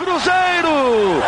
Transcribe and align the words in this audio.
Cruzeiro! 0.00 1.20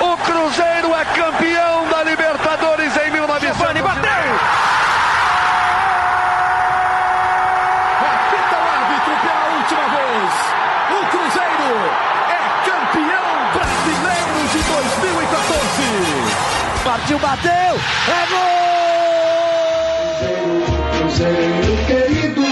O 0.00 0.16
Cruzeiro 0.16 0.92
é 0.92 1.04
campeão 1.04 1.86
da 1.88 2.02
Libertadores 2.02 2.96
em 2.96 3.10
1900. 3.12 3.56
Giovani 3.56 3.80
bateu! 3.80 4.10
Apita 8.02 8.56
o 8.56 8.66
árbitro 8.74 9.14
pela 9.22 9.44
última 9.56 9.86
vez. 9.94 10.34
O 10.90 11.00
Cruzeiro 11.12 11.70
é 12.28 12.40
campeão 12.66 13.30
brasileiro 13.54 14.38
de 14.50 14.60
2014. 14.64 15.86
Partiu, 16.82 17.18
bateu! 17.20 17.74
É 18.08 18.20
gol! 18.30 18.66
Cruzeiro 20.98 21.74
querido, 21.86 22.42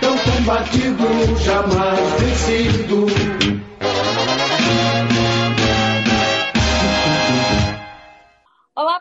tão 0.00 0.16
combatido, 0.16 1.04
jamais 1.44 2.00
vencido. 2.18 3.06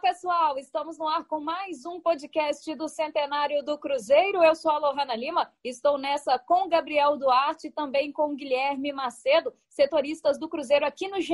Pessoal! 0.05 0.55
Estamos 0.59 0.99
no 0.99 1.07
ar 1.07 1.25
com 1.25 1.39
mais 1.39 1.83
um 1.83 1.99
podcast 1.99 2.75
do 2.75 2.87
Centenário 2.87 3.63
do 3.63 3.75
Cruzeiro. 3.75 4.43
Eu 4.43 4.53
sou 4.53 4.69
a 4.69 4.77
Lohana 4.77 5.15
Lima, 5.15 5.51
estou 5.63 5.97
nessa 5.97 6.37
com 6.37 6.69
Gabriel 6.69 7.17
Duarte 7.17 7.69
e 7.69 7.71
também 7.71 8.11
com 8.11 8.35
Guilherme 8.35 8.93
Macedo, 8.93 9.51
setoristas 9.67 10.37
do 10.37 10.47
Cruzeiro 10.47 10.85
aqui 10.85 11.07
no 11.07 11.19
GE. 11.19 11.33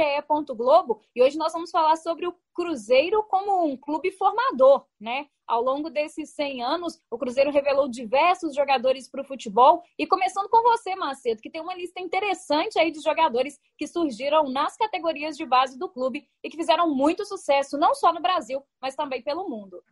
Globo. 0.56 1.02
E 1.14 1.22
hoje 1.22 1.38
nós 1.38 1.52
vamos 1.52 1.70
falar 1.70 1.98
sobre 1.98 2.26
o 2.26 2.34
Cruzeiro 2.54 3.22
como 3.24 3.66
um 3.66 3.76
clube 3.76 4.10
formador, 4.10 4.86
né? 4.98 5.28
Ao 5.52 5.62
longo 5.62 5.90
desses 5.90 6.30
100 6.30 6.64
anos, 6.64 6.98
o 7.12 7.18
Cruzeiro 7.18 7.52
revelou 7.52 7.90
diversos 7.90 8.56
jogadores 8.56 9.10
para 9.10 9.22
o 9.22 9.26
futebol. 9.26 9.84
E 10.00 10.08
começando 10.08 10.48
com 10.48 10.64
você, 10.64 10.96
Macedo, 10.96 11.42
que 11.42 11.50
tem 11.50 11.60
uma 11.60 11.76
lista 11.76 12.00
interessante 12.00 12.80
aí 12.80 12.90
de 12.90 13.02
jogadores 13.02 13.60
que 13.78 13.86
surgiram 13.86 14.50
nas 14.50 14.78
categorias 14.78 15.36
de 15.36 15.46
base 15.46 15.78
do 15.78 15.90
clube 15.90 16.26
e 16.42 16.50
que 16.50 16.56
fizeram 16.56 16.96
muito 16.96 17.26
sucesso, 17.26 17.78
não 17.78 17.94
só 17.94 18.14
no 18.14 18.22
Brasil, 18.22 18.64
mas 18.82 18.96
também 18.96 19.22
pelo 19.22 19.50
mundo. 19.50 19.84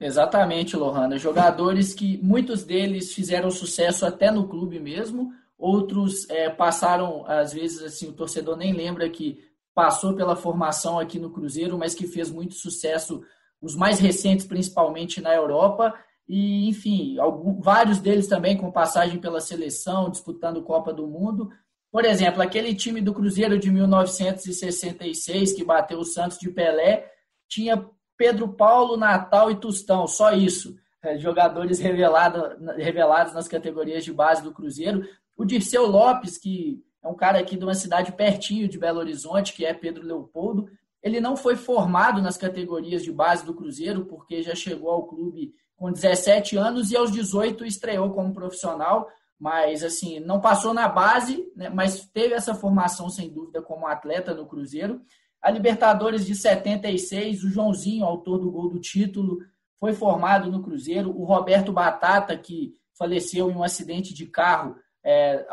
Exatamente, 0.00 0.76
Lohana. 0.76 1.16
Jogadores 1.18 1.94
que 1.94 2.18
muitos 2.20 2.64
deles 2.64 3.14
fizeram 3.14 3.48
sucesso 3.48 4.04
até 4.04 4.32
no 4.32 4.48
clube 4.48 4.80
mesmo, 4.80 5.32
outros 5.56 6.28
é, 6.28 6.50
passaram, 6.50 7.24
às 7.28 7.52
vezes, 7.52 7.80
assim, 7.80 8.08
o 8.08 8.12
torcedor 8.12 8.56
nem 8.56 8.72
lembra 8.72 9.08
que 9.08 9.38
passou 9.72 10.16
pela 10.16 10.34
formação 10.34 10.98
aqui 10.98 11.20
no 11.20 11.30
Cruzeiro, 11.30 11.78
mas 11.78 11.94
que 11.94 12.08
fez 12.08 12.28
muito 12.28 12.54
sucesso, 12.54 13.22
os 13.60 13.74
mais 13.74 13.98
recentes 13.98 14.46
principalmente 14.46 15.20
na 15.20 15.34
Europa, 15.34 15.94
e 16.28 16.68
enfim, 16.68 17.18
alguns, 17.18 17.64
vários 17.64 17.98
deles 17.98 18.28
também 18.28 18.56
com 18.56 18.70
passagem 18.70 19.18
pela 19.18 19.40
seleção, 19.40 20.08
disputando 20.08 20.62
Copa 20.62 20.92
do 20.92 21.06
Mundo. 21.06 21.50
Por 21.90 22.04
exemplo, 22.04 22.40
aquele 22.40 22.74
time 22.74 23.00
do 23.00 23.12
Cruzeiro 23.12 23.58
de 23.58 23.70
1966 23.70 25.52
que 25.52 25.64
bateu 25.64 25.98
o 25.98 26.04
Santos 26.04 26.38
de 26.38 26.48
Pelé, 26.48 27.10
tinha 27.48 27.84
Pedro 28.16 28.48
Paulo, 28.48 28.96
Natal 28.96 29.50
e 29.50 29.56
Tustão, 29.56 30.06
só 30.06 30.32
isso. 30.32 30.76
É, 31.02 31.18
jogadores 31.18 31.78
revelado, 31.80 32.64
revelados 32.76 33.32
nas 33.32 33.48
categorias 33.48 34.04
de 34.04 34.12
base 34.12 34.42
do 34.42 34.52
Cruzeiro. 34.52 35.02
O 35.36 35.44
Dirceu 35.44 35.86
Lopes, 35.86 36.38
que 36.38 36.80
é 37.02 37.08
um 37.08 37.14
cara 37.14 37.38
aqui 37.38 37.56
de 37.56 37.64
uma 37.64 37.74
cidade 37.74 38.12
pertinho 38.12 38.68
de 38.68 38.78
Belo 38.78 39.00
Horizonte, 39.00 39.54
que 39.54 39.64
é 39.64 39.72
Pedro 39.72 40.06
Leopoldo. 40.06 40.68
Ele 41.02 41.20
não 41.20 41.36
foi 41.36 41.56
formado 41.56 42.20
nas 42.20 42.36
categorias 42.36 43.02
de 43.02 43.12
base 43.12 43.44
do 43.44 43.54
Cruzeiro, 43.54 44.04
porque 44.04 44.42
já 44.42 44.54
chegou 44.54 44.90
ao 44.90 45.06
clube 45.06 45.54
com 45.76 45.90
17 45.90 46.56
anos 46.56 46.90
e 46.90 46.96
aos 46.96 47.10
18 47.10 47.64
estreou 47.64 48.10
como 48.10 48.34
profissional, 48.34 49.08
mas 49.38 49.82
assim, 49.82 50.20
não 50.20 50.38
passou 50.38 50.74
na 50.74 50.86
base, 50.86 51.50
né, 51.56 51.70
mas 51.70 52.04
teve 52.12 52.34
essa 52.34 52.54
formação 52.54 53.08
sem 53.08 53.32
dúvida 53.32 53.62
como 53.62 53.86
atleta 53.86 54.34
no 54.34 54.46
Cruzeiro. 54.46 55.00
A 55.40 55.50
Libertadores 55.50 56.26
de 56.26 56.34
76, 56.34 57.44
o 57.44 57.48
Joãozinho, 57.48 58.04
autor 58.04 58.38
do 58.38 58.50
gol 58.50 58.68
do 58.68 58.78
título, 58.78 59.38
foi 59.78 59.94
formado 59.94 60.50
no 60.50 60.62
Cruzeiro. 60.62 61.18
O 61.18 61.24
Roberto 61.24 61.72
Batata, 61.72 62.36
que 62.36 62.74
faleceu 62.98 63.50
em 63.50 63.54
um 63.54 63.62
acidente 63.62 64.12
de 64.12 64.26
carro, 64.26 64.76
é, 65.02 65.46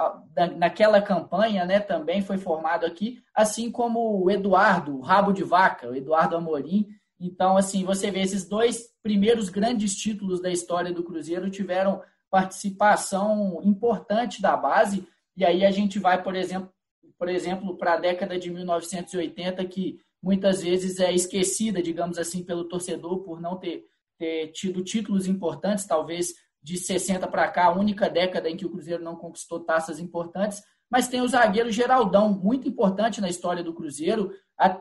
naquela 0.57 1.01
campanha 1.01 1.65
né, 1.65 1.79
também 1.79 2.21
foi 2.21 2.37
formado 2.37 2.85
aqui, 2.85 3.21
assim 3.33 3.71
como 3.71 4.21
o 4.23 4.29
Eduardo, 4.29 4.97
o 4.97 5.01
Rabo 5.01 5.31
de 5.31 5.43
Vaca, 5.43 5.89
o 5.89 5.95
Eduardo 5.95 6.35
Amorim. 6.35 6.87
Então, 7.19 7.57
assim, 7.57 7.83
você 7.83 8.11
vê 8.11 8.21
esses 8.21 8.47
dois 8.47 8.89
primeiros 9.01 9.49
grandes 9.49 9.95
títulos 9.95 10.41
da 10.41 10.51
história 10.51 10.91
do 10.91 11.03
Cruzeiro 11.03 11.49
tiveram 11.49 12.01
participação 12.29 13.61
importante 13.63 14.41
da 14.41 14.55
base, 14.55 15.07
e 15.35 15.45
aí 15.45 15.65
a 15.65 15.71
gente 15.71 15.97
vai, 15.97 16.21
por 16.21 16.35
exemplo, 16.35 16.71
por 17.17 17.29
exemplo, 17.29 17.75
para 17.77 17.93
a 17.93 17.97
década 17.97 18.37
de 18.37 18.51
1980, 18.51 19.65
que 19.65 19.99
muitas 20.21 20.61
vezes 20.61 20.99
é 20.99 21.11
esquecida, 21.13 21.81
digamos 21.81 22.17
assim, 22.17 22.43
pelo 22.43 22.65
torcedor 22.65 23.23
por 23.23 23.39
não 23.39 23.57
ter, 23.57 23.85
ter 24.17 24.47
tido 24.51 24.83
títulos 24.83 25.27
importantes, 25.27 25.85
talvez 25.85 26.33
de 26.67 26.77
60 26.77 27.25
para 27.29 27.47
cá, 27.47 27.67
a 27.67 27.71
única 27.71 28.09
década 28.09 28.49
em 28.49 28.57
que 28.57 28.65
o 28.65 28.69
Cruzeiro 28.69 29.01
não 29.01 29.15
conquistou 29.15 29.61
taças 29.61 30.01
importantes, 30.01 30.61
mas 30.91 31.07
tem 31.07 31.21
o 31.21 31.27
zagueiro 31.27 31.71
Geraldão, 31.71 32.33
muito 32.33 32.67
importante 32.67 33.21
na 33.21 33.29
história 33.29 33.63
do 33.63 33.73
Cruzeiro, 33.73 34.33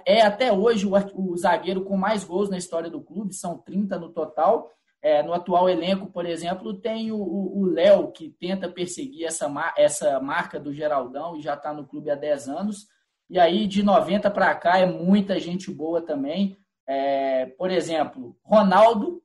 é 0.04 0.22
até 0.22 0.52
hoje 0.52 0.84
o, 0.84 1.36
zagueiro 1.36 1.84
com 1.84 1.96
mais 1.96 2.24
gols 2.24 2.50
na 2.50 2.58
história 2.58 2.90
do 2.90 3.00
clube, 3.00 3.32
são 3.32 3.58
30 3.58 4.00
no 4.00 4.08
total. 4.08 4.68
É, 5.00 5.22
no 5.22 5.32
atual 5.32 5.68
elenco, 5.68 6.06
por 6.08 6.26
exemplo, 6.26 6.74
tem 6.74 7.12
o 7.12 7.64
Léo, 7.66 8.10
que 8.10 8.30
tenta 8.30 8.68
perseguir 8.68 9.24
essa, 9.24 9.48
essa 9.76 10.18
marca 10.18 10.58
do 10.58 10.72
Geraldão 10.72 11.36
e 11.36 11.40
já 11.42 11.54
está 11.54 11.72
no 11.72 11.86
clube 11.86 12.10
há 12.10 12.16
10 12.16 12.48
anos. 12.48 12.88
E 13.30 13.38
aí, 13.38 13.68
de 13.68 13.84
90 13.84 14.28
para 14.32 14.52
cá, 14.56 14.78
é 14.78 14.86
muita 14.86 15.38
gente 15.38 15.70
boa 15.70 16.02
também. 16.02 16.58
É, 16.88 17.46
por 17.46 17.70
exemplo, 17.70 18.36
Ronaldo, 18.42 19.22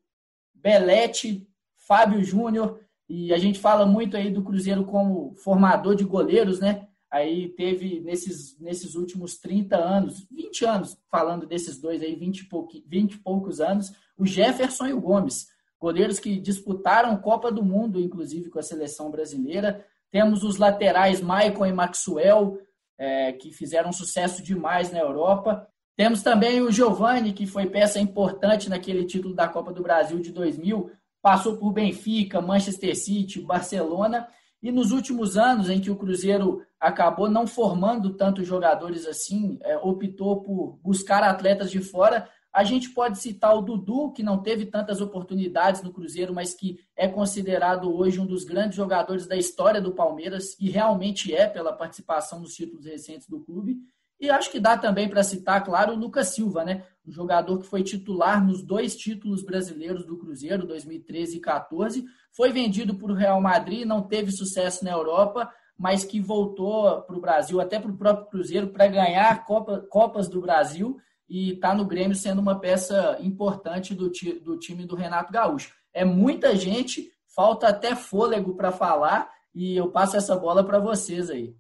Belete, 0.54 1.48
Fábio 1.88 2.24
Júnior, 2.24 2.80
e 3.10 3.34
a 3.34 3.38
gente 3.38 3.60
fala 3.60 3.86
muito 3.86 4.16
aí 4.16 4.32
do 4.32 4.44
Cruzeiro 4.44 4.86
como 4.86 5.34
formador 5.36 5.96
de 5.96 6.04
goleiros, 6.04 6.60
né? 6.60 6.88
Aí 7.12 7.50
teve 7.50 8.00
nesses, 8.00 8.58
nesses 8.58 8.96
últimos 8.96 9.38
30 9.38 9.76
anos, 9.76 10.26
20 10.32 10.66
anos, 10.66 10.98
falando 11.10 11.46
desses 11.46 11.78
dois 11.78 12.02
aí, 12.02 12.16
20 12.16 12.40
e, 12.40 12.46
pouco, 12.48 12.72
20 12.88 13.14
e 13.14 13.18
poucos 13.20 13.60
anos, 13.60 13.92
o 14.18 14.26
Jefferson 14.26 14.88
e 14.88 14.94
o 14.94 15.02
Gomes, 15.02 15.48
goleiros 15.78 16.20
que 16.20 16.40
disputaram 16.40 17.18
Copa 17.18 17.52
do 17.52 17.66
Mundo, 17.66 18.00
inclusive 18.00 18.50
com 18.50 18.60
a 18.60 18.64
seleção 18.64 19.12
brasileira. 19.12 19.86
Temos 20.10 20.42
os 20.44 20.58
laterais 20.58 21.20
Maicon 21.20 21.66
e 21.66 21.74
Maxwell, 21.74 22.58
é, 22.98 23.34
que 23.34 23.52
fizeram 23.52 23.92
sucesso 23.92 24.42
demais 24.42 24.90
na 24.90 25.00
Europa. 25.00 25.68
Temos 25.98 26.24
também 26.24 26.62
o 26.62 26.72
Giovani, 26.72 27.34
que 27.34 27.46
foi 27.46 27.66
peça 27.66 28.00
importante 28.00 28.70
naquele 28.70 29.04
título 29.04 29.36
da 29.36 29.48
Copa 29.48 29.74
do 29.74 29.84
Brasil 29.84 30.20
de 30.20 30.32
2000, 30.32 30.90
passou 31.22 31.58
por 31.58 31.72
Benfica, 31.72 32.42
Manchester 32.42 32.96
City, 32.96 33.42
Barcelona, 33.42 34.28
e 34.62 34.72
nos 34.72 34.92
últimos 34.92 35.38
anos 35.38 35.70
em 35.70 35.80
que 35.80 35.90
o 35.90 35.96
Cruzeiro 35.96 36.64
acabou 36.80 37.30
não 37.30 37.48
formando 37.48 38.14
tantos 38.16 38.48
jogadores 38.48 39.06
assim, 39.08 39.58
é, 39.62 39.78
optou 39.78 40.42
por 40.42 40.80
buscar 40.84 41.24
atletas 41.24 41.72
de 41.72 41.80
fora. 41.80 42.28
A 42.54 42.64
gente 42.64 42.90
pode 42.90 43.18
citar 43.18 43.56
o 43.56 43.62
Dudu, 43.62 44.12
que 44.12 44.22
não 44.22 44.42
teve 44.42 44.66
tantas 44.66 45.00
oportunidades 45.00 45.82
no 45.82 45.92
Cruzeiro, 45.92 46.34
mas 46.34 46.54
que 46.54 46.80
é 46.96 47.08
considerado 47.08 47.92
hoje 47.96 48.20
um 48.20 48.26
dos 48.26 48.44
grandes 48.44 48.76
jogadores 48.76 49.26
da 49.26 49.36
história 49.36 49.82
do 49.82 49.94
Palmeiras, 49.94 50.56
e 50.60 50.70
realmente 50.70 51.34
é 51.34 51.48
pela 51.48 51.74
participação 51.74 52.40
nos 52.40 52.54
títulos 52.54 52.86
recentes 52.86 53.28
do 53.28 53.40
clube. 53.40 53.78
E 54.20 54.30
acho 54.30 54.52
que 54.52 54.60
dá 54.60 54.78
também 54.78 55.10
para 55.10 55.24
citar, 55.24 55.64
claro, 55.64 55.94
o 55.94 55.98
Lucas 55.98 56.28
Silva, 56.28 56.64
né? 56.64 56.84
Um 57.06 57.12
jogador 57.12 57.58
que 57.60 57.66
foi 57.66 57.84
titular 57.84 58.46
nos 58.46 58.64
dois 58.64 58.96
títulos 58.96 59.44
brasileiros 59.44 60.06
do 60.06 60.18
Cruzeiro, 60.18 60.68
2013 60.68 61.38
e 61.38 61.40
14. 61.40 62.06
Foi 62.32 62.52
vendido 62.52 62.96
para 62.96 63.12
o 63.12 63.16
Real 63.16 63.42
Madrid, 63.42 63.86
não 63.86 64.02
teve 64.02 64.32
sucesso 64.32 64.86
na 64.86 64.92
Europa, 64.92 65.52
mas 65.78 66.06
que 66.06 66.20
voltou 66.20 67.02
para 67.02 67.18
o 67.18 67.22
Brasil, 67.22 67.60
até 67.60 67.80
para 67.80 67.92
o 67.92 67.98
próprio 67.98 68.28
Cruzeiro, 68.28 68.68
para 68.68 68.86
ganhar 68.88 69.46
Copa, 69.46 69.84
Copas 69.90 70.28
do 70.28 70.40
Brasil 70.40 70.98
e 71.28 71.54
está 71.54 71.74
no 71.74 71.86
Grêmio 71.86 72.16
sendo 72.16 72.40
uma 72.40 72.60
peça 72.60 73.18
importante 73.22 73.96
do, 73.96 74.12
do 74.44 74.60
time 74.60 74.86
do 74.86 74.96
Renato 74.96 75.32
Gaúcho. 75.32 75.74
É 75.94 76.04
muita 76.04 76.56
gente, 76.56 77.10
falta 77.34 77.70
até 77.70 77.96
fôlego 77.96 78.54
para 78.56 78.72
falar 78.72 79.32
e 79.56 79.76
eu 79.76 79.90
passo 79.90 80.18
essa 80.18 80.36
bola 80.36 80.64
para 80.64 80.78
vocês 80.78 81.30
aí. 81.30 81.56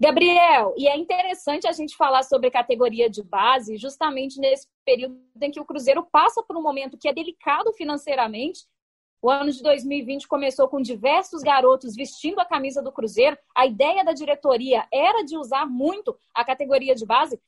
Gabriel, 0.00 0.72
e 0.78 0.88
é 0.88 0.96
interessante 0.96 1.68
a 1.68 1.72
gente 1.72 1.94
falar 1.94 2.22
sobre 2.22 2.50
categoria 2.50 3.10
de 3.10 3.22
base 3.22 3.76
justamente 3.76 4.40
nesse 4.40 4.66
período 4.82 5.20
em 5.42 5.50
que 5.50 5.60
o 5.60 5.64
Cruzeiro 5.64 6.02
passa 6.10 6.42
por 6.42 6.56
um 6.56 6.62
momento 6.62 6.96
que 6.96 7.06
é 7.06 7.12
delicado 7.12 7.70
financeiramente. 7.74 8.64
O 9.20 9.28
ano 9.28 9.52
de 9.52 9.62
2020 9.62 10.26
começou 10.26 10.66
com 10.68 10.80
diversos 10.80 11.42
garotos 11.42 11.94
vestindo 11.94 12.40
a 12.40 12.46
camisa 12.46 12.82
do 12.82 12.90
Cruzeiro. 12.90 13.36
A 13.54 13.66
ideia 13.66 14.02
da 14.02 14.14
diretoria 14.14 14.86
era 14.90 15.22
de 15.22 15.36
usar 15.36 15.66
muito 15.66 16.16
a 16.34 16.42
categoria 16.46 16.94
de 16.94 17.04
base, 17.04 17.38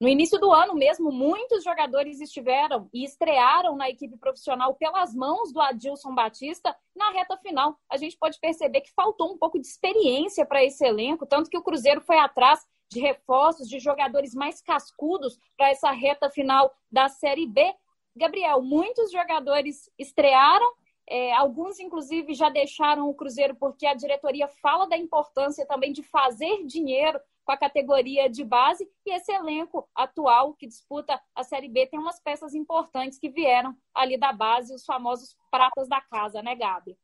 no 0.00 0.08
início 0.08 0.38
do 0.38 0.50
ano 0.50 0.74
mesmo, 0.74 1.12
muitos 1.12 1.62
jogadores 1.62 2.22
estiveram 2.22 2.88
e 2.90 3.04
estrearam 3.04 3.76
na 3.76 3.90
equipe 3.90 4.16
profissional 4.16 4.74
pelas 4.74 5.14
mãos 5.14 5.52
do 5.52 5.60
Adilson 5.60 6.14
Batista. 6.14 6.74
Na 6.96 7.10
reta 7.10 7.36
final, 7.36 7.78
a 7.86 7.98
gente 7.98 8.16
pode 8.16 8.40
perceber 8.40 8.80
que 8.80 8.94
faltou 8.94 9.30
um 9.30 9.36
pouco 9.36 9.60
de 9.60 9.66
experiência 9.66 10.46
para 10.46 10.64
esse 10.64 10.82
elenco, 10.86 11.26
tanto 11.26 11.50
que 11.50 11.58
o 11.58 11.62
Cruzeiro 11.62 12.00
foi 12.00 12.18
atrás 12.18 12.66
de 12.90 12.98
reforços, 12.98 13.68
de 13.68 13.78
jogadores 13.78 14.34
mais 14.34 14.62
cascudos 14.62 15.38
para 15.54 15.68
essa 15.68 15.90
reta 15.90 16.30
final 16.30 16.74
da 16.90 17.10
Série 17.10 17.46
B. 17.46 17.70
Gabriel, 18.16 18.62
muitos 18.62 19.12
jogadores 19.12 19.90
estrearam, 19.98 20.72
é, 21.06 21.34
alguns 21.34 21.78
inclusive 21.78 22.32
já 22.32 22.48
deixaram 22.48 23.06
o 23.06 23.14
Cruzeiro 23.14 23.54
porque 23.54 23.84
a 23.84 23.94
diretoria 23.94 24.48
fala 24.48 24.86
da 24.86 24.96
importância 24.96 25.66
também 25.66 25.92
de 25.92 26.02
fazer 26.02 26.64
dinheiro 26.64 27.20
com 27.44 27.52
a 27.52 27.56
categoria 27.56 28.28
de 28.28 28.44
base 28.44 28.86
e 29.06 29.14
esse 29.14 29.32
elenco 29.32 29.88
atual 29.94 30.54
que 30.54 30.66
disputa 30.66 31.20
a 31.34 31.42
Série 31.42 31.68
B 31.68 31.86
tem 31.86 31.98
umas 31.98 32.20
peças 32.20 32.54
importantes 32.54 33.18
que 33.18 33.30
vieram 33.30 33.76
ali 33.94 34.18
da 34.18 34.32
base, 34.32 34.74
os 34.74 34.84
famosos 34.84 35.36
pratas 35.50 35.88
da 35.88 36.00
casa, 36.00 36.42
né, 36.42 36.54
Gabi? 36.54 36.96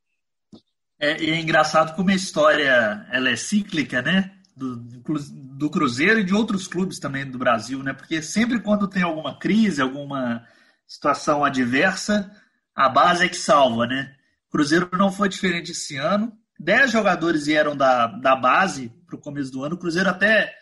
É, 0.98 1.20
e 1.22 1.30
é 1.30 1.40
engraçado 1.40 1.94
como 1.94 2.10
a 2.10 2.14
história 2.14 3.06
ela 3.12 3.28
é 3.28 3.36
cíclica, 3.36 4.00
né? 4.00 4.32
Do, 4.56 4.76
do 4.76 5.68
Cruzeiro 5.68 6.20
e 6.20 6.24
de 6.24 6.34
outros 6.34 6.66
clubes 6.66 6.98
também 6.98 7.30
do 7.30 7.38
Brasil, 7.38 7.82
né? 7.82 7.92
Porque 7.92 8.22
sempre 8.22 8.60
quando 8.60 8.88
tem 8.88 9.02
alguma 9.02 9.38
crise, 9.38 9.82
alguma 9.82 10.46
situação 10.86 11.44
adversa, 11.44 12.30
a 12.74 12.88
base 12.88 13.26
é 13.26 13.28
que 13.28 13.36
salva, 13.36 13.86
né? 13.86 14.16
Cruzeiro 14.50 14.88
não 14.92 15.12
foi 15.12 15.28
diferente 15.28 15.72
esse 15.72 15.98
ano. 15.98 16.32
Dez 16.58 16.90
jogadores 16.90 17.44
vieram 17.44 17.76
da, 17.76 18.06
da 18.06 18.34
base 18.34 18.90
para 19.06 19.16
o 19.16 19.20
começo 19.20 19.52
do 19.52 19.64
ano. 19.64 19.74
O 19.74 19.78
Cruzeiro 19.78 20.08
até 20.08 20.54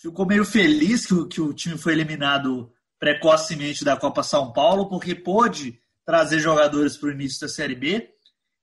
ficou 0.00 0.26
meio 0.26 0.44
feliz 0.44 1.04
que 1.04 1.14
o, 1.14 1.26
que 1.26 1.40
o 1.40 1.52
time 1.52 1.76
foi 1.76 1.92
eliminado 1.92 2.72
precocemente 2.98 3.84
da 3.84 3.96
Copa 3.96 4.22
São 4.22 4.52
Paulo, 4.52 4.88
porque 4.88 5.14
pôde 5.14 5.80
trazer 6.04 6.38
jogadores 6.38 6.96
para 6.96 7.08
o 7.08 7.12
início 7.12 7.40
da 7.40 7.48
Série 7.48 7.74
B. 7.74 8.10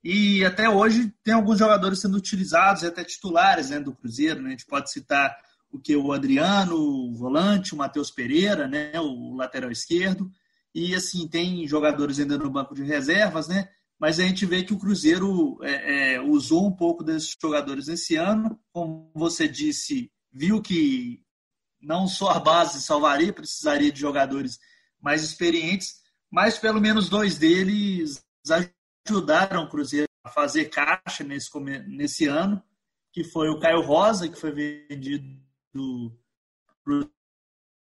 E 0.04 0.46
até 0.46 0.70
hoje 0.70 1.14
tem 1.24 1.34
alguns 1.34 1.60
jogadores 1.60 2.00
sendo 2.00 2.18
utilizados, 2.18 2.84
até 2.84 3.04
titulares 3.04 3.70
né, 3.70 3.80
do 3.80 3.96
Cruzeiro. 3.96 4.42
Né? 4.42 4.50
A 4.50 4.52
gente 4.52 4.66
pode 4.66 4.92
citar 4.92 5.36
o 5.72 5.80
que 5.80 5.96
o 5.96 6.14
Adriano, 6.14 6.76
o 6.76 7.14
volante, 7.16 7.74
o 7.74 7.78
Matheus 7.78 8.12
Pereira, 8.12 8.68
né, 8.68 8.92
o 9.00 9.36
lateral 9.36 9.72
esquerdo. 9.72 10.30
E 10.74 10.94
assim, 10.94 11.28
tem 11.28 11.68
jogadores 11.68 12.20
ainda 12.20 12.38
no 12.38 12.50
banco 12.50 12.76
de 12.76 12.84
reservas, 12.84 13.48
né? 13.48 13.68
Mas 14.00 14.20
a 14.20 14.24
gente 14.24 14.46
vê 14.46 14.64
que 14.64 14.74
o 14.74 14.80
Cruzeiro 14.80 15.58
é, 15.64 16.16
é, 16.16 16.22
usou 16.22 16.68
um 16.68 16.72
pouco 16.72 17.04
desses 17.04 17.36
jogadores 17.42 17.88
esse 17.88 18.16
ano. 18.16 18.60
Como 18.72 19.12
você 19.16 19.48
disse, 19.48 20.12
viu 20.32 20.62
que 20.62 21.24
não 21.82 22.08
só 22.08 22.30
a 22.30 22.40
base 22.40 22.82
salvaria, 22.82 23.34
precisaria 23.34 23.92
de 23.92 24.00
jogadores 24.00 24.60
mais 25.02 25.24
experientes, 25.24 26.02
mas 26.30 26.58
pelo 26.58 26.82
menos 26.82 27.10
dois 27.10 27.38
deles 27.38 28.24
ajudaram 29.08 29.64
o 29.64 29.70
Cruzeiro 29.70 30.08
a 30.24 30.30
fazer 30.30 30.66
caixa 30.66 31.24
nesse, 31.24 31.50
nesse 31.88 32.26
ano, 32.28 32.62
que 33.12 33.24
foi 33.24 33.50
o 33.50 33.60
Caio 33.60 33.82
Rosa, 33.82 34.28
que 34.28 34.40
foi 34.40 34.52
vendido 34.52 35.40
para 36.84 37.10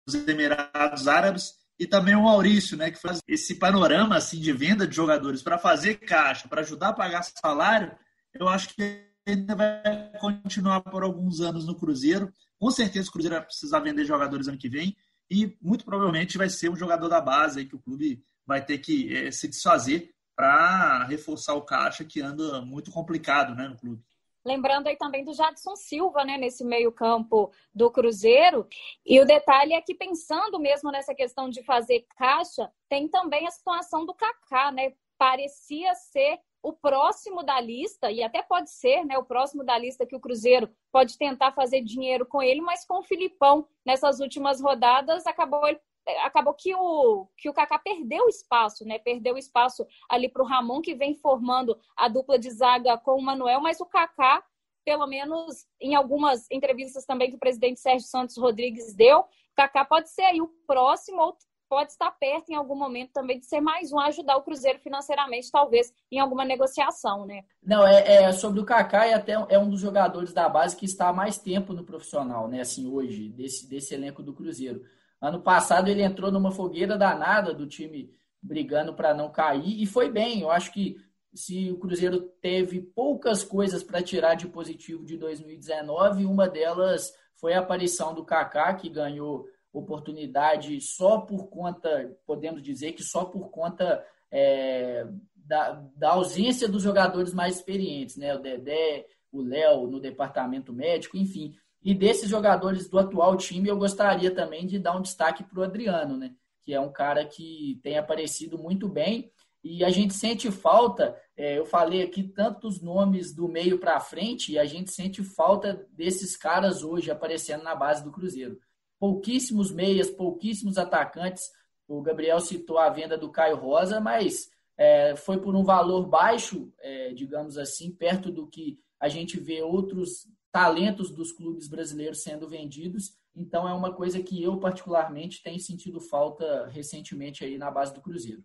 os 0.07 0.15
Emirados 0.27 1.07
Árabes, 1.07 1.60
e 1.81 1.87
também 1.87 2.15
o 2.15 2.21
Maurício, 2.21 2.77
né, 2.77 2.91
que 2.91 3.01
faz 3.01 3.23
esse 3.27 3.55
panorama 3.55 4.15
assim 4.15 4.39
de 4.39 4.53
venda 4.53 4.85
de 4.85 4.95
jogadores 4.95 5.41
para 5.41 5.57
fazer 5.57 5.95
caixa, 5.95 6.47
para 6.47 6.61
ajudar 6.61 6.89
a 6.89 6.93
pagar 6.93 7.23
salário, 7.23 7.97
eu 8.35 8.47
acho 8.47 8.69
que 8.75 9.03
ainda 9.27 9.55
vai 9.55 10.11
continuar 10.19 10.81
por 10.81 11.01
alguns 11.01 11.41
anos 11.41 11.65
no 11.65 11.73
Cruzeiro. 11.73 12.31
Com 12.59 12.69
certeza 12.69 13.09
o 13.09 13.11
Cruzeiro 13.11 13.35
vai 13.35 13.43
precisar 13.43 13.79
vender 13.79 14.05
jogadores 14.05 14.47
ano 14.47 14.59
que 14.59 14.69
vem 14.69 14.95
e 15.27 15.57
muito 15.59 15.83
provavelmente 15.83 16.37
vai 16.37 16.49
ser 16.51 16.69
um 16.69 16.75
jogador 16.75 17.09
da 17.09 17.19
base 17.19 17.61
aí 17.61 17.65
que 17.65 17.75
o 17.75 17.81
clube 17.81 18.21
vai 18.45 18.63
ter 18.63 18.77
que 18.77 19.11
é, 19.17 19.31
se 19.31 19.47
desfazer 19.47 20.11
para 20.35 21.03
reforçar 21.05 21.55
o 21.55 21.65
caixa 21.65 22.05
que 22.05 22.21
anda 22.21 22.61
muito 22.61 22.91
complicado 22.91 23.55
né, 23.55 23.67
no 23.67 23.75
clube. 23.75 24.03
Lembrando 24.43 24.87
aí 24.87 24.95
também 24.95 25.23
do 25.23 25.33
Jadson 25.33 25.75
Silva, 25.75 26.23
né, 26.23 26.37
nesse 26.37 26.63
meio-campo 26.63 27.51
do 27.73 27.91
Cruzeiro. 27.91 28.67
E 29.05 29.19
o 29.19 29.25
detalhe 29.25 29.73
é 29.73 29.81
que, 29.81 29.93
pensando 29.93 30.59
mesmo 30.59 30.91
nessa 30.91 31.13
questão 31.13 31.49
de 31.49 31.63
fazer 31.63 32.05
caixa, 32.17 32.71
tem 32.89 33.07
também 33.07 33.47
a 33.47 33.51
situação 33.51 34.05
do 34.05 34.13
Kaká, 34.13 34.71
né? 34.71 34.93
Parecia 35.17 35.93
ser 35.93 36.39
o 36.63 36.73
próximo 36.73 37.43
da 37.43 37.59
lista, 37.59 38.11
e 38.11 38.21
até 38.21 38.43
pode 38.43 38.69
ser, 38.69 39.03
né, 39.03 39.17
o 39.17 39.25
próximo 39.25 39.63
da 39.63 39.77
lista 39.77 40.05
que 40.05 40.15
o 40.15 40.19
Cruzeiro 40.19 40.69
pode 40.91 41.17
tentar 41.17 41.51
fazer 41.53 41.81
dinheiro 41.81 42.25
com 42.25 42.41
ele, 42.41 42.61
mas 42.61 42.85
com 42.85 42.99
o 42.99 43.03
Filipão 43.03 43.67
nessas 43.83 44.19
últimas 44.19 44.61
rodadas 44.61 45.25
acabou 45.25 45.67
ele 45.67 45.79
acabou 46.23 46.53
que 46.53 46.73
o, 46.75 47.27
que 47.37 47.49
o 47.49 47.53
Kaká 47.53 47.79
perdeu 47.79 48.27
espaço, 48.27 48.85
né? 48.85 48.99
Perdeu 48.99 49.37
espaço 49.37 49.85
ali 50.09 50.29
para 50.29 50.43
o 50.43 50.45
Ramon, 50.45 50.81
que 50.81 50.95
vem 50.95 51.15
formando 51.15 51.77
a 51.95 52.07
dupla 52.07 52.37
de 52.37 52.49
zaga 52.49 52.97
com 52.97 53.17
o 53.17 53.21
Manuel, 53.21 53.61
mas 53.61 53.79
o 53.79 53.85
Kaká, 53.85 54.43
pelo 54.83 55.07
menos 55.07 55.65
em 55.79 55.95
algumas 55.95 56.49
entrevistas 56.49 57.05
também 57.05 57.29
que 57.29 57.35
o 57.35 57.39
presidente 57.39 57.79
Sérgio 57.79 58.07
Santos 58.07 58.37
Rodrigues 58.37 58.93
deu, 58.95 59.25
Kaká 59.55 59.85
pode 59.85 60.09
ser 60.09 60.23
aí 60.23 60.41
o 60.41 60.47
próximo 60.65 61.21
ou 61.21 61.37
pode 61.71 61.93
estar 61.93 62.11
perto 62.11 62.49
em 62.49 62.55
algum 62.55 62.75
momento 62.75 63.13
também 63.13 63.39
de 63.39 63.45
ser 63.45 63.61
mais 63.61 63.93
um 63.93 63.99
a 63.99 64.07
ajudar 64.07 64.35
o 64.35 64.43
Cruzeiro 64.43 64.77
financeiramente, 64.79 65.49
talvez 65.49 65.93
em 66.11 66.19
alguma 66.19 66.43
negociação, 66.43 67.25
né? 67.25 67.43
Não, 67.63 67.87
é, 67.87 68.25
é 68.25 68.31
sobre 68.33 68.59
o 68.59 68.65
Kaká 68.65 69.07
e 69.07 69.13
até 69.13 69.33
é 69.47 69.57
um 69.57 69.69
dos 69.69 69.79
jogadores 69.79 70.33
da 70.33 70.49
base 70.49 70.75
que 70.75 70.83
está 70.83 71.07
há 71.07 71.13
mais 71.13 71.37
tempo 71.37 71.71
no 71.71 71.85
profissional, 71.85 72.49
né? 72.49 72.59
Assim, 72.59 72.91
hoje, 72.91 73.29
desse, 73.29 73.69
desse 73.69 73.93
elenco 73.93 74.21
do 74.21 74.33
Cruzeiro. 74.33 74.81
Ano 75.21 75.41
passado 75.41 75.87
ele 75.87 76.01
entrou 76.01 76.31
numa 76.31 76.51
fogueira 76.51 76.97
danada 76.97 77.53
do 77.53 77.67
time 77.67 78.11
brigando 78.41 78.93
para 78.95 79.13
não 79.13 79.29
cair 79.29 79.81
e 79.81 79.85
foi 79.85 80.09
bem. 80.09 80.41
Eu 80.41 80.49
acho 80.49 80.73
que 80.73 80.97
se 81.33 81.71
o 81.71 81.77
Cruzeiro 81.77 82.21
teve 82.41 82.81
poucas 82.81 83.43
coisas 83.43 83.83
para 83.83 84.01
tirar 84.01 84.35
de 84.35 84.47
positivo 84.47 85.05
de 85.05 85.17
2019, 85.17 86.25
uma 86.25 86.49
delas 86.49 87.13
foi 87.35 87.53
a 87.53 87.59
aparição 87.59 88.13
do 88.13 88.25
Kaká, 88.25 88.73
que 88.73 88.89
ganhou 88.89 89.47
oportunidade 89.71 90.79
só 90.81 91.19
por 91.19 91.47
conta, 91.47 92.17
podemos 92.25 92.61
dizer 92.61 92.91
que 92.91 93.03
só 93.03 93.23
por 93.23 93.49
conta 93.49 94.05
é, 94.29 95.07
da, 95.35 95.81
da, 95.95 96.11
ausência 96.11 96.67
dos 96.67 96.83
jogadores 96.83 97.33
mais 97.33 97.55
experientes, 97.55 98.17
né? 98.17 98.35
O 98.35 98.39
Dedé, 98.39 99.05
o 99.31 99.41
Léo 99.41 99.87
no 99.87 99.99
departamento 99.99 100.73
médico, 100.73 101.17
enfim. 101.17 101.55
E 101.83 101.93
desses 101.93 102.29
jogadores 102.29 102.87
do 102.87 102.99
atual 102.99 103.35
time, 103.35 103.67
eu 103.67 103.77
gostaria 103.77 104.29
também 104.29 104.67
de 104.67 104.77
dar 104.77 104.95
um 104.95 105.01
destaque 105.01 105.43
para 105.43 105.59
o 105.59 105.63
Adriano, 105.63 106.15
né? 106.17 106.35
que 106.61 106.73
é 106.73 106.79
um 106.79 106.91
cara 106.91 107.25
que 107.25 107.79
tem 107.83 107.97
aparecido 107.97 108.57
muito 108.57 108.87
bem. 108.87 109.31
E 109.63 109.83
a 109.83 109.89
gente 109.89 110.13
sente 110.13 110.49
falta, 110.49 111.15
é, 111.37 111.57
eu 111.57 111.65
falei 111.65 112.01
aqui 112.01 112.23
tantos 112.23 112.81
nomes 112.81 113.33
do 113.33 113.47
meio 113.47 113.77
para 113.77 113.99
frente, 113.99 114.53
e 114.53 114.59
a 114.59 114.65
gente 114.65 114.91
sente 114.91 115.23
falta 115.23 115.87
desses 115.91 116.35
caras 116.35 116.83
hoje 116.83 117.11
aparecendo 117.11 117.63
na 117.63 117.75
base 117.75 118.03
do 118.03 118.11
Cruzeiro. 118.11 118.59
Pouquíssimos 118.99 119.71
meias, 119.71 120.09
pouquíssimos 120.09 120.77
atacantes. 120.77 121.51
O 121.87 122.01
Gabriel 122.01 122.39
citou 122.39 122.79
a 122.79 122.89
venda 122.89 123.17
do 123.17 123.29
Caio 123.29 123.55
Rosa, 123.55 123.99
mas 123.99 124.49
é, 124.77 125.15
foi 125.15 125.39
por 125.39 125.55
um 125.55 125.63
valor 125.63 126.07
baixo, 126.07 126.71
é, 126.79 127.13
digamos 127.13 127.57
assim, 127.57 127.91
perto 127.91 128.31
do 128.31 128.47
que 128.47 128.79
a 128.99 129.07
gente 129.07 129.39
vê 129.39 129.61
outros 129.61 130.27
talentos 130.51 131.11
dos 131.11 131.31
clubes 131.31 131.67
brasileiros 131.67 132.21
sendo 132.21 132.47
vendidos. 132.47 133.15
Então 133.35 133.67
é 133.67 133.73
uma 133.73 133.93
coisa 133.93 134.21
que 134.21 134.41
eu 134.43 134.57
particularmente 134.57 135.41
tenho 135.41 135.59
sentido 135.59 136.01
falta 136.01 136.67
recentemente 136.67 137.43
aí 137.43 137.57
na 137.57 137.71
base 137.71 137.93
do 137.93 138.01
Cruzeiro. 138.01 138.43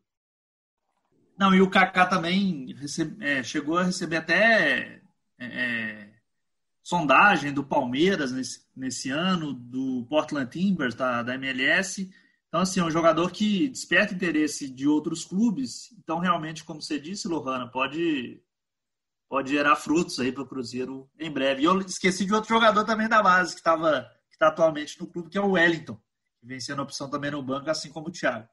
Não, 1.38 1.54
e 1.54 1.60
o 1.60 1.68
Kaká 1.68 2.06
também 2.06 2.72
recebe, 2.74 3.22
é, 3.22 3.42
chegou 3.42 3.76
a 3.76 3.84
receber 3.84 4.16
até 4.16 5.02
é, 5.38 5.46
é, 5.46 6.12
sondagem 6.82 7.52
do 7.52 7.62
Palmeiras 7.62 8.32
nesse, 8.32 8.64
nesse 8.74 9.10
ano, 9.10 9.52
do 9.52 10.06
Portland 10.08 10.50
Timbers, 10.50 10.94
da, 10.94 11.22
da 11.22 11.34
MLS. 11.34 12.10
Então, 12.48 12.60
assim, 12.60 12.80
é 12.80 12.84
um 12.84 12.90
jogador 12.90 13.30
que 13.30 13.68
desperta 13.68 14.14
interesse 14.14 14.70
de 14.70 14.88
outros 14.88 15.24
clubes. 15.24 15.92
Então, 15.98 16.18
realmente, 16.18 16.64
como 16.64 16.80
você 16.80 16.98
disse, 16.98 17.28
Lohana, 17.28 17.68
pode 17.68 18.40
pode 19.28 19.50
gerar 19.50 19.76
frutos 19.76 20.18
aí 20.20 20.32
para 20.32 20.42
o 20.42 20.46
Cruzeiro 20.46 21.08
em 21.18 21.30
breve. 21.30 21.62
E 21.62 21.64
eu 21.64 21.78
esqueci 21.80 22.24
de 22.24 22.34
outro 22.34 22.48
jogador 22.48 22.84
também 22.84 23.08
da 23.08 23.22
base 23.22 23.54
que 23.54 23.60
estava 23.60 24.02
que 24.28 24.34
está 24.34 24.48
atualmente 24.48 25.00
no 25.00 25.06
clube, 25.06 25.30
que 25.30 25.38
é 25.38 25.40
o 25.40 25.52
Wellington, 25.52 25.98
que 26.38 26.46
vem 26.46 26.60
sendo 26.60 26.82
opção 26.82 27.08
também 27.08 27.30
no 27.30 27.42
banco, 27.42 27.70
assim 27.70 27.90
como 27.90 28.08
o 28.08 28.12
Thiago. 28.12 28.48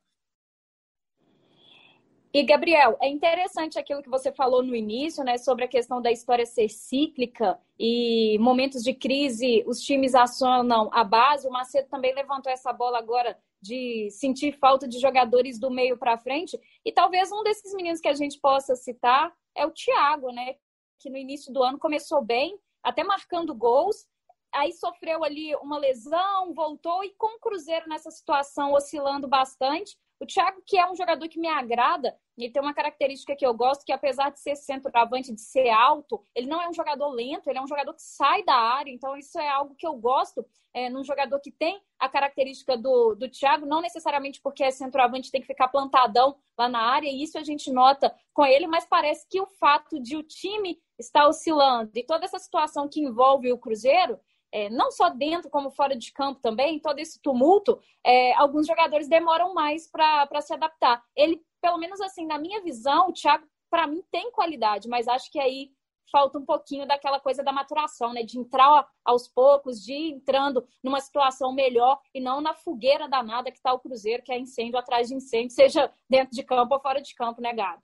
E, 2.34 2.42
Gabriel, 2.42 2.98
é 3.00 3.08
interessante 3.08 3.78
aquilo 3.78 4.02
que 4.02 4.10
você 4.10 4.32
falou 4.32 4.64
no 4.64 4.76
início, 4.76 5.24
né, 5.24 5.38
sobre 5.38 5.66
a 5.66 5.68
questão 5.68 6.02
da 6.02 6.12
história 6.12 6.48
ser 6.48 6.68
cíclica 6.68 7.60
e 7.78 8.40
momentos 8.40 8.82
de 8.82 8.92
crise, 8.92 9.64
os 9.68 9.80
times 9.80 10.16
acionam 10.16 10.90
a 10.92 11.04
base. 11.04 11.48
O 11.48 11.52
Macedo 11.52 11.88
também 11.90 12.16
levantou 12.16 12.52
essa 12.52 12.74
bola 12.74 12.98
agora 12.98 13.38
de 13.62 14.10
sentir 14.10 14.58
falta 14.58 14.88
de 14.88 15.00
jogadores 15.00 15.60
do 15.60 15.70
meio 15.70 15.96
para 15.96 16.18
frente. 16.18 16.60
E 16.84 16.92
talvez 16.92 17.32
um 17.32 17.44
desses 17.44 17.72
meninos 17.76 18.02
que 18.02 18.08
a 18.08 18.16
gente 18.16 18.40
possa 18.40 18.76
citar 18.76 19.32
é 19.56 19.66
o 19.66 19.72
Thiago, 19.72 20.32
né, 20.32 20.56
que 21.00 21.10
no 21.10 21.18
início 21.18 21.52
do 21.52 21.64
ano 21.64 21.80
começou 21.80 22.22
bem, 22.22 22.60
até 22.82 23.04
marcando 23.04 23.54
gols, 23.54 24.08
aí 24.54 24.72
sofreu 24.74 25.24
ali 25.24 25.56
uma 25.58 25.78
lesão, 25.78 26.54
voltou 26.54 27.04
e 27.04 27.14
com 27.16 27.36
o 27.36 27.40
Cruzeiro 27.40 27.88
nessa 27.90 28.12
situação 28.12 28.74
oscilando 28.74 29.28
bastante, 29.28 29.98
O 30.24 30.26
Thiago, 30.26 30.64
que 30.66 30.78
é 30.78 30.90
um 30.90 30.96
jogador 30.96 31.28
que 31.28 31.38
me 31.38 31.50
agrada, 31.50 32.18
ele 32.38 32.50
tem 32.50 32.62
uma 32.62 32.74
característica 32.74 33.36
que 33.36 33.46
eu 33.46 33.54
gosto, 33.54 33.84
que 33.84 33.92
apesar 33.92 34.30
de 34.30 34.40
ser 34.40 34.56
centroavante, 34.56 35.34
de 35.34 35.42
ser 35.42 35.68
alto, 35.68 36.26
ele 36.34 36.48
não 36.48 36.62
é 36.62 36.70
um 36.70 36.74
jogador 36.74 37.10
lento, 37.10 37.50
ele 37.50 37.60
é 37.60 37.62
um 37.62 37.68
jogador 37.68 37.94
que 37.94 38.02
sai 38.02 38.42
da 38.46 38.56
área, 38.56 38.90
então 38.90 39.18
isso 39.18 39.38
é 39.38 39.50
algo 39.50 39.76
que 39.76 39.86
eu 39.86 39.94
gosto 39.98 40.46
é, 40.74 40.90
num 40.90 41.04
jogador 41.04 41.42
que 41.42 41.52
tem 41.52 41.78
a 42.00 42.08
característica 42.08 42.78
do, 42.78 43.16
do 43.16 43.30
Thiago, 43.30 43.66
não 43.66 43.82
necessariamente 43.82 44.40
porque 44.42 44.64
é 44.64 44.72
centroavante 44.72 45.30
tem 45.30 45.42
que 45.42 45.48
ficar 45.48 45.68
plantadão 45.68 46.38
lá 46.58 46.70
na 46.70 46.80
área, 46.80 47.10
e 47.10 47.22
isso 47.22 47.38
a 47.38 47.44
gente 47.44 47.70
nota 47.70 48.16
com 48.34 48.46
ele, 48.46 48.66
mas 48.66 48.86
parece 48.86 49.28
que 49.28 49.42
o 49.42 49.46
fato 49.46 50.02
de 50.02 50.16
o 50.16 50.24
time 50.24 50.80
estar 50.98 51.28
oscilando 51.28 51.92
e 51.96 52.04
toda 52.04 52.24
essa 52.24 52.40
situação 52.40 52.88
que 52.88 53.02
envolve 53.02 53.52
o 53.52 53.58
Cruzeiro, 53.58 54.18
é, 54.54 54.70
não 54.70 54.92
só 54.92 55.10
dentro 55.10 55.50
como 55.50 55.72
fora 55.72 55.98
de 55.98 56.14
campo 56.14 56.40
também, 56.40 56.80
todo 56.80 57.00
esse 57.00 57.20
tumulto, 57.20 57.80
é, 58.06 58.34
alguns 58.36 58.68
jogadores 58.68 59.10
demoram 59.10 59.52
mais 59.52 59.90
para 59.90 60.42
se 60.42 60.54
adaptar. 60.54 61.04
Ele, 61.16 61.42
pelo 61.60 61.80
menos 61.80 62.00
assim, 62.00 62.28
na 62.28 62.38
minha 62.38 62.62
visão, 62.62 63.10
o 63.10 63.14
Thiago, 63.14 63.48
para 63.68 63.88
mim, 63.88 64.04
tem 64.12 64.32
qualidade, 64.32 64.88
mas 64.88 65.08
acho 65.08 65.32
que 65.32 65.40
aí 65.40 65.72
falta 66.12 66.38
um 66.38 66.46
pouquinho 66.46 66.88
daquela 66.88 67.20
coisa 67.20 67.44
da 67.44 67.52
maturação, 67.52 68.14
né? 68.14 68.22
De 68.22 68.38
entrar 68.38 68.88
aos 69.04 69.28
poucos, 69.28 69.84
de 69.84 69.94
ir 69.94 70.12
entrando 70.12 70.64
numa 70.84 71.02
situação 71.02 71.52
melhor 71.52 72.00
e 72.14 72.22
não 72.22 72.40
na 72.40 72.54
fogueira 72.54 73.10
danada 73.10 73.50
que 73.50 73.58
está 73.58 73.74
o 73.74 73.80
Cruzeiro, 73.80 74.22
que 74.22 74.32
é 74.32 74.38
incêndio 74.38 74.78
atrás 74.78 75.08
de 75.08 75.16
incêndio, 75.16 75.50
seja 75.50 75.92
dentro 76.08 76.36
de 76.36 76.44
campo 76.44 76.76
ou 76.76 76.80
fora 76.80 77.02
de 77.02 77.16
campo, 77.16 77.42
né, 77.42 77.52
Gabi? 77.52 77.82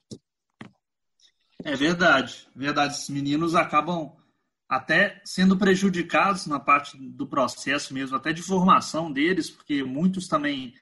É 1.63 1.75
verdade, 1.75 2.47
verdade. 2.55 2.93
Esses 2.93 3.09
meninos 3.09 3.55
acabam 3.55 4.18
até 4.69 5.19
sendo 5.25 5.57
prejudicados 5.57 6.45
na 6.45 6.59
parte 6.59 6.95
do 6.95 7.25
processo 7.25 7.91
mesmo, 7.91 8.15
até 8.15 8.31
de 8.31 8.43
formação 8.43 9.11
deles, 9.11 9.49
porque 9.49 9.83
muitos 9.83 10.27
também 10.27 10.75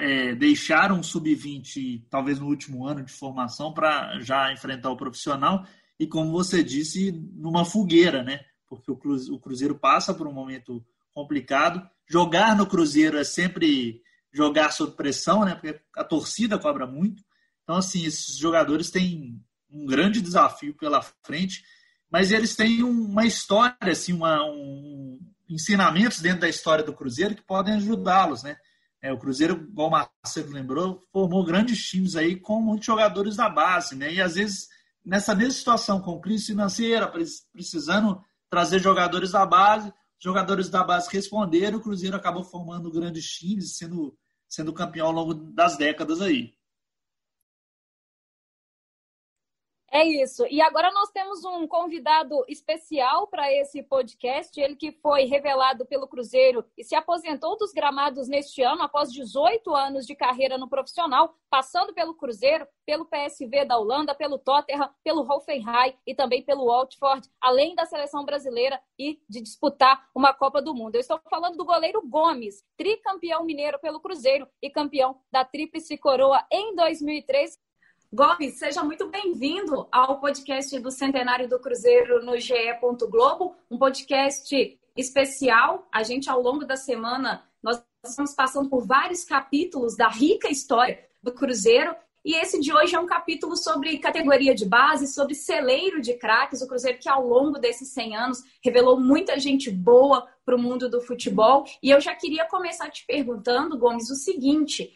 é, 0.00 0.34
deixaram 0.34 1.00
o 1.00 1.04
sub-20 1.04 2.06
talvez 2.08 2.40
no 2.40 2.46
último 2.46 2.86
ano 2.86 3.04
de 3.04 3.12
formação 3.12 3.74
para 3.74 4.18
já 4.20 4.50
enfrentar 4.50 4.90
o 4.90 4.96
profissional 4.96 5.66
e 5.98 6.06
como 6.06 6.32
você 6.32 6.64
disse, 6.64 7.12
numa 7.12 7.64
fogueira, 7.64 8.22
né? 8.22 8.40
Porque 8.66 8.90
o 8.90 9.38
Cruzeiro 9.38 9.74
passa 9.74 10.12
por 10.12 10.26
um 10.26 10.32
momento 10.32 10.84
complicado. 11.12 11.88
Jogar 12.08 12.56
no 12.56 12.66
Cruzeiro 12.66 13.16
é 13.16 13.24
sempre 13.24 14.02
jogar 14.32 14.72
sob 14.72 14.96
pressão, 14.96 15.44
né? 15.44 15.54
Porque 15.54 15.80
a 15.96 16.02
torcida 16.02 16.58
cobra 16.58 16.86
muito. 16.86 17.22
Então, 17.62 17.76
assim, 17.76 18.04
esses 18.04 18.36
jogadores 18.36 18.90
têm 18.90 19.40
um 19.70 19.86
grande 19.86 20.20
desafio 20.20 20.74
pela 20.74 21.00
frente 21.02 21.62
mas 22.10 22.30
eles 22.30 22.54
têm 22.54 22.82
uma 22.82 23.26
história, 23.26 23.76
assim, 23.90 24.12
uma, 24.12 24.44
um, 24.44 25.18
ensinamentos 25.48 26.20
dentro 26.20 26.40
da 26.40 26.48
história 26.48 26.84
do 26.84 26.94
Cruzeiro 26.94 27.34
que 27.34 27.42
podem 27.42 27.74
ajudá-los, 27.74 28.42
né? 28.42 28.56
É, 29.02 29.12
o 29.12 29.18
Cruzeiro, 29.18 29.68
igual 29.70 29.88
o 29.88 29.90
Marcelo 29.90 30.50
lembrou, 30.50 31.06
formou 31.12 31.44
grandes 31.44 31.84
times 31.86 32.16
aí 32.16 32.36
com 32.36 32.60
muitos 32.60 32.86
jogadores 32.86 33.36
da 33.36 33.48
base, 33.50 33.94
né? 33.94 34.12
E 34.12 34.20
às 34.20 34.34
vezes, 34.34 34.68
nessa 35.04 35.34
mesma 35.34 35.52
situação, 35.52 36.00
com 36.00 36.20
crise 36.20 36.46
financeira, 36.46 37.12
precisando 37.52 38.22
trazer 38.48 38.78
jogadores 38.78 39.32
da 39.32 39.44
base, 39.44 39.92
jogadores 40.18 40.70
da 40.70 40.82
base 40.82 41.08
responderam, 41.12 41.78
o 41.78 41.82
Cruzeiro 41.82 42.16
acabou 42.16 42.42
formando 42.42 42.90
grandes 42.90 43.26
times, 43.26 43.76
sendo, 43.76 44.16
sendo 44.48 44.72
campeão 44.72 45.08
ao 45.08 45.12
longo 45.12 45.34
das 45.34 45.76
décadas 45.76 46.22
aí. 46.22 46.54
É 49.96 50.02
isso. 50.02 50.44
E 50.50 50.60
agora 50.60 50.90
nós 50.90 51.08
temos 51.12 51.44
um 51.44 51.68
convidado 51.68 52.44
especial 52.48 53.28
para 53.28 53.52
esse 53.52 53.80
podcast, 53.80 54.60
ele 54.60 54.74
que 54.74 54.90
foi 54.90 55.22
revelado 55.22 55.86
pelo 55.86 56.08
Cruzeiro 56.08 56.64
e 56.76 56.82
se 56.82 56.96
aposentou 56.96 57.56
dos 57.56 57.72
gramados 57.72 58.26
neste 58.26 58.60
ano, 58.60 58.82
após 58.82 59.12
18 59.12 59.72
anos 59.72 60.04
de 60.04 60.16
carreira 60.16 60.58
no 60.58 60.68
profissional, 60.68 61.36
passando 61.48 61.94
pelo 61.94 62.12
Cruzeiro, 62.16 62.66
pelo 62.84 63.04
PSV 63.04 63.66
da 63.66 63.78
Holanda, 63.78 64.16
pelo 64.16 64.36
Tottenham, 64.36 64.90
pelo 65.04 65.22
Hoffenheim 65.22 65.96
e 66.04 66.12
também 66.12 66.42
pelo 66.42 66.66
Watford, 66.66 67.30
além 67.40 67.76
da 67.76 67.86
seleção 67.86 68.24
brasileira 68.24 68.80
e 68.98 69.20
de 69.28 69.40
disputar 69.40 70.08
uma 70.12 70.34
Copa 70.34 70.60
do 70.60 70.74
Mundo. 70.74 70.96
Eu 70.96 71.02
estou 71.02 71.20
falando 71.30 71.56
do 71.56 71.64
goleiro 71.64 72.02
Gomes, 72.04 72.64
tricampeão 72.76 73.44
mineiro 73.44 73.78
pelo 73.78 74.00
Cruzeiro 74.00 74.48
e 74.60 74.68
campeão 74.68 75.20
da 75.30 75.44
Tríplice 75.44 75.96
Coroa 75.96 76.44
em 76.50 76.74
2003. 76.74 77.62
Gomes, 78.14 78.60
seja 78.60 78.84
muito 78.84 79.08
bem-vindo 79.08 79.88
ao 79.90 80.20
podcast 80.20 80.78
do 80.78 80.88
Centenário 80.88 81.48
do 81.48 81.58
Cruzeiro 81.58 82.24
no 82.24 82.38
GE. 82.38 82.54
Globo, 83.10 83.56
um 83.68 83.76
podcast 83.76 84.78
especial. 84.96 85.88
A 85.92 86.04
gente, 86.04 86.30
ao 86.30 86.40
longo 86.40 86.64
da 86.64 86.76
semana, 86.76 87.42
nós 87.60 87.82
estamos 88.06 88.32
passando 88.32 88.68
por 88.68 88.86
vários 88.86 89.24
capítulos 89.24 89.96
da 89.96 90.06
rica 90.06 90.48
história 90.48 91.04
do 91.20 91.32
Cruzeiro. 91.32 91.92
E 92.24 92.36
esse 92.36 92.60
de 92.60 92.72
hoje 92.72 92.94
é 92.94 93.00
um 93.00 93.06
capítulo 93.06 93.56
sobre 93.56 93.98
categoria 93.98 94.54
de 94.54 94.64
base, 94.64 95.08
sobre 95.08 95.34
celeiro 95.34 96.00
de 96.00 96.14
craques. 96.14 96.62
O 96.62 96.68
Cruzeiro 96.68 97.00
que, 97.00 97.08
ao 97.08 97.26
longo 97.26 97.58
desses 97.58 97.88
100 97.88 98.16
anos, 98.16 98.44
revelou 98.62 98.96
muita 98.96 99.40
gente 99.40 99.72
boa 99.72 100.24
para 100.46 100.54
o 100.54 100.58
mundo 100.58 100.88
do 100.88 101.00
futebol. 101.00 101.64
E 101.82 101.90
eu 101.90 102.00
já 102.00 102.14
queria 102.14 102.44
começar 102.44 102.88
te 102.90 103.04
perguntando, 103.04 103.76
Gomes, 103.76 104.08
o 104.08 104.14
seguinte 104.14 104.92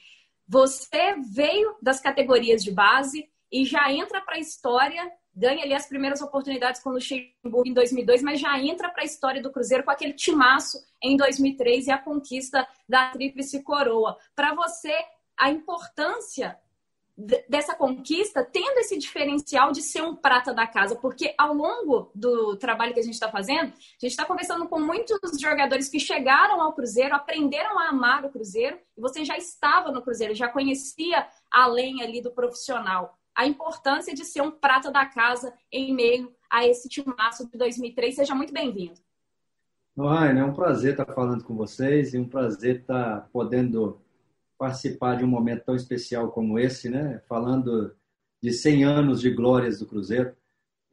você 0.48 1.14
veio 1.30 1.76
das 1.82 2.00
categorias 2.00 2.64
de 2.64 2.70
base 2.70 3.28
e 3.52 3.64
já 3.64 3.92
entra 3.92 4.20
para 4.20 4.36
a 4.36 4.40
história, 4.40 5.12
ganha 5.34 5.62
ali 5.62 5.74
as 5.74 5.86
primeiras 5.86 6.22
oportunidades 6.22 6.82
com 6.82 6.90
o 6.90 6.94
Luxemburgo 6.94 7.66
em 7.66 7.74
2002, 7.74 8.22
mas 8.22 8.40
já 8.40 8.58
entra 8.58 8.88
para 8.88 9.02
a 9.02 9.06
história 9.06 9.42
do 9.42 9.52
Cruzeiro 9.52 9.84
com 9.84 9.90
aquele 9.90 10.14
timaço 10.14 10.78
em 11.02 11.16
2003 11.16 11.86
e 11.86 11.90
a 11.90 11.98
conquista 11.98 12.66
da 12.88 13.10
Tríplice 13.10 13.62
Coroa. 13.62 14.16
Para 14.34 14.54
você, 14.54 14.94
a 15.36 15.50
importância 15.50 16.58
dessa 17.48 17.75
conquista, 17.75 18.44
tendo 18.44 18.78
esse 18.78 18.96
diferencial 18.96 19.72
de 19.72 19.82
ser 19.82 20.02
um 20.02 20.14
prata 20.14 20.54
da 20.54 20.68
casa, 20.68 20.94
porque 20.94 21.34
ao 21.37 21.52
longo 21.52 22.12
do 22.14 22.56
trabalho 22.56 22.94
que 22.94 23.00
a 23.00 23.02
gente 23.02 23.14
está 23.14 23.28
fazendo, 23.28 23.72
a 23.72 24.00
gente 24.00 24.12
está 24.12 24.25
conversando 24.25 24.68
com 24.68 24.78
muitos 24.78 25.18
jogadores 25.40 25.88
que 25.88 25.98
chegaram 25.98 26.60
ao 26.60 26.72
Cruzeiro, 26.72 27.16
aprenderam 27.16 27.76
a 27.76 27.88
amar 27.88 28.25
o 28.25 28.30
Cruzeiro, 28.30 28.78
e 28.96 29.00
você 29.00 29.25
já 29.25 29.37
estava 29.37 29.90
no 29.90 30.00
Cruzeiro, 30.00 30.32
já 30.32 30.48
conhecia 30.48 31.26
além 31.50 32.02
ali 32.02 32.22
do 32.22 32.30
profissional. 32.30 33.18
A 33.34 33.46
importância 33.46 34.14
de 34.14 34.25
ser 34.25 34.42
um 34.42 34.52
prata 34.52 34.92
da 34.92 35.04
casa 35.04 35.52
em 35.72 35.92
meio 35.92 36.32
a 36.48 36.64
esse 36.64 36.88
timaço 36.88 37.48
de 37.50 37.58
2003. 37.58 38.14
Seja 38.14 38.34
muito 38.34 38.52
bem-vindo. 38.52 39.00
Ryan, 39.96 40.38
é 40.38 40.44
um 40.44 40.54
prazer 40.54 40.92
estar 40.92 41.06
falando 41.06 41.42
com 41.42 41.56
vocês 41.56 42.14
e 42.14 42.18
um 42.18 42.28
prazer 42.28 42.80
estar 42.80 43.28
podendo 43.32 44.00
participar 44.58 45.16
de 45.16 45.24
um 45.24 45.28
momento 45.28 45.64
tão 45.64 45.76
especial 45.76 46.30
como 46.32 46.58
esse, 46.58 46.90
né? 46.90 47.22
Falando 47.28 47.94
de 48.42 48.52
100 48.52 48.84
anos 48.84 49.20
de 49.20 49.30
glórias 49.30 49.78
do 49.78 49.86
Cruzeiro. 49.86 50.34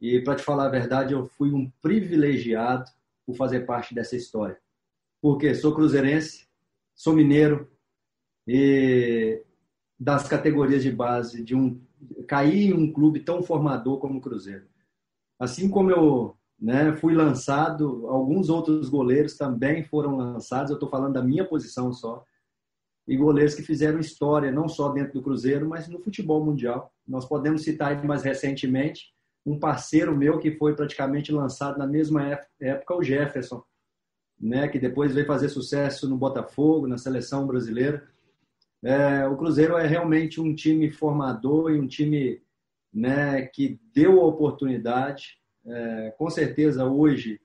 E 0.00 0.20
para 0.20 0.36
te 0.36 0.42
falar 0.42 0.66
a 0.66 0.70
verdade, 0.70 1.12
eu 1.12 1.26
fui 1.26 1.52
um 1.52 1.70
privilegiado 1.82 2.90
por 3.26 3.36
fazer 3.36 3.66
parte 3.66 3.94
dessa 3.94 4.14
história. 4.14 4.58
Porque 5.20 5.54
sou 5.54 5.74
cruzeirense, 5.74 6.46
sou 6.94 7.14
mineiro 7.14 7.68
e 8.46 9.42
das 9.98 10.28
categorias 10.28 10.82
de 10.82 10.92
base 10.92 11.42
de 11.42 11.54
um 11.54 11.80
caí 12.28 12.66
em 12.66 12.74
um 12.74 12.92
clube 12.92 13.20
tão 13.20 13.42
formador 13.42 13.98
como 13.98 14.18
o 14.18 14.20
Cruzeiro. 14.20 14.66
Assim 15.38 15.68
como 15.68 15.90
eu 15.90 16.36
né, 16.60 16.94
fui 16.96 17.14
lançado, 17.14 18.06
alguns 18.06 18.48
outros 18.48 18.88
goleiros 18.88 19.36
também 19.36 19.82
foram 19.82 20.16
lançados. 20.16 20.70
Eu 20.70 20.76
estou 20.76 20.88
falando 20.88 21.14
da 21.14 21.22
minha 21.22 21.44
posição 21.44 21.92
só 21.92 22.24
e 23.06 23.16
goleiros 23.16 23.54
que 23.54 23.62
fizeram 23.62 24.00
história, 24.00 24.50
não 24.50 24.68
só 24.68 24.88
dentro 24.88 25.14
do 25.14 25.22
Cruzeiro, 25.22 25.68
mas 25.68 25.86
no 25.86 26.00
futebol 26.00 26.44
mundial. 26.44 26.92
Nós 27.06 27.24
podemos 27.24 27.62
citar 27.62 28.02
mais 28.04 28.22
recentemente 28.22 29.14
um 29.44 29.58
parceiro 29.58 30.16
meu 30.16 30.38
que 30.40 30.50
foi 30.50 30.74
praticamente 30.74 31.30
lançado 31.30 31.78
na 31.78 31.86
mesma 31.86 32.40
época, 32.58 32.96
o 32.96 33.02
Jefferson, 33.02 33.62
né, 34.40 34.66
que 34.66 34.78
depois 34.78 35.14
veio 35.14 35.26
fazer 35.26 35.48
sucesso 35.48 36.08
no 36.08 36.16
Botafogo, 36.16 36.88
na 36.88 36.98
seleção 36.98 37.46
brasileira. 37.46 38.04
É, 38.82 39.24
o 39.26 39.36
Cruzeiro 39.36 39.76
é 39.76 39.86
realmente 39.86 40.40
um 40.40 40.52
time 40.52 40.90
formador 40.90 41.70
e 41.70 41.78
um 41.78 41.86
time 41.86 42.42
né, 42.92 43.42
que 43.42 43.80
deu 43.94 44.20
a 44.20 44.26
oportunidade. 44.26 45.38
É, 45.64 46.12
com 46.18 46.28
certeza, 46.28 46.84
hoje, 46.84 47.40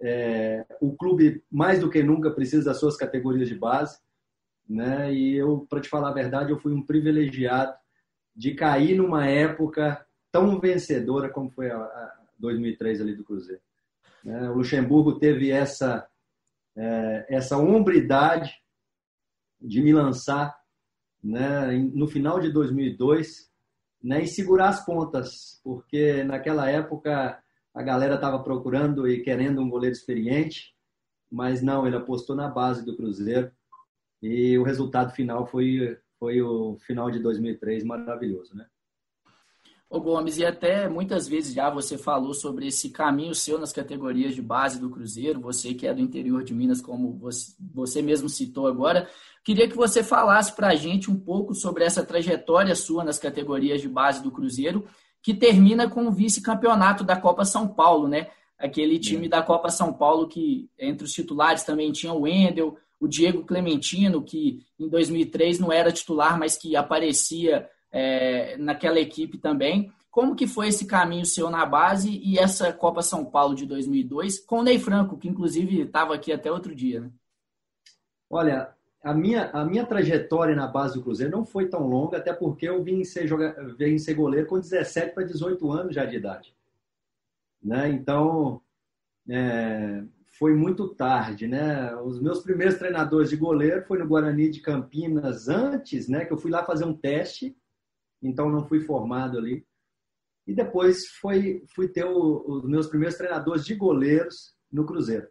é, 0.00 0.64
o 0.80 0.96
clube, 0.96 1.42
mais 1.50 1.80
do 1.80 1.90
que 1.90 2.04
nunca, 2.04 2.30
precisa 2.30 2.66
das 2.66 2.78
suas 2.78 2.96
categorias 2.96 3.48
de 3.48 3.56
base 3.56 3.98
né? 4.68 5.12
E 5.12 5.34
eu, 5.34 5.66
para 5.68 5.80
te 5.80 5.88
falar 5.88 6.10
a 6.10 6.14
verdade, 6.14 6.50
eu 6.50 6.58
fui 6.58 6.72
um 6.72 6.84
privilegiado 6.84 7.74
de 8.34 8.54
cair 8.54 8.96
numa 8.96 9.26
época 9.26 10.04
tão 10.30 10.58
vencedora 10.58 11.28
como 11.28 11.50
foi 11.50 11.70
a, 11.70 12.12
2003 12.38 13.00
ali 13.00 13.14
do 13.14 13.24
Cruzeiro. 13.24 13.60
Né? 14.24 14.50
O 14.50 14.54
Luxemburgo 14.54 15.18
teve 15.18 15.50
essa 15.50 16.08
é, 16.76 17.26
essa 17.28 17.58
hombridade 17.58 18.54
de 19.60 19.80
me 19.82 19.92
lançar 19.92 20.58
né, 21.22 21.70
no 21.94 22.08
final 22.08 22.40
de 22.40 22.50
2002 22.50 23.50
né, 24.02 24.22
e 24.22 24.26
segurar 24.26 24.70
as 24.70 24.84
pontas, 24.84 25.60
porque 25.62 26.24
naquela 26.24 26.68
época 26.68 27.40
a 27.74 27.82
galera 27.82 28.16
estava 28.16 28.42
procurando 28.42 29.06
e 29.06 29.22
querendo 29.22 29.60
um 29.60 29.68
goleiro 29.68 29.94
experiente, 29.94 30.74
mas 31.30 31.62
não, 31.62 31.86
ele 31.86 31.96
apostou 31.96 32.34
na 32.34 32.48
base 32.48 32.84
do 32.84 32.96
Cruzeiro 32.96 33.52
e 34.22 34.56
o 34.56 34.62
resultado 34.62 35.12
final 35.12 35.46
foi, 35.46 35.98
foi 36.18 36.40
o 36.40 36.76
final 36.86 37.10
de 37.10 37.18
2003 37.18 37.82
maravilhoso, 37.84 38.54
né? 38.54 38.66
Ô 39.92 40.00
Gomes, 40.00 40.38
e 40.38 40.46
até 40.46 40.88
muitas 40.88 41.28
vezes 41.28 41.52
já 41.52 41.68
você 41.68 41.98
falou 41.98 42.32
sobre 42.32 42.66
esse 42.66 42.88
caminho 42.88 43.34
seu 43.34 43.58
nas 43.58 43.74
categorias 43.74 44.34
de 44.34 44.40
base 44.40 44.80
do 44.80 44.88
Cruzeiro, 44.88 45.38
você 45.38 45.74
que 45.74 45.86
é 45.86 45.92
do 45.92 46.00
interior 46.00 46.42
de 46.42 46.54
Minas, 46.54 46.80
como 46.80 47.12
você, 47.18 47.52
você 47.74 48.00
mesmo 48.00 48.26
citou 48.26 48.66
agora. 48.66 49.06
Queria 49.44 49.68
que 49.68 49.76
você 49.76 50.02
falasse 50.02 50.56
para 50.56 50.68
a 50.68 50.74
gente 50.74 51.10
um 51.10 51.20
pouco 51.20 51.54
sobre 51.54 51.84
essa 51.84 52.02
trajetória 52.02 52.74
sua 52.74 53.04
nas 53.04 53.18
categorias 53.18 53.82
de 53.82 53.88
base 53.88 54.22
do 54.22 54.30
Cruzeiro, 54.30 54.86
que 55.20 55.34
termina 55.34 55.86
com 55.86 56.06
o 56.06 56.10
vice-campeonato 56.10 57.04
da 57.04 57.20
Copa 57.20 57.44
São 57.44 57.68
Paulo, 57.68 58.08
né? 58.08 58.30
Aquele 58.56 58.98
time 58.98 59.28
da 59.28 59.42
Copa 59.42 59.68
São 59.68 59.92
Paulo 59.92 60.26
que 60.26 60.70
entre 60.78 61.04
os 61.04 61.12
titulares 61.12 61.64
também 61.64 61.92
tinha 61.92 62.14
o 62.14 62.22
Wendel, 62.22 62.78
o 63.02 63.08
Diego 63.08 63.42
Clementino, 63.42 64.22
que 64.22 64.64
em 64.78 64.88
2003 64.88 65.58
não 65.58 65.72
era 65.72 65.90
titular, 65.90 66.38
mas 66.38 66.56
que 66.56 66.76
aparecia 66.76 67.68
é, 67.90 68.56
naquela 68.58 69.00
equipe 69.00 69.38
também. 69.38 69.92
Como 70.08 70.36
que 70.36 70.46
foi 70.46 70.68
esse 70.68 70.86
caminho 70.86 71.26
seu 71.26 71.50
na 71.50 71.66
base 71.66 72.20
e 72.22 72.38
essa 72.38 72.72
Copa 72.72 73.02
São 73.02 73.24
Paulo 73.24 73.56
de 73.56 73.66
2002 73.66 74.38
com 74.38 74.60
o 74.60 74.62
Ney 74.62 74.78
Franco, 74.78 75.18
que 75.18 75.28
inclusive 75.28 75.80
estava 75.80 76.14
aqui 76.14 76.32
até 76.32 76.52
outro 76.52 76.72
dia, 76.76 77.00
né? 77.00 77.10
Olha, 78.30 78.72
a 79.02 79.12
minha, 79.12 79.50
a 79.50 79.64
minha 79.64 79.84
trajetória 79.84 80.54
na 80.54 80.68
base 80.68 80.94
do 80.94 81.02
Cruzeiro 81.02 81.36
não 81.36 81.44
foi 81.44 81.68
tão 81.68 81.84
longa, 81.88 82.18
até 82.18 82.32
porque 82.32 82.68
eu 82.68 82.84
vim 82.84 83.02
ser, 83.02 83.26
joga, 83.26 83.74
vim 83.76 83.98
ser 83.98 84.14
goleiro 84.14 84.46
com 84.46 84.60
17 84.60 85.12
para 85.12 85.24
18 85.24 85.72
anos 85.72 85.92
já 85.92 86.04
de 86.04 86.16
idade. 86.18 86.54
Né? 87.60 87.88
Então, 87.88 88.62
é, 89.28 90.04
foi 90.42 90.56
muito 90.56 90.88
tarde, 90.88 91.46
né? 91.46 91.94
Os 92.02 92.20
meus 92.20 92.40
primeiros 92.40 92.74
treinadores 92.74 93.30
de 93.30 93.36
goleiro 93.36 93.84
foi 93.84 93.98
no 93.98 94.08
Guarani 94.08 94.50
de 94.50 94.60
Campinas 94.60 95.48
antes, 95.48 96.08
né? 96.08 96.24
Que 96.24 96.32
eu 96.32 96.36
fui 96.36 96.50
lá 96.50 96.64
fazer 96.64 96.84
um 96.84 96.92
teste 96.92 97.56
então 98.20 98.48
não 98.48 98.66
fui 98.66 98.80
formado 98.80 99.38
ali. 99.38 99.66
E 100.46 100.54
depois 100.54 101.06
foi, 101.20 101.64
fui 101.74 101.88
ter 101.88 102.04
o, 102.04 102.44
os 102.46 102.64
meus 102.64 102.86
primeiros 102.86 103.16
treinadores 103.16 103.64
de 103.64 103.74
goleiros 103.74 104.54
no 104.70 104.84
Cruzeiro, 104.84 105.28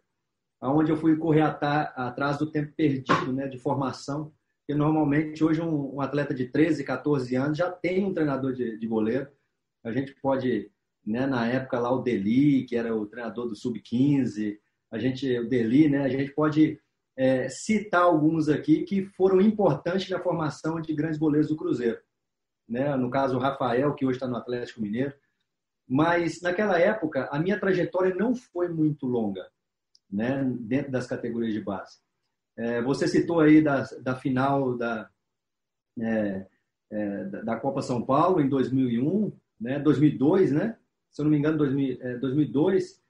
aonde 0.60 0.90
eu 0.90 0.96
fui 0.96 1.16
correr 1.16 1.42
atrás 1.42 2.38
do 2.38 2.50
tempo 2.50 2.72
perdido 2.74 3.32
né, 3.32 3.46
de 3.48 3.58
formação, 3.58 4.32
porque 4.60 4.78
normalmente 4.78 5.42
hoje 5.42 5.60
um, 5.60 5.96
um, 5.96 6.00
atleta 6.00 6.32
de 6.32 6.46
13, 6.46 6.84
14 6.84 7.34
anos 7.34 7.58
já 7.58 7.70
tem 7.70 8.04
um 8.04 8.14
treinador 8.14 8.52
de, 8.54 8.78
de 8.78 8.86
goleiro. 8.86 9.28
A 9.84 9.92
gente 9.92 10.14
pode, 10.22 10.70
né, 11.04 11.26
na 11.26 11.46
época 11.46 11.78
lá 11.78 11.90
o 11.90 12.00
Deli, 12.00 12.64
que 12.64 12.76
era 12.76 12.94
o 12.94 13.06
treinador 13.06 13.48
do 13.48 13.56
Sub-15, 13.56 14.58
a 14.92 14.98
gente, 14.98 15.38
o 15.38 15.48
Deli, 15.48 15.88
né, 15.88 16.04
a 16.04 16.08
gente 16.08 16.30
pode 16.32 16.78
é, 17.16 17.48
citar 17.48 18.02
alguns 18.02 18.48
aqui 18.48 18.84
que 18.84 19.06
foram 19.06 19.40
importantes 19.40 20.08
na 20.08 20.20
formação 20.20 20.80
de 20.80 20.94
grandes 20.94 21.18
goleiros 21.18 21.48
do 21.48 21.56
Cruzeiro 21.56 21.98
né? 22.72 22.96
no 22.96 23.10
caso 23.10 23.36
o 23.36 23.40
Rafael, 23.40 23.94
que 23.94 24.06
hoje 24.06 24.16
está 24.16 24.26
no 24.26 24.36
Atlético 24.36 24.80
Mineiro. 24.80 25.14
Mas 25.86 26.40
naquela 26.40 26.78
época, 26.78 27.28
a 27.30 27.38
minha 27.38 27.60
trajetória 27.60 28.14
não 28.14 28.34
foi 28.34 28.68
muito 28.68 29.06
longa 29.06 29.46
né? 30.10 30.42
dentro 30.60 30.90
das 30.90 31.06
categorias 31.06 31.52
de 31.52 31.60
base. 31.60 31.98
É, 32.56 32.80
você 32.82 33.06
citou 33.06 33.40
aí 33.40 33.62
da, 33.62 33.82
da 34.00 34.16
final 34.16 34.76
da, 34.76 35.10
é, 36.00 36.46
é, 36.90 37.24
da 37.24 37.56
Copa 37.56 37.82
São 37.82 38.04
Paulo 38.04 38.40
em 38.40 38.48
2001, 38.48 39.32
né? 39.60 39.78
2002, 39.78 40.52
né? 40.52 40.76
se 41.10 41.20
eu 41.20 41.24
não 41.24 41.30
me 41.30 41.38
engano, 41.38 41.58
2000, 41.58 42.20
2002. 42.20 43.01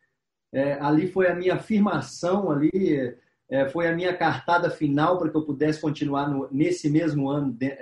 É, 0.53 0.61
é, 0.61 0.81
ali 0.81 1.07
foi 1.07 1.29
a 1.29 1.35
minha 1.35 1.55
afirmação 1.55 2.51
ali, 2.51 3.17
é, 3.51 3.69
foi 3.69 3.89
a 3.89 3.95
minha 3.95 4.17
cartada 4.17 4.71
final 4.71 5.19
para 5.19 5.31
que 5.31 5.37
eu 5.37 5.45
pudesse 5.45 5.81
continuar 5.81 6.29
no, 6.29 6.49
nesse 6.51 6.91
mesmo 6.91 7.29
ano 7.29 7.53
de, 7.53 7.77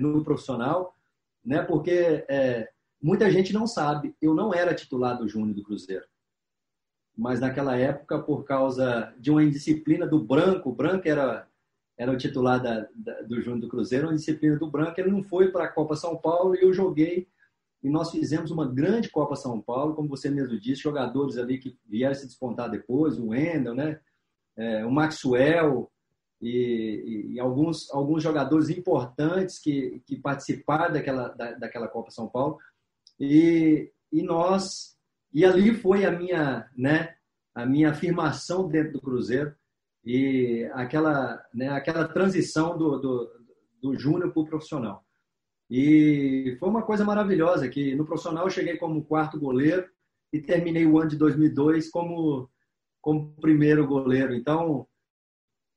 no 0.00 0.22
profissional 0.22 0.94
né? 1.44 1.62
Porque 1.62 2.24
é, 2.28 2.70
muita 3.02 3.30
gente 3.30 3.52
não 3.52 3.66
sabe, 3.66 4.14
eu 4.20 4.34
não 4.34 4.54
era 4.54 4.74
titular 4.74 5.18
do 5.18 5.28
Júnior 5.28 5.54
do 5.54 5.62
Cruzeiro. 5.62 6.04
Mas 7.16 7.40
naquela 7.40 7.76
época, 7.76 8.18
por 8.20 8.44
causa 8.44 9.12
de 9.18 9.30
uma 9.30 9.42
indisciplina 9.42 10.06
do 10.06 10.22
Branco, 10.22 10.70
o 10.70 10.74
Branco 10.74 11.06
era, 11.06 11.46
era 11.98 12.10
o 12.10 12.16
titular 12.16 12.62
da, 12.62 12.88
da, 12.94 13.20
do 13.22 13.40
Júnior 13.40 13.60
do 13.60 13.68
Cruzeiro, 13.68 14.06
uma 14.06 14.14
indisciplina 14.14 14.56
do 14.56 14.70
Branco, 14.70 14.98
ele 14.98 15.10
não 15.10 15.22
foi 15.22 15.50
para 15.50 15.64
a 15.64 15.68
Copa 15.68 15.94
São 15.94 16.16
Paulo 16.16 16.54
e 16.54 16.62
eu 16.62 16.72
joguei. 16.72 17.28
E 17.82 17.90
nós 17.90 18.10
fizemos 18.10 18.50
uma 18.50 18.66
grande 18.66 19.10
Copa 19.10 19.34
São 19.34 19.60
Paulo, 19.60 19.94
como 19.94 20.08
você 20.08 20.30
mesmo 20.30 20.58
disse, 20.58 20.82
jogadores 20.82 21.36
ali 21.36 21.58
que 21.58 21.76
vieram 21.88 22.14
se 22.14 22.26
despontar 22.26 22.70
depois, 22.70 23.18
o 23.18 23.28
Wendel, 23.28 23.74
né? 23.74 24.00
É, 24.56 24.84
o 24.84 24.90
Maxwell, 24.90 25.90
e, 26.42 27.34
e, 27.34 27.40
alguns, 27.40 27.88
alguns 27.92 28.20
jogadores 28.20 28.68
importantes 28.68 29.60
que, 29.60 30.02
que 30.04 30.16
participaram 30.16 30.92
daquela, 30.92 31.28
da, 31.28 31.52
daquela 31.52 31.86
Copa 31.86 32.10
São 32.10 32.28
Paulo. 32.28 32.58
E, 33.18 33.92
e 34.10 34.22
nós, 34.22 34.96
e 35.32 35.44
ali 35.44 35.72
foi 35.72 36.04
a 36.04 36.10
minha, 36.10 36.68
né, 36.76 37.14
a 37.54 37.64
minha 37.64 37.90
afirmação 37.90 38.68
dentro 38.68 38.94
do 38.94 39.00
Cruzeiro 39.00 39.54
e 40.04 40.68
aquela, 40.72 41.40
né, 41.54 41.68
aquela 41.68 42.08
transição 42.08 42.76
do, 42.76 42.98
do, 42.98 43.30
do 43.80 43.96
júnior 43.96 44.32
para 44.32 44.42
o 44.42 44.46
profissional. 44.46 45.04
E 45.74 46.54
foi 46.60 46.68
uma 46.68 46.82
coisa 46.82 47.02
maravilhosa 47.02 47.66
que 47.66 47.94
no 47.94 48.04
profissional 48.04 48.44
eu 48.44 48.50
cheguei 48.50 48.76
como 48.76 49.06
quarto 49.06 49.40
goleiro 49.40 49.88
e 50.30 50.38
terminei 50.38 50.84
o 50.84 50.98
ano 50.98 51.08
de 51.08 51.16
2002 51.16 51.90
como 51.90 52.50
como 53.00 53.34
primeiro 53.40 53.86
goleiro. 53.86 54.34
Então, 54.34 54.86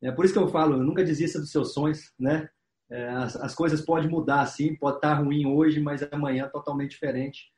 é 0.03 0.11
por 0.11 0.25
isso 0.25 0.33
que 0.33 0.39
eu 0.39 0.49
falo, 0.49 0.83
nunca 0.83 1.01
desista 1.01 1.39
dos 1.39 1.49
seus 1.49 1.73
sonhos, 1.73 2.13
né? 2.19 2.49
É, 2.91 3.07
as, 3.07 3.37
as, 3.37 3.55
coisas 3.55 3.81
podem 3.81 4.09
mudar, 4.09 4.45
sim, 4.47 4.75
pode 4.75 4.97
estar 4.97 5.13
ruim 5.15 5.45
hoje, 5.47 5.79
mas 5.79 6.03
amanhã 6.11 6.49
totalmente 6.49 6.91
diferente. 6.91 7.51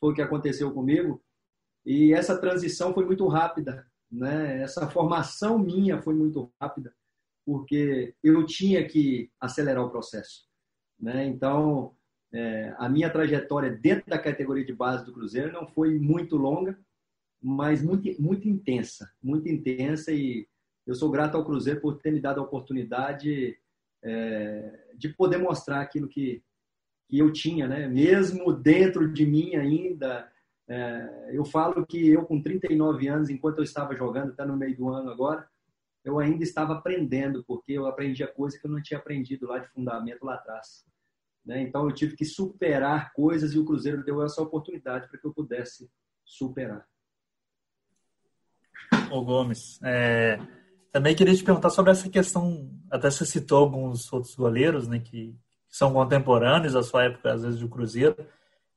Foi 0.00 0.10
o 0.10 0.14
que 0.14 0.20
aconteceu 0.20 0.74
comigo. 0.74 1.22
E 1.84 2.12
essa 2.12 2.36
transição 2.36 2.92
foi 2.92 3.06
muito 3.06 3.28
rápida, 3.28 3.86
né? 4.10 4.60
Essa 4.60 4.90
formação 4.90 5.56
minha 5.56 6.02
foi 6.02 6.14
muito 6.14 6.52
rápida, 6.60 6.92
porque 7.46 8.12
eu 8.24 8.44
tinha 8.44 8.86
que 8.88 9.30
acelerar 9.40 9.84
o 9.84 9.90
processo, 9.90 10.48
né? 10.98 11.26
Então, 11.26 11.94
é, 12.32 12.74
a 12.78 12.88
minha 12.88 13.10
trajetória 13.10 13.70
dentro 13.70 14.08
da 14.08 14.18
categoria 14.18 14.64
de 14.64 14.72
base 14.72 15.04
do 15.04 15.12
Cruzeiro 15.12 15.52
não 15.52 15.66
foi 15.66 15.98
muito 15.98 16.36
longa, 16.36 16.78
mas 17.42 17.82
muito, 17.82 18.10
muito 18.20 18.48
intensa, 18.48 19.10
muito 19.22 19.48
intensa 19.48 20.12
e 20.12 20.46
eu 20.86 20.94
sou 20.94 21.10
grato 21.10 21.36
ao 21.36 21.44
Cruzeiro 21.44 21.80
por 21.80 21.98
ter 21.98 22.12
me 22.12 22.20
dado 22.20 22.40
a 22.40 22.44
oportunidade 22.44 23.58
é, 24.02 24.92
de 24.96 25.08
poder 25.10 25.38
mostrar 25.38 25.80
aquilo 25.80 26.08
que, 26.08 26.42
que 27.08 27.18
eu 27.18 27.32
tinha, 27.32 27.66
né? 27.66 27.88
Mesmo 27.88 28.52
dentro 28.52 29.12
de 29.12 29.26
mim 29.26 29.56
ainda, 29.56 30.30
é, 30.68 31.30
eu 31.32 31.44
falo 31.44 31.84
que 31.86 32.08
eu 32.08 32.24
com 32.24 32.40
39 32.40 33.08
anos, 33.08 33.30
enquanto 33.30 33.58
eu 33.58 33.64
estava 33.64 33.96
jogando, 33.96 34.30
até 34.30 34.44
no 34.44 34.56
meio 34.56 34.76
do 34.76 34.88
ano 34.88 35.10
agora, 35.10 35.46
eu 36.06 36.18
ainda 36.18 36.42
estava 36.42 36.72
aprendendo, 36.72 37.44
porque 37.46 37.72
eu 37.72 37.86
aprendia 37.86 38.26
coisa 38.26 38.58
que 38.58 38.66
eu 38.66 38.70
não 38.70 38.80
tinha 38.80 38.98
aprendido 38.98 39.46
lá 39.46 39.58
de 39.58 39.68
fundamento 39.68 40.24
lá 40.24 40.34
atrás. 40.34 40.86
Né? 41.44 41.60
Então 41.62 41.84
eu 41.84 41.94
tive 41.94 42.16
que 42.16 42.24
superar 42.24 43.12
coisas 43.12 43.52
e 43.52 43.58
o 43.58 43.64
Cruzeiro 43.64 44.04
deu 44.04 44.22
essa 44.22 44.40
oportunidade 44.40 45.08
para 45.08 45.20
que 45.20 45.26
eu 45.26 45.34
pudesse 45.34 45.90
superar. 46.24 46.86
O 49.10 49.22
Gomes, 49.22 49.80
é, 49.82 50.38
também 50.92 51.14
queria 51.14 51.34
te 51.34 51.44
perguntar 51.44 51.70
sobre 51.70 51.92
essa 51.92 52.08
questão, 52.08 52.70
até 52.90 53.10
você 53.10 53.26
citou 53.26 53.58
alguns 53.58 54.12
outros 54.12 54.34
goleiros, 54.34 54.88
né, 54.88 54.98
que, 54.98 55.36
são 55.76 55.92
contemporâneos 55.92 56.74
à 56.74 56.82
sua 56.82 57.04
época, 57.04 57.34
às 57.34 57.42
vezes, 57.42 57.60
do 57.60 57.68
Cruzeiro, 57.68 58.16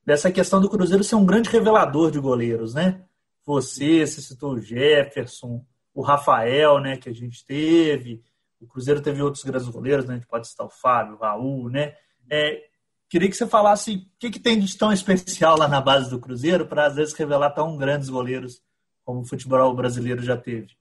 dessa 0.05 0.29
questão 0.29 0.59
do 0.59 0.69
Cruzeiro 0.69 1.01
ser 1.01 1.15
um 1.15 1.25
grande 1.25 1.49
revelador 1.49 2.11
de 2.11 2.19
goleiros, 2.19 2.73
né? 2.73 3.05
Você, 3.45 4.05
você 4.05 4.21
citou 4.21 4.55
o 4.55 4.59
Jefferson, 4.59 5.65
o 5.93 6.01
Rafael, 6.01 6.79
né, 6.79 6.97
que 6.97 7.09
a 7.09 7.13
gente 7.13 7.45
teve, 7.45 8.23
o 8.61 8.67
Cruzeiro 8.67 9.01
teve 9.01 9.21
outros 9.21 9.43
grandes 9.43 9.69
goleiros, 9.69 10.05
né? 10.05 10.15
A 10.15 10.17
gente 10.17 10.27
pode 10.27 10.47
citar 10.47 10.67
o 10.67 10.69
Fábio, 10.69 11.15
o 11.15 11.19
Raul, 11.19 11.69
né? 11.69 11.95
É, 12.29 12.67
queria 13.07 13.29
que 13.29 13.35
você 13.35 13.47
falasse 13.47 13.95
o 13.95 14.19
que, 14.19 14.29
que 14.29 14.39
tem 14.39 14.59
de 14.59 14.77
tão 14.77 14.91
especial 14.91 15.57
lá 15.57 15.67
na 15.67 15.79
base 15.79 16.09
do 16.09 16.19
Cruzeiro 16.19 16.67
para, 16.67 16.85
às 16.85 16.95
vezes, 16.95 17.13
revelar 17.13 17.51
tão 17.51 17.77
grandes 17.77 18.09
goleiros 18.09 18.61
como 19.05 19.21
o 19.21 19.25
futebol 19.25 19.73
brasileiro 19.73 20.21
já 20.21 20.35
teve. 20.35 20.77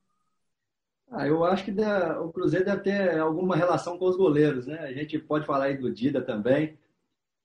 Ah, 1.10 1.26
eu 1.26 1.42
acho 1.44 1.64
que 1.64 1.74
o 2.20 2.32
Cruzeiro 2.32 2.66
deve 2.66 2.82
ter 2.82 3.18
alguma 3.18 3.56
relação 3.56 3.96
com 3.96 4.04
os 4.06 4.16
goleiros, 4.16 4.66
né? 4.66 4.80
A 4.80 4.92
gente 4.92 5.18
pode 5.18 5.46
falar 5.46 5.66
aí 5.66 5.78
do 5.78 5.90
Dida 5.90 6.20
também, 6.20 6.76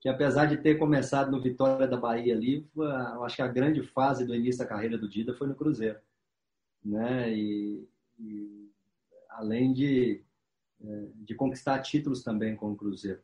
que 0.02 0.10
apesar 0.10 0.48
de 0.48 0.58
ter 0.58 0.76
começado 0.76 1.32
no 1.32 1.42
Vitória 1.42 1.88
da 1.88 1.96
Bahia 1.96 2.36
ali, 2.36 2.68
eu 2.76 3.24
acho 3.24 3.38
que 3.38 3.42
a 3.42 3.48
grande 3.48 3.82
fase 3.82 4.26
do 4.26 4.36
início 4.36 4.60
da 4.60 4.68
carreira 4.68 4.98
do 4.98 5.08
Dida 5.08 5.34
foi 5.34 5.48
no 5.48 5.56
Cruzeiro, 5.56 5.98
né? 6.84 7.32
E, 7.34 7.88
e 8.20 8.70
além 9.30 9.74
de, 9.74 10.22
é, 10.84 11.06
de 11.16 11.36
conquistar 11.36 11.80
títulos 11.80 12.24
também 12.24 12.56
com 12.56 12.72
o 12.72 12.76
Cruzeiro. 12.76 13.22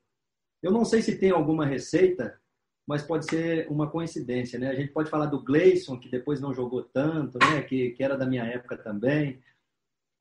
Eu 0.61 0.71
não 0.71 0.83
sei 0.83 1.01
se 1.01 1.17
tem 1.17 1.31
alguma 1.31 1.65
receita, 1.65 2.39
mas 2.85 3.03
pode 3.03 3.25
ser 3.25 3.69
uma 3.69 3.89
coincidência, 3.89 4.57
né? 4.59 4.69
A 4.69 4.75
gente 4.75 4.91
pode 4.91 5.09
falar 5.09 5.27
do 5.27 5.43
Gleison, 5.43 5.99
que 5.99 6.09
depois 6.09 6.41
não 6.41 6.53
jogou 6.53 6.83
tanto, 6.83 7.37
né? 7.37 7.61
Que, 7.61 7.91
que 7.91 8.03
era 8.03 8.17
da 8.17 8.25
minha 8.25 8.43
época 8.43 8.77
também. 8.77 9.41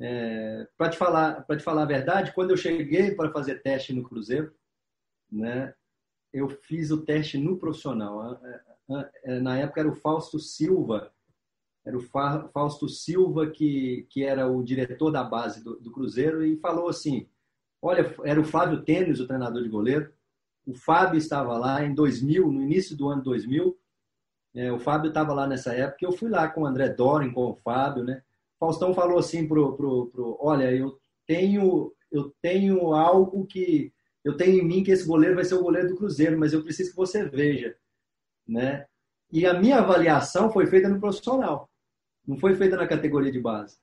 É, 0.00 0.68
para 0.76 0.90
te 0.90 0.96
falar, 0.96 1.42
para 1.44 1.56
te 1.56 1.64
falar 1.64 1.82
a 1.82 1.86
verdade, 1.86 2.32
quando 2.32 2.50
eu 2.50 2.56
cheguei 2.56 3.12
para 3.12 3.32
fazer 3.32 3.62
teste 3.62 3.92
no 3.92 4.02
Cruzeiro, 4.02 4.54
né? 5.30 5.74
Eu 6.32 6.48
fiz 6.48 6.90
o 6.90 7.04
teste 7.04 7.38
no 7.38 7.56
profissional. 7.56 8.40
Na 9.42 9.58
época 9.58 9.80
era 9.80 9.88
o 9.88 9.94
Fausto 9.94 10.38
Silva, 10.38 11.12
era 11.88 11.96
o 11.96 12.02
Fausto 12.52 12.86
Silva 12.86 13.46
que, 13.46 14.06
que 14.10 14.22
era 14.22 14.46
o 14.46 14.62
diretor 14.62 15.10
da 15.10 15.24
base 15.24 15.64
do, 15.64 15.80
do 15.80 15.90
Cruzeiro 15.90 16.44
e 16.44 16.58
falou 16.58 16.86
assim, 16.86 17.26
olha, 17.80 18.14
era 18.24 18.38
o 18.38 18.44
Flávio 18.44 18.82
Tênis, 18.82 19.20
o 19.20 19.26
treinador 19.26 19.62
de 19.62 19.70
goleiro, 19.70 20.12
o 20.66 20.74
Fábio 20.74 21.16
estava 21.16 21.56
lá 21.56 21.82
em 21.82 21.94
2000, 21.94 22.52
no 22.52 22.60
início 22.60 22.94
do 22.94 23.08
ano 23.08 23.22
2000, 23.22 23.74
é, 24.54 24.70
o 24.70 24.78
Fábio 24.78 25.08
estava 25.08 25.32
lá 25.32 25.46
nessa 25.46 25.72
época, 25.72 26.04
eu 26.04 26.12
fui 26.12 26.28
lá 26.28 26.46
com 26.48 26.60
o 26.60 26.66
André 26.66 26.90
Dorin, 26.90 27.32
com 27.32 27.52
o 27.52 27.56
Fábio, 27.56 28.04
né? 28.04 28.22
Faustão 28.60 28.92
falou 28.92 29.18
assim 29.18 29.48
pro, 29.48 29.74
pro, 29.74 30.08
pro 30.08 30.36
olha, 30.40 30.70
eu 30.70 31.00
tenho 31.26 31.94
eu 32.10 32.34
tenho 32.42 32.92
algo 32.92 33.46
que 33.46 33.92
eu 34.22 34.36
tenho 34.36 34.60
em 34.60 34.64
mim 34.64 34.82
que 34.82 34.90
esse 34.90 35.06
goleiro 35.06 35.36
vai 35.36 35.44
ser 35.44 35.54
o 35.54 35.62
goleiro 35.62 35.88
do 35.88 35.96
Cruzeiro, 35.96 36.38
mas 36.38 36.52
eu 36.52 36.62
preciso 36.62 36.90
que 36.90 36.96
você 36.96 37.24
veja, 37.24 37.74
né? 38.46 38.86
E 39.32 39.46
a 39.46 39.54
minha 39.54 39.78
avaliação 39.78 40.50
foi 40.50 40.66
feita 40.66 40.88
no 40.88 41.00
profissional, 41.00 41.70
não 42.28 42.36
foi 42.36 42.54
feita 42.54 42.76
na 42.76 42.86
categoria 42.86 43.32
de 43.32 43.40
base. 43.40 43.78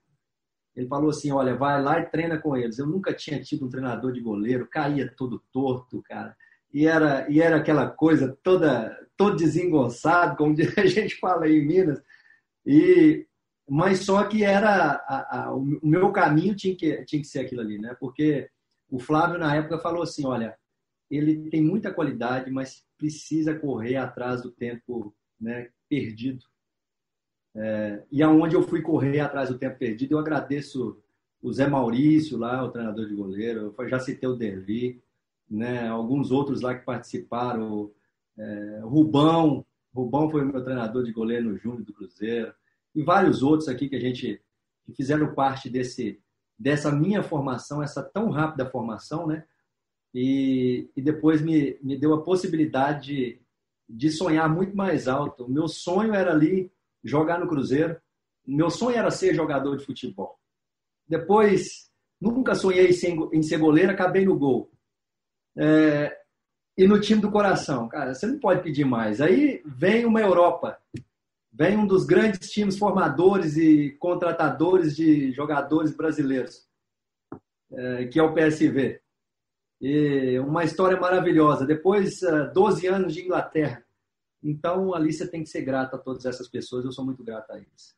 Ele 0.76 0.88
falou 0.88 1.10
assim, 1.10 1.32
olha, 1.32 1.56
vai 1.56 1.82
lá 1.82 2.00
e 2.00 2.06
treina 2.06 2.38
com 2.38 2.56
eles. 2.56 2.78
Eu 2.78 2.86
nunca 2.86 3.12
tinha 3.12 3.42
tido 3.42 3.66
um 3.66 3.70
treinador 3.70 4.12
de 4.12 4.22
goleiro, 4.22 4.68
caía 4.68 5.12
todo 5.18 5.44
torto, 5.52 6.04
cara. 6.04 6.38
E 6.72 6.86
era, 6.86 7.26
e 7.30 7.42
era 7.42 7.58
aquela 7.58 7.90
coisa 7.90 8.38
toda, 8.44 8.96
todo 9.18 9.38
desengonçado, 9.38 10.38
como 10.38 10.56
a 10.78 10.86
gente 10.86 11.16
fala 11.16 11.46
aí 11.46 11.58
em 11.58 11.66
Minas. 11.66 12.00
E 12.64 13.26
mas 13.68 14.02
só 14.02 14.24
que 14.26 14.44
era 14.44 14.92
a, 15.08 15.46
a, 15.46 15.56
o 15.56 15.66
meu 15.82 16.12
caminho 16.12 16.56
tinha 16.56 16.76
que, 16.76 17.04
tinha 17.06 17.20
que 17.20 17.28
ser 17.28 17.40
aquilo 17.40 17.62
ali, 17.62 17.80
né? 17.80 17.96
Porque 18.00 18.48
o 18.92 19.00
Flávio 19.00 19.40
na 19.40 19.56
época 19.56 19.80
falou 19.80 20.04
assim, 20.04 20.24
olha, 20.24 20.56
ele 21.10 21.50
tem 21.50 21.64
muita 21.64 21.92
qualidade, 21.92 22.52
mas 22.52 22.86
precisa 22.96 23.58
correr 23.58 23.96
atrás 23.96 24.44
do 24.44 24.52
tempo 24.52 25.16
né, 25.42 25.70
perdido. 25.90 26.46
É, 27.56 28.04
e 28.12 28.22
aonde 28.22 28.56
eu 28.56 28.64
fui 28.64 28.82
correr 28.82 29.22
atrás 29.22 29.50
do 29.50 29.58
tempo 29.58 29.80
perdido, 29.80 30.12
eu 30.12 30.20
agradeço 30.20 31.02
o 31.42 31.54
Zé 31.54 31.68
Maurício 31.68 32.38
lá, 32.38 32.64
o 32.64 32.70
treinador 32.70 33.08
de 33.08 33.16
goleiro, 33.16 33.74
eu 33.78 33.90
já 33.90 34.00
citei 34.00 34.28
o 34.28 34.36
Derli, 34.36 35.02
né, 35.50 35.88
alguns 35.88 36.32
outros 36.32 36.62
lá 36.62 36.76
que 36.76 36.84
participaram, 36.84 37.92
é, 38.38 38.80
Rubão, 38.84 39.66
Rubão 39.94 40.30
foi 40.30 40.44
meu 40.44 40.64
treinador 40.64 41.04
de 41.04 41.14
goleiro 41.14 41.50
no 41.50 41.58
Júnior 41.58 41.84
do 41.84 41.94
Cruzeiro, 41.94 42.54
e 42.94 43.04
vários 43.04 43.42
outros 43.42 43.70
aqui 43.70 43.88
que 43.88 43.96
a 43.96 44.00
gente 44.00 44.42
que 44.86 44.94
fizeram 44.94 45.34
parte 45.34 45.70
desse 45.70 46.20
dessa 46.58 46.92
minha 46.92 47.22
formação, 47.22 47.84
essa 47.84 48.02
tão 48.02 48.30
rápida 48.30 48.70
formação, 48.70 49.28
né? 49.28 49.44
E, 50.14 50.90
e 50.96 51.02
depois 51.02 51.42
me, 51.42 51.78
me 51.82 51.98
deu 51.98 52.14
a 52.14 52.24
possibilidade 52.24 53.14
de, 53.14 53.42
de 53.90 54.10
sonhar 54.10 54.48
muito 54.48 54.76
mais 54.76 55.10
alto. 55.10 55.44
O 55.44 55.52
meu 55.52 55.68
sonho 55.68 56.14
era 56.14 56.32
ali 56.32 56.72
jogar 57.06 57.40
no 57.40 57.48
Cruzeiro. 57.48 57.96
Meu 58.46 58.70
sonho 58.70 58.98
era 58.98 59.12
ser 59.12 59.34
jogador 59.34 59.78
de 59.78 59.86
futebol. 59.86 60.38
Depois, 61.08 61.90
nunca 62.20 62.56
sonhei 62.56 62.90
em 63.32 63.44
ser 63.44 63.58
goleiro, 63.58 63.92
acabei 63.92 64.26
no 64.26 64.38
gol. 64.38 64.72
É, 65.58 66.18
e 66.78 66.86
no 66.88 67.00
time 67.00 67.22
do 67.22 67.32
coração. 67.32 67.88
Cara, 67.88 68.14
você 68.14 68.28
não 68.28 68.40
pode 68.40 68.62
pedir 68.62 68.84
mais. 68.84 69.22
Aí 69.22 69.62
vem 69.66 70.06
uma 70.06 70.20
Europa 70.20 70.78
vem 71.58 71.78
um 71.78 71.88
dos 71.88 72.06
grandes 72.06 72.52
times 72.52 72.78
formadores 72.78 73.56
e 73.56 73.92
contratadores 73.98 74.94
de 74.94 75.32
jogadores 75.32 75.96
brasileiros, 75.96 76.68
é, 77.72 78.06
que 78.08 78.20
é 78.20 78.24
o 78.24 78.34
PSV. 78.34 79.00
E 79.82 80.38
uma 80.40 80.66
história 80.66 81.00
maravilhosa. 81.00 81.66
Depois, 81.66 82.20
12 82.54 82.86
é, 82.86 82.90
anos 82.90 83.14
de 83.14 83.24
Inglaterra. 83.24 83.85
Então, 84.48 84.94
ali 84.94 85.12
você 85.12 85.28
tem 85.28 85.44
que 85.44 85.50
ser 85.50 85.62
grato 85.62 85.96
a 85.96 86.00
todas 86.00 86.26
essas 86.26 86.48
pessoas. 86.48 86.86
Eu 86.86 86.92
sou 86.92 87.04
muito 87.04 87.24
grato 87.24 87.52
a 87.52 87.58
eles. 87.58 87.96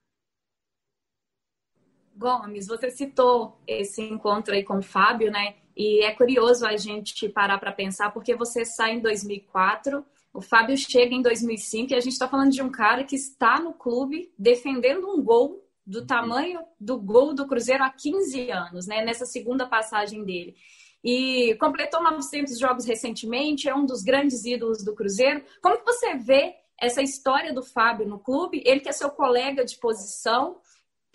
Gomes, 2.15 2.67
você 2.67 2.89
citou 2.89 3.60
esse 3.67 4.01
encontro 4.01 4.53
aí 4.53 4.63
com 4.63 4.77
o 4.77 4.81
Fábio, 4.81 5.29
né? 5.29 5.55
E 5.75 6.03
é 6.03 6.12
curioso 6.15 6.65
a 6.65 6.75
gente 6.75 7.29
parar 7.29 7.60
para 7.60 7.71
pensar, 7.71 8.12
porque 8.12 8.36
você 8.36 8.65
sai 8.65 8.95
em 8.95 9.01
2004 9.01 10.03
o 10.38 10.41
Fábio 10.41 10.77
chega 10.77 11.15
em 11.15 11.21
2005 11.23 11.91
e 11.91 11.95
a 11.95 11.99
gente 11.99 12.13
está 12.13 12.27
falando 12.27 12.51
de 12.51 12.62
um 12.62 12.69
cara 12.69 13.03
que 13.03 13.15
está 13.15 13.60
no 13.60 13.73
clube 13.73 14.31
defendendo 14.38 15.10
um 15.10 15.19
gol 15.19 15.67
do 15.83 16.05
tamanho 16.05 16.60
do 16.79 16.95
gol 16.99 17.33
do 17.33 17.47
Cruzeiro 17.47 17.83
há 17.83 17.89
15 17.89 18.51
anos, 18.51 18.86
né? 18.86 19.03
Nessa 19.03 19.25
segunda 19.25 19.65
passagem 19.65 20.23
dele. 20.23 20.55
E 21.03 21.55
completou 21.55 22.03
900 22.03 22.57
jogos 22.60 22.86
recentemente, 22.86 23.69
é 23.69 23.75
um 23.75 23.86
dos 23.86 24.03
grandes 24.03 24.45
ídolos 24.45 24.83
do 24.83 24.95
Cruzeiro. 24.95 25.43
Como 25.62 25.77
que 25.77 25.86
você 25.86 26.15
vê 26.15 26.55
essa 26.79 27.01
história 27.01 27.53
do 27.53 27.63
Fábio 27.63 28.07
no 28.07 28.19
clube? 28.19 28.62
Ele 28.65 28.79
que 28.79 28.89
é 28.89 28.91
seu 28.91 29.10
colega 29.10 29.63
de 29.63 29.77
posição, 29.77 30.60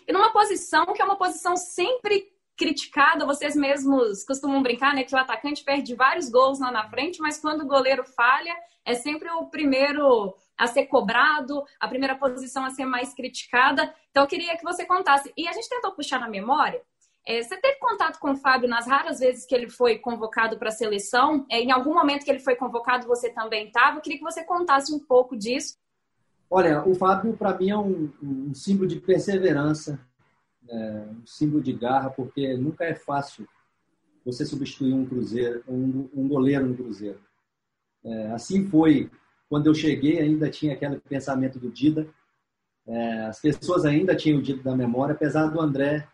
e 0.07 0.11
numa 0.11 0.31
posição 0.31 0.85
que 0.93 1.01
é 1.01 1.05
uma 1.05 1.17
posição 1.17 1.55
sempre 1.55 2.33
criticada, 2.55 3.25
vocês 3.25 3.55
mesmos 3.55 4.23
costumam 4.23 4.61
brincar, 4.61 4.93
né, 4.93 5.03
que 5.03 5.15
o 5.15 5.17
atacante 5.17 5.63
perde 5.63 5.95
vários 5.95 6.29
gols 6.29 6.59
lá 6.59 6.71
na 6.71 6.87
frente, 6.87 7.19
mas 7.19 7.39
quando 7.39 7.61
o 7.61 7.67
goleiro 7.67 8.03
falha, 8.03 8.55
é 8.85 8.93
sempre 8.93 9.29
o 9.31 9.47
primeiro 9.47 10.35
a 10.57 10.67
ser 10.67 10.85
cobrado, 10.85 11.63
a 11.79 11.87
primeira 11.87 12.15
posição 12.15 12.63
a 12.63 12.69
ser 12.69 12.85
mais 12.85 13.13
criticada. 13.13 13.93
Então, 14.11 14.23
eu 14.23 14.27
queria 14.27 14.55
que 14.55 14.63
você 14.63 14.85
contasse. 14.85 15.33
E 15.35 15.47
a 15.47 15.51
gente 15.51 15.69
tentou 15.69 15.93
puxar 15.93 16.19
na 16.19 16.29
memória. 16.29 16.81
É, 17.25 17.41
você 17.41 17.55
teve 17.57 17.79
contato 17.79 18.19
com 18.19 18.31
o 18.31 18.35
Fábio 18.35 18.67
nas 18.67 18.85
raras 18.85 19.19
vezes 19.19 19.45
que 19.45 19.55
ele 19.55 19.69
foi 19.69 19.97
convocado 19.97 20.57
para 20.57 20.69
a 20.69 20.73
seleção? 20.73 21.45
É, 21.49 21.61
em 21.61 21.71
algum 21.71 21.93
momento 21.93 22.25
que 22.25 22.31
ele 22.31 22.39
foi 22.39 22.55
convocado, 22.55 23.07
você 23.07 23.29
também 23.29 23.67
estava? 23.67 24.01
Queria 24.01 24.17
que 24.17 24.23
você 24.23 24.43
contasse 24.43 24.93
um 24.93 24.99
pouco 24.99 25.37
disso. 25.37 25.77
Olha, 26.49 26.87
o 26.87 26.93
Fábio, 26.93 27.35
para 27.35 27.57
mim, 27.57 27.69
é 27.69 27.77
um, 27.77 28.11
um 28.21 28.53
símbolo 28.53 28.87
de 28.87 28.99
perseverança, 28.99 29.99
é, 30.69 31.05
um 31.11 31.25
símbolo 31.25 31.63
de 31.63 31.71
garra, 31.71 32.09
porque 32.09 32.55
nunca 32.57 32.83
é 32.83 32.93
fácil 32.93 33.47
você 34.25 34.45
substituir 34.45 34.93
um 34.93 35.05
cruzeiro, 35.05 35.63
um, 35.67 36.09
um 36.13 36.27
goleiro 36.27 36.65
no 36.65 36.75
cruzeiro. 36.75 37.19
É, 38.03 38.31
assim 38.31 38.67
foi 38.67 39.09
quando 39.49 39.67
eu 39.67 39.73
cheguei, 39.73 40.19
ainda 40.19 40.49
tinha 40.49 40.73
aquele 40.73 40.99
pensamento 40.99 41.59
do 41.59 41.69
Dida. 41.69 42.07
É, 42.85 43.25
as 43.25 43.39
pessoas 43.39 43.85
ainda 43.85 44.15
tinham 44.15 44.39
o 44.39 44.41
Dida 44.41 44.61
da 44.61 44.75
memória, 44.75 45.13
apesar 45.13 45.47
do 45.47 45.61
André, 45.61 46.07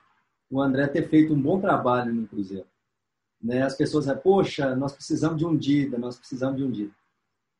o 0.49 0.61
André 0.61 0.87
ter 0.87 1.07
feito 1.07 1.33
um 1.33 1.41
bom 1.41 1.59
trabalho 1.59 2.13
no 2.13 2.27
Cruzeiro. 2.27 2.65
Né? 3.41 3.61
As 3.61 3.75
pessoas, 3.75 4.05
poxa, 4.21 4.75
nós 4.75 4.93
precisamos 4.93 5.37
de 5.37 5.45
um 5.45 5.55
Dida, 5.55 5.97
nós 5.97 6.17
precisamos 6.17 6.57
de 6.57 6.63
um 6.63 6.71
Dida. 6.71 6.91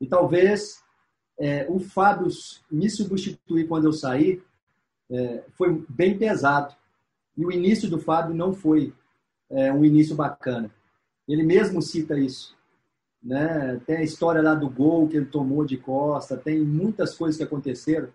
E 0.02 0.08
talvez 0.08 0.84
é, 1.38 1.66
o 1.70 1.80
Fábio 1.80 2.28
me 2.70 2.90
substituir 2.90 3.68
quando 3.68 3.86
eu 3.86 3.94
saí 3.94 4.42
é, 5.10 5.44
foi 5.52 5.86
bem 5.88 6.18
pesado. 6.18 6.76
E 7.38 7.46
o 7.46 7.52
início 7.52 7.90
do 7.90 8.00
Fábio 8.00 8.36
não 8.36 8.54
foi 8.54 8.94
é, 9.50 9.72
um 9.72 9.86
início 9.86 10.16
bacana. 10.16 10.70
Ele 11.28 11.44
mesmo 11.44 11.82
cita 11.82 12.20
isso. 12.20 12.58
Né? 13.22 13.80
Tem 13.86 13.98
a 13.98 14.04
história 14.04 14.42
lá 14.42 14.56
do 14.56 14.70
gol 14.70 15.08
que 15.08 15.18
ele 15.18 15.26
tomou 15.26 15.66
de 15.66 15.78
costa, 15.78 16.38
tem 16.38 16.60
muitas 16.60 17.16
coisas 17.16 17.38
que 17.38 17.44
aconteceram. 17.44 18.10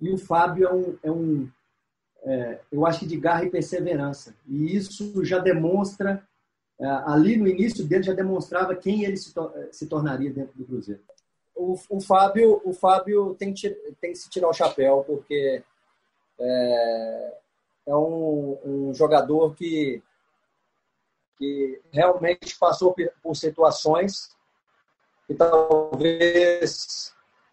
E 0.00 0.10
o 0.10 0.18
Fábio 0.18 0.66
é 0.66 0.74
um, 0.74 0.98
é 1.04 1.10
um 1.10 1.48
é, 2.24 2.60
eu 2.70 2.86
acho 2.86 3.00
que 3.00 3.06
de 3.06 3.16
garra 3.16 3.44
e 3.44 3.50
perseverança. 3.50 4.34
E 4.46 4.76
isso 4.76 5.24
já 5.24 5.38
demonstra, 5.38 6.26
é, 6.80 6.86
ali 7.06 7.36
no 7.36 7.48
início 7.48 7.84
dele 7.84 8.02
já 8.02 8.12
demonstrava 8.12 8.74
quem 8.76 9.04
ele 9.04 9.16
se, 9.16 9.34
to 9.34 9.52
se 9.70 9.86
tornaria 9.86 10.32
dentro 10.32 10.56
do 10.56 10.64
Cruzeiro. 10.64 11.02
O, 11.54 11.76
o, 11.90 12.00
Fábio, 12.00 12.60
o 12.64 12.72
Fábio 12.72 13.34
tem, 13.34 13.52
que, 13.52 13.70
tem 14.00 14.12
que 14.12 14.18
se 14.18 14.30
tirar 14.30 14.48
o 14.48 14.54
chapéu, 14.54 15.04
porque 15.06 15.62
é, 16.40 17.38
é 17.86 17.96
um, 17.96 18.58
um 18.64 18.94
jogador 18.94 19.54
que, 19.54 20.02
que 21.36 21.80
realmente 21.92 22.56
passou 22.58 22.94
por 23.22 23.36
situações 23.36 24.34
que 25.26 25.34
talvez 25.34 27.12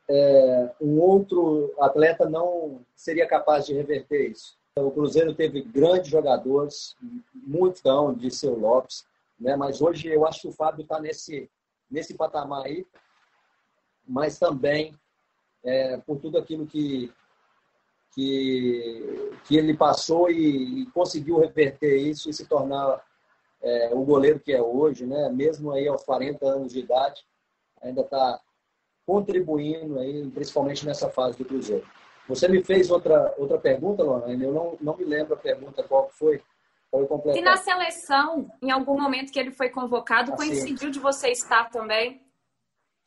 é, 0.09 0.71
um 0.81 0.99
outro 0.99 1.73
atleta 1.79 2.27
não 2.29 2.85
seria 2.95 3.27
capaz 3.27 3.65
de 3.65 3.73
reverter 3.73 4.31
isso. 4.31 4.58
O 4.75 4.91
Cruzeiro 4.91 5.33
teve 5.33 5.61
grandes 5.61 6.09
jogadores, 6.09 6.95
muitos 7.33 7.81
dão 7.81 8.13
de 8.13 8.31
seu 8.31 8.57
Lopes, 8.57 9.05
né? 9.39 9.55
mas 9.55 9.81
hoje 9.81 10.07
eu 10.07 10.25
acho 10.25 10.41
que 10.41 10.47
o 10.47 10.53
Fábio 10.53 10.83
está 10.83 10.99
nesse, 10.99 11.49
nesse 11.89 12.13
patamar 12.13 12.65
aí, 12.65 12.85
mas 14.07 14.39
também 14.39 14.97
é, 15.63 15.97
por 15.97 16.19
tudo 16.19 16.37
aquilo 16.37 16.65
que, 16.65 17.11
que, 18.11 19.31
que 19.45 19.57
ele 19.57 19.75
passou 19.75 20.29
e, 20.29 20.81
e 20.81 20.85
conseguiu 20.87 21.39
reverter 21.39 21.97
isso 21.97 22.29
e 22.29 22.33
se 22.33 22.45
tornar 22.45 23.03
é, 23.61 23.93
o 23.93 24.03
goleiro 24.03 24.39
que 24.39 24.53
é 24.53 24.61
hoje, 24.61 25.05
né? 25.05 25.29
mesmo 25.29 25.71
aí 25.71 25.87
aos 25.87 26.03
40 26.03 26.45
anos 26.45 26.73
de 26.73 26.79
idade, 26.79 27.25
ainda 27.81 28.01
está 28.01 28.39
contribuindo 29.05 29.99
aí, 29.99 30.29
principalmente 30.29 30.85
nessa 30.85 31.09
fase 31.09 31.37
do 31.37 31.45
Cruzeiro. 31.45 31.85
Você 32.29 32.47
me 32.47 32.63
fez 32.63 32.91
outra, 32.91 33.33
outra 33.37 33.57
pergunta, 33.57 34.03
Lorena, 34.03 34.43
eu 34.43 34.53
não, 34.53 34.77
não 34.79 34.95
me 34.95 35.03
lembro 35.03 35.33
a 35.33 35.37
pergunta 35.37 35.83
qual 35.83 36.09
foi. 36.09 36.41
E 37.35 37.41
na 37.41 37.57
seleção, 37.57 38.49
em 38.61 38.71
algum 38.71 38.99
momento 38.99 39.31
que 39.31 39.39
ele 39.39 39.51
foi 39.51 39.69
convocado, 39.69 40.33
assim, 40.33 40.49
coincidiu 40.49 40.89
de 40.89 40.99
você 40.99 41.29
estar 41.29 41.69
também? 41.69 42.21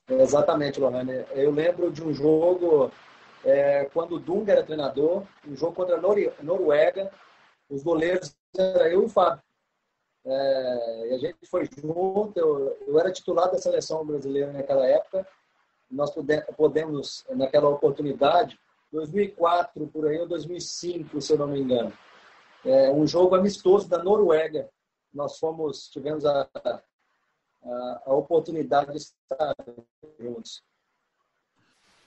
Exatamente, 0.08 0.78
Lohane. 0.78 1.24
Eu 1.30 1.50
lembro 1.50 1.90
de 1.90 2.02
um 2.02 2.12
jogo 2.12 2.92
é, 3.44 3.86
quando 3.86 4.16
o 4.16 4.18
Dunga 4.20 4.52
era 4.52 4.62
treinador, 4.64 5.24
um 5.46 5.56
jogo 5.56 5.74
contra 5.74 5.96
a 5.96 6.42
Noruega, 6.42 7.10
os 7.68 7.82
goleiros 7.82 8.36
era 8.56 8.88
eu 8.88 9.02
e 9.02 9.04
o 9.06 9.08
Fábio. 9.08 9.42
É, 10.24 11.08
e 11.10 11.14
a 11.14 11.18
gente 11.18 11.46
foi 11.46 11.68
junto, 11.76 12.38
eu, 12.38 12.78
eu, 12.86 13.00
era 13.00 13.10
titular 13.10 13.50
da 13.50 13.58
seleção 13.58 14.04
brasileira 14.06 14.52
naquela 14.52 14.86
época, 14.86 15.26
nós 15.90 16.12
podemos, 16.56 17.24
naquela 17.30 17.68
oportunidade, 17.68 18.58
2004 18.92 19.86
por 19.88 20.06
aí, 20.06 20.18
ou 20.18 20.28
2005, 20.28 21.20
se 21.20 21.32
eu 21.32 21.38
não 21.38 21.46
me 21.46 21.60
engano, 21.60 21.92
é, 22.64 22.90
um 22.90 23.06
jogo 23.06 23.34
amistoso 23.34 23.88
da 23.88 24.02
Noruega. 24.02 24.68
Nós 25.12 25.38
fomos, 25.38 25.88
tivemos 25.88 26.24
a, 26.24 26.48
a, 26.54 28.02
a 28.06 28.14
oportunidade 28.14 28.92
de 28.92 28.98
estar 28.98 29.54
juntos. 30.18 30.62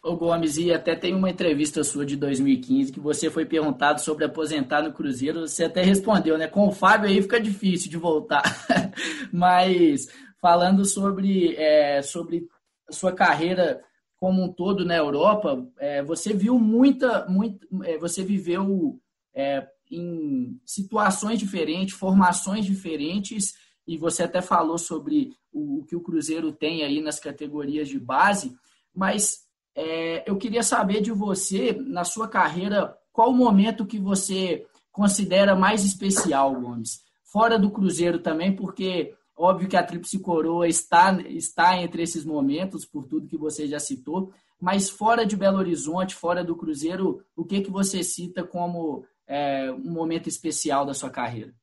Ô 0.01 0.15
Gomes, 0.15 0.57
e 0.57 0.71
até 0.71 0.95
tem 0.95 1.15
uma 1.15 1.31
entrevista 1.31 1.83
sua 1.83 2.05
de 2.05 2.15
2015 2.15 2.91
que 2.91 2.99
você 2.99 3.27
foi 3.31 3.43
perguntado 3.43 3.99
sobre 3.99 4.23
aposentar 4.23 4.83
no 4.83 4.93
Cruzeiro. 4.93 5.47
Você 5.47 5.63
até 5.63 5.81
respondeu, 5.81 6.37
né? 6.37 6.47
Com 6.47 6.67
o 6.67 6.71
Fábio 6.71 7.09
aí 7.09 7.19
fica 7.23 7.39
difícil 7.39 7.89
de 7.89 7.97
voltar. 7.97 8.43
Mas 9.33 10.07
falando 10.39 10.85
sobre, 10.85 11.55
é, 11.55 12.03
sobre 12.03 12.47
sua 12.91 13.11
carreira 13.11 13.83
como 14.25 14.41
um 14.41 14.51
todo 14.51 14.83
na 14.83 14.95
Europa, 14.95 15.63
é, 15.77 16.01
você 16.01 16.33
viu 16.33 16.57
muita, 16.57 17.27
muita 17.29 17.67
é, 17.83 17.95
você 17.99 18.23
viveu 18.23 18.99
é, 19.35 19.67
em 19.91 20.59
situações 20.65 21.37
diferentes, 21.37 21.93
formações 21.93 22.65
diferentes, 22.65 23.53
e 23.85 23.99
você 23.99 24.23
até 24.23 24.41
falou 24.41 24.79
sobre 24.79 25.31
o, 25.53 25.77
o 25.77 25.85
que 25.85 25.95
o 25.95 26.01
Cruzeiro 26.01 26.51
tem 26.51 26.81
aí 26.81 27.01
nas 27.01 27.19
categorias 27.19 27.87
de 27.87 27.99
base, 27.99 28.57
mas 28.95 29.41
é, 29.75 30.27
eu 30.27 30.35
queria 30.37 30.63
saber 30.63 31.01
de 31.01 31.11
você, 31.11 31.73
na 31.73 32.03
sua 32.03 32.27
carreira, 32.27 32.97
qual 33.13 33.29
o 33.29 33.37
momento 33.37 33.85
que 33.85 33.99
você 33.99 34.65
considera 34.91 35.55
mais 35.55 35.85
especial, 35.85 36.59
Gomes? 36.59 37.03
Fora 37.25 37.59
do 37.59 37.69
Cruzeiro 37.69 38.17
também, 38.17 38.55
porque 38.55 39.13
óbvio 39.35 39.67
que 39.67 39.77
a 39.77 39.83
Tríplice 39.83 40.19
Coroa 40.19 40.67
está, 40.67 41.11
está 41.23 41.77
entre 41.77 42.03
esses 42.03 42.23
momentos, 42.25 42.85
por 42.85 43.05
tudo 43.05 43.27
que 43.27 43.37
você 43.37 43.67
já 43.67 43.79
citou, 43.79 44.33
mas 44.59 44.89
fora 44.89 45.25
de 45.25 45.35
Belo 45.35 45.57
Horizonte, 45.57 46.15
fora 46.15 46.43
do 46.43 46.55
Cruzeiro, 46.55 47.23
o 47.35 47.43
que, 47.43 47.61
que 47.61 47.69
você 47.69 48.03
cita 48.03 48.43
como 48.43 49.05
é, 49.27 49.71
um 49.71 49.91
momento 49.91 50.29
especial 50.29 50.85
da 50.85 50.93
sua 50.93 51.09
carreira? 51.09 51.53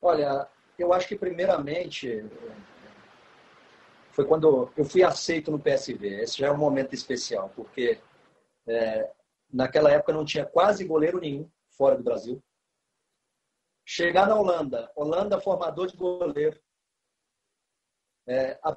Olha, 0.00 0.48
eu 0.78 0.92
acho 0.92 1.08
que 1.08 1.16
primeiramente 1.16 2.24
foi 4.12 4.24
quando 4.24 4.70
eu 4.76 4.84
fui 4.84 5.02
aceito 5.02 5.50
no 5.50 5.58
PSV. 5.58 6.22
Esse 6.22 6.38
já 6.38 6.46
é 6.46 6.52
um 6.52 6.56
momento 6.56 6.94
especial, 6.94 7.52
porque 7.54 7.98
é, 8.66 9.10
naquela 9.52 9.90
época 9.90 10.12
não 10.12 10.24
tinha 10.24 10.46
quase 10.46 10.84
goleiro 10.84 11.20
nenhum 11.20 11.48
fora 11.70 11.96
do 11.96 12.02
Brasil. 12.02 12.42
Chegar 13.92 14.28
na 14.28 14.36
Holanda, 14.36 14.88
Holanda 14.94 15.40
formador 15.40 15.88
de 15.88 15.96
goleiro, 15.96 16.62
é, 18.24 18.52
a, 18.62 18.70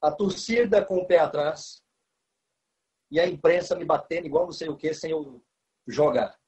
a 0.00 0.10
torcida 0.10 0.82
com 0.82 0.96
o 0.96 1.06
pé 1.06 1.18
atrás 1.18 1.84
e 3.10 3.20
a 3.20 3.26
imprensa 3.26 3.76
me 3.76 3.84
batendo 3.84 4.26
igual 4.26 4.46
não 4.46 4.52
sei 4.52 4.70
o 4.70 4.76
que 4.76 4.94
sem 4.94 5.10
eu 5.10 5.44
jogar. 5.86 6.40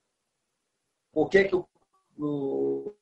Por 1.12 1.28
que, 1.28 1.44
que 1.44 1.54
o, 1.54 1.68
o, 2.16 2.96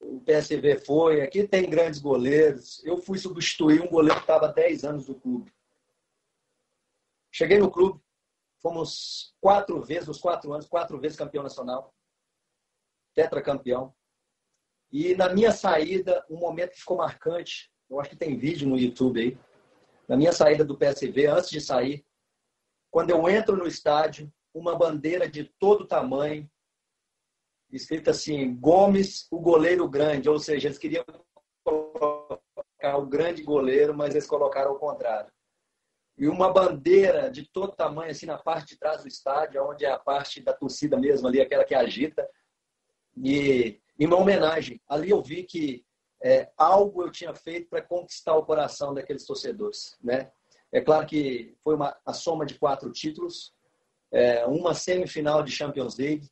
o 0.00 0.20
PSV 0.22 0.80
foi, 0.84 1.20
aqui 1.20 1.46
tem 1.46 1.70
grandes 1.70 2.00
goleiros. 2.00 2.84
Eu 2.84 2.98
fui 2.98 3.16
substituir 3.16 3.80
um 3.80 3.88
goleiro 3.88 4.16
que 4.16 4.22
estava 4.22 4.46
há 4.46 4.52
10 4.52 4.82
anos 4.82 5.06
no 5.06 5.14
clube. 5.14 5.54
Cheguei 7.30 7.58
no 7.58 7.70
clube, 7.70 8.02
fomos 8.60 9.36
quatro 9.40 9.80
vezes, 9.84 10.08
nos 10.08 10.18
quatro 10.18 10.52
anos, 10.52 10.66
quatro 10.66 10.98
vezes 10.98 11.16
campeão 11.16 11.44
nacional, 11.44 11.94
tetracampeão. 13.18 13.92
E 14.92 15.16
na 15.16 15.28
minha 15.28 15.50
saída, 15.50 16.24
um 16.30 16.36
momento 16.36 16.70
que 16.70 16.78
ficou 16.78 16.98
marcante, 16.98 17.68
eu 17.90 18.00
acho 18.00 18.10
que 18.10 18.16
tem 18.16 18.38
vídeo 18.38 18.68
no 18.68 18.78
YouTube 18.78 19.20
aí, 19.20 19.38
na 20.08 20.16
minha 20.16 20.32
saída 20.32 20.64
do 20.64 20.78
PSV, 20.78 21.26
antes 21.26 21.50
de 21.50 21.60
sair, 21.60 22.06
quando 22.92 23.10
eu 23.10 23.28
entro 23.28 23.56
no 23.56 23.66
estádio, 23.66 24.32
uma 24.54 24.78
bandeira 24.78 25.28
de 25.28 25.44
todo 25.58 25.86
tamanho, 25.86 26.48
escrito 27.72 28.08
assim, 28.08 28.54
Gomes, 28.54 29.26
o 29.32 29.40
goleiro 29.40 29.88
grande, 29.88 30.30
ou 30.30 30.38
seja, 30.38 30.68
eles 30.68 30.78
queriam 30.78 31.04
colocar 31.64 32.96
o 32.96 33.04
grande 33.04 33.42
goleiro, 33.42 33.92
mas 33.94 34.14
eles 34.14 34.28
colocaram 34.28 34.72
o 34.72 34.78
contrário. 34.78 35.30
E 36.16 36.28
uma 36.28 36.52
bandeira 36.52 37.30
de 37.30 37.46
todo 37.50 37.76
tamanho, 37.76 38.12
assim, 38.12 38.26
na 38.26 38.38
parte 38.38 38.68
de 38.68 38.78
trás 38.78 39.02
do 39.02 39.08
estádio, 39.08 39.62
onde 39.64 39.84
é 39.84 39.90
a 39.90 39.98
parte 39.98 40.40
da 40.40 40.52
torcida 40.52 40.96
mesmo 40.96 41.26
ali, 41.26 41.40
aquela 41.40 41.64
que 41.64 41.74
agita. 41.74 42.28
E 43.24 43.80
uma 43.98 44.16
homenagem, 44.16 44.80
ali 44.88 45.10
eu 45.10 45.22
vi 45.22 45.44
que 45.44 45.84
é, 46.22 46.50
algo 46.56 47.02
eu 47.02 47.10
tinha 47.10 47.34
feito 47.34 47.68
para 47.68 47.82
conquistar 47.82 48.36
o 48.36 48.44
coração 48.44 48.92
daqueles 48.92 49.24
torcedores, 49.24 49.96
né? 50.02 50.30
É 50.70 50.80
claro 50.80 51.06
que 51.06 51.56
foi 51.62 51.74
uma, 51.74 51.96
a 52.04 52.12
soma 52.12 52.44
de 52.44 52.58
quatro 52.58 52.90
títulos, 52.92 53.54
é, 54.12 54.44
uma 54.46 54.74
semifinal 54.74 55.42
de 55.42 55.50
Champions 55.50 55.96
League, 55.96 56.28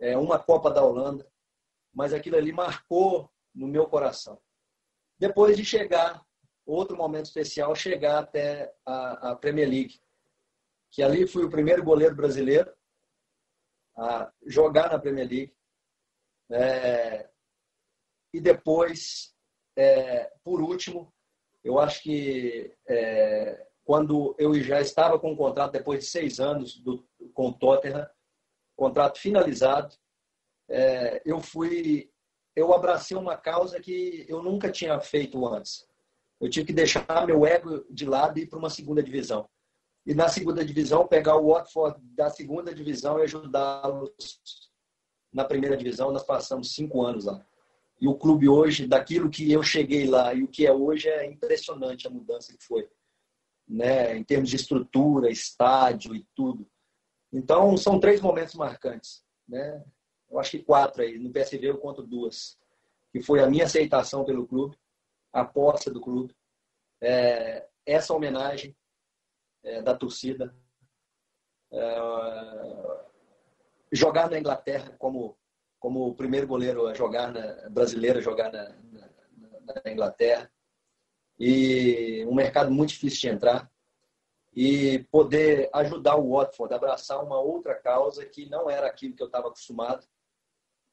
é, 0.00 0.16
uma 0.16 0.38
Copa 0.38 0.70
da 0.70 0.82
Holanda, 0.84 1.26
mas 1.94 2.12
aquilo 2.12 2.36
ali 2.36 2.52
marcou 2.52 3.30
no 3.54 3.66
meu 3.66 3.86
coração. 3.86 4.38
Depois 5.18 5.56
de 5.56 5.64
chegar, 5.64 6.22
outro 6.64 6.96
momento 6.96 7.26
especial, 7.26 7.74
chegar 7.74 8.18
até 8.18 8.74
a, 8.84 9.30
a 9.30 9.36
Premier 9.36 9.68
League, 9.68 10.00
que 10.90 11.02
ali 11.02 11.26
fui 11.26 11.44
o 11.44 11.50
primeiro 11.50 11.82
goleiro 11.82 12.14
brasileiro 12.14 12.72
a 13.96 14.30
jogar 14.44 14.90
na 14.90 14.98
Premier 14.98 15.28
League. 15.28 15.55
É, 16.50 17.28
e 18.32 18.40
depois, 18.40 19.34
é, 19.76 20.32
por 20.44 20.60
último, 20.60 21.12
eu 21.64 21.78
acho 21.78 22.02
que 22.02 22.72
é, 22.88 23.66
quando 23.84 24.34
eu 24.38 24.54
já 24.60 24.80
estava 24.80 25.18
com 25.18 25.32
o 25.32 25.36
contrato, 25.36 25.72
depois 25.72 26.00
de 26.00 26.10
seis 26.10 26.38
anos 26.38 26.78
do, 26.78 27.06
com 27.32 27.48
o 27.48 27.52
Tottenham, 27.52 28.06
contrato 28.76 29.18
finalizado, 29.18 29.94
é, 30.68 31.22
eu 31.24 31.40
fui, 31.40 32.10
eu 32.54 32.72
abracei 32.74 33.16
uma 33.16 33.36
causa 33.36 33.80
que 33.80 34.26
eu 34.28 34.42
nunca 34.42 34.70
tinha 34.70 34.98
feito 35.00 35.46
antes. 35.46 35.86
Eu 36.40 36.50
tive 36.50 36.66
que 36.66 36.72
deixar 36.72 37.26
meu 37.26 37.46
ego 37.46 37.84
de 37.90 38.04
lado 38.04 38.38
e 38.38 38.42
ir 38.42 38.46
para 38.46 38.58
uma 38.58 38.70
segunda 38.70 39.02
divisão. 39.02 39.48
E 40.04 40.14
na 40.14 40.28
segunda 40.28 40.64
divisão, 40.64 41.06
pegar 41.06 41.36
o 41.36 41.48
Watford 41.48 41.98
da 42.14 42.30
segunda 42.30 42.74
divisão 42.74 43.18
e 43.18 43.22
ajudá-los 43.22 44.65
na 45.36 45.44
primeira 45.44 45.76
divisão. 45.76 46.10
Nós 46.10 46.24
passamos 46.24 46.74
cinco 46.74 47.02
anos 47.02 47.26
lá. 47.26 47.46
E 48.00 48.08
o 48.08 48.14
clube 48.14 48.48
hoje, 48.48 48.86
daquilo 48.86 49.28
que 49.28 49.52
eu 49.52 49.62
cheguei 49.62 50.06
lá 50.06 50.32
e 50.32 50.42
o 50.42 50.48
que 50.48 50.66
é 50.66 50.72
hoje, 50.72 51.08
é 51.10 51.26
impressionante 51.26 52.06
a 52.06 52.10
mudança 52.10 52.56
que 52.56 52.64
foi. 52.64 52.88
Né? 53.68 54.16
Em 54.16 54.24
termos 54.24 54.48
de 54.48 54.56
estrutura, 54.56 55.30
estádio 55.30 56.14
e 56.14 56.26
tudo. 56.34 56.66
Então, 57.30 57.76
são 57.76 58.00
três 58.00 58.20
momentos 58.22 58.54
marcantes. 58.54 59.22
Né? 59.46 59.84
Eu 60.30 60.38
acho 60.38 60.52
que 60.52 60.62
quatro 60.62 61.02
aí. 61.02 61.18
No 61.18 61.30
PSV 61.30 61.68
eu 61.68 61.78
conto 61.78 62.02
duas. 62.02 62.58
Que 63.12 63.20
foi 63.20 63.40
a 63.40 63.46
minha 63.46 63.64
aceitação 63.64 64.24
pelo 64.24 64.46
clube, 64.46 64.76
a 65.32 65.44
posse 65.44 65.90
do 65.90 66.00
clube, 66.00 66.34
é, 67.00 67.66
essa 67.84 68.14
homenagem 68.14 68.74
é, 69.62 69.82
da 69.82 69.94
torcida, 69.94 70.54
é, 71.70 73.15
jogar 73.92 74.30
na 74.30 74.38
Inglaterra 74.38 74.94
como, 74.98 75.36
como 75.78 76.06
o 76.06 76.14
primeiro 76.14 76.46
goleiro 76.46 76.86
a 76.86 76.94
jogar 76.94 77.32
na, 77.32 77.68
brasileiro 77.68 78.18
a 78.18 78.22
jogar 78.22 78.52
na, 78.52 78.68
na, 78.92 79.82
na 79.84 79.92
Inglaterra. 79.92 80.50
E 81.38 82.24
um 82.26 82.34
mercado 82.34 82.70
muito 82.70 82.90
difícil 82.90 83.20
de 83.20 83.36
entrar 83.36 83.70
e 84.54 85.00
poder 85.10 85.68
ajudar 85.72 86.16
o 86.16 86.30
Watford 86.30 86.72
a 86.72 86.76
abraçar 86.78 87.22
uma 87.22 87.38
outra 87.38 87.74
causa 87.74 88.24
que 88.24 88.48
não 88.48 88.70
era 88.70 88.86
aquilo 88.86 89.14
que 89.14 89.22
eu 89.22 89.26
estava 89.26 89.48
acostumado, 89.48 90.06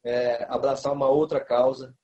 é, 0.04 0.44
abraçar 0.50 0.92
uma 0.92 1.08
outra 1.08 1.40
causa 1.40 1.96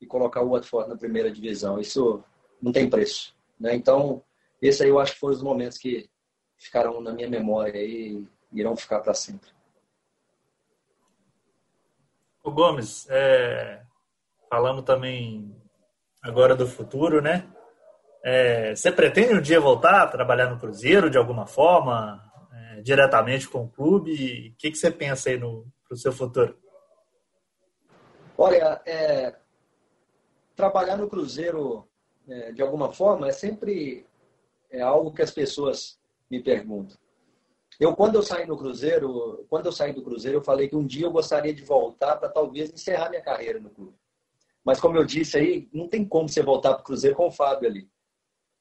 e 0.00 0.06
colocar 0.06 0.42
o 0.42 0.50
Watford 0.50 0.88
na 0.88 0.96
primeira 0.96 1.28
divisão. 1.28 1.80
Isso 1.80 2.22
não 2.62 2.70
tem 2.70 2.88
preço. 2.88 3.36
Né? 3.58 3.74
Então, 3.74 4.22
esse 4.62 4.84
aí 4.84 4.88
eu 4.88 5.00
acho 5.00 5.14
que 5.14 5.18
foram 5.18 5.34
os 5.34 5.42
momentos 5.42 5.76
que 5.76 6.08
ficaram 6.56 7.00
na 7.00 7.12
minha 7.12 7.28
memória 7.28 7.82
e 7.82 8.24
irão 8.52 8.76
ficar 8.76 9.00
para 9.00 9.12
sempre. 9.12 9.50
O 12.42 12.50
Gomes, 12.50 13.06
é, 13.10 13.82
falando 14.48 14.82
também 14.82 15.54
agora 16.22 16.54
do 16.54 16.66
futuro, 16.66 17.20
né? 17.20 17.48
É, 18.22 18.74
você 18.74 18.90
pretende 18.90 19.34
um 19.34 19.40
dia 19.40 19.60
voltar 19.60 20.02
a 20.02 20.06
trabalhar 20.06 20.50
no 20.50 20.58
Cruzeiro 20.58 21.10
de 21.10 21.18
alguma 21.18 21.46
forma, 21.46 22.20
é, 22.52 22.80
diretamente 22.82 23.48
com 23.48 23.64
o 23.64 23.68
clube? 23.68 24.52
O 24.54 24.56
que, 24.58 24.70
que 24.70 24.76
você 24.76 24.90
pensa 24.90 25.30
aí 25.30 25.38
no 25.38 25.66
pro 25.86 25.96
seu 25.96 26.12
futuro? 26.12 26.58
Olha, 28.36 28.80
é, 28.84 29.34
trabalhar 30.54 30.96
no 30.96 31.08
Cruzeiro, 31.08 31.88
é, 32.28 32.52
de 32.52 32.62
alguma 32.62 32.92
forma, 32.92 33.28
é 33.28 33.32
sempre 33.32 34.06
é 34.70 34.80
algo 34.80 35.12
que 35.12 35.22
as 35.22 35.30
pessoas 35.30 35.98
me 36.30 36.42
perguntam. 36.42 36.96
Eu, 37.78 37.94
quando 37.94 38.16
eu 38.16 38.22
saí 38.22 38.44
no 38.44 38.56
Cruzeiro, 38.56 39.46
quando 39.48 39.66
eu 39.66 39.72
saí 39.72 39.92
do 39.92 40.02
Cruzeiro, 40.02 40.38
eu 40.38 40.42
falei 40.42 40.68
que 40.68 40.74
um 40.74 40.84
dia 40.84 41.06
eu 41.06 41.12
gostaria 41.12 41.54
de 41.54 41.62
voltar 41.62 42.16
para 42.16 42.28
talvez 42.28 42.72
encerrar 42.72 43.08
minha 43.08 43.22
carreira 43.22 43.60
no 43.60 43.70
clube. 43.70 43.96
Mas 44.64 44.80
como 44.80 44.96
eu 44.96 45.04
disse 45.04 45.38
aí, 45.38 45.68
não 45.72 45.88
tem 45.88 46.04
como 46.04 46.28
você 46.28 46.42
voltar 46.42 46.74
para 46.74 46.82
o 46.82 46.84
Cruzeiro 46.84 47.16
com 47.16 47.28
o 47.28 47.30
Fábio 47.30 47.68
ali. 47.68 47.88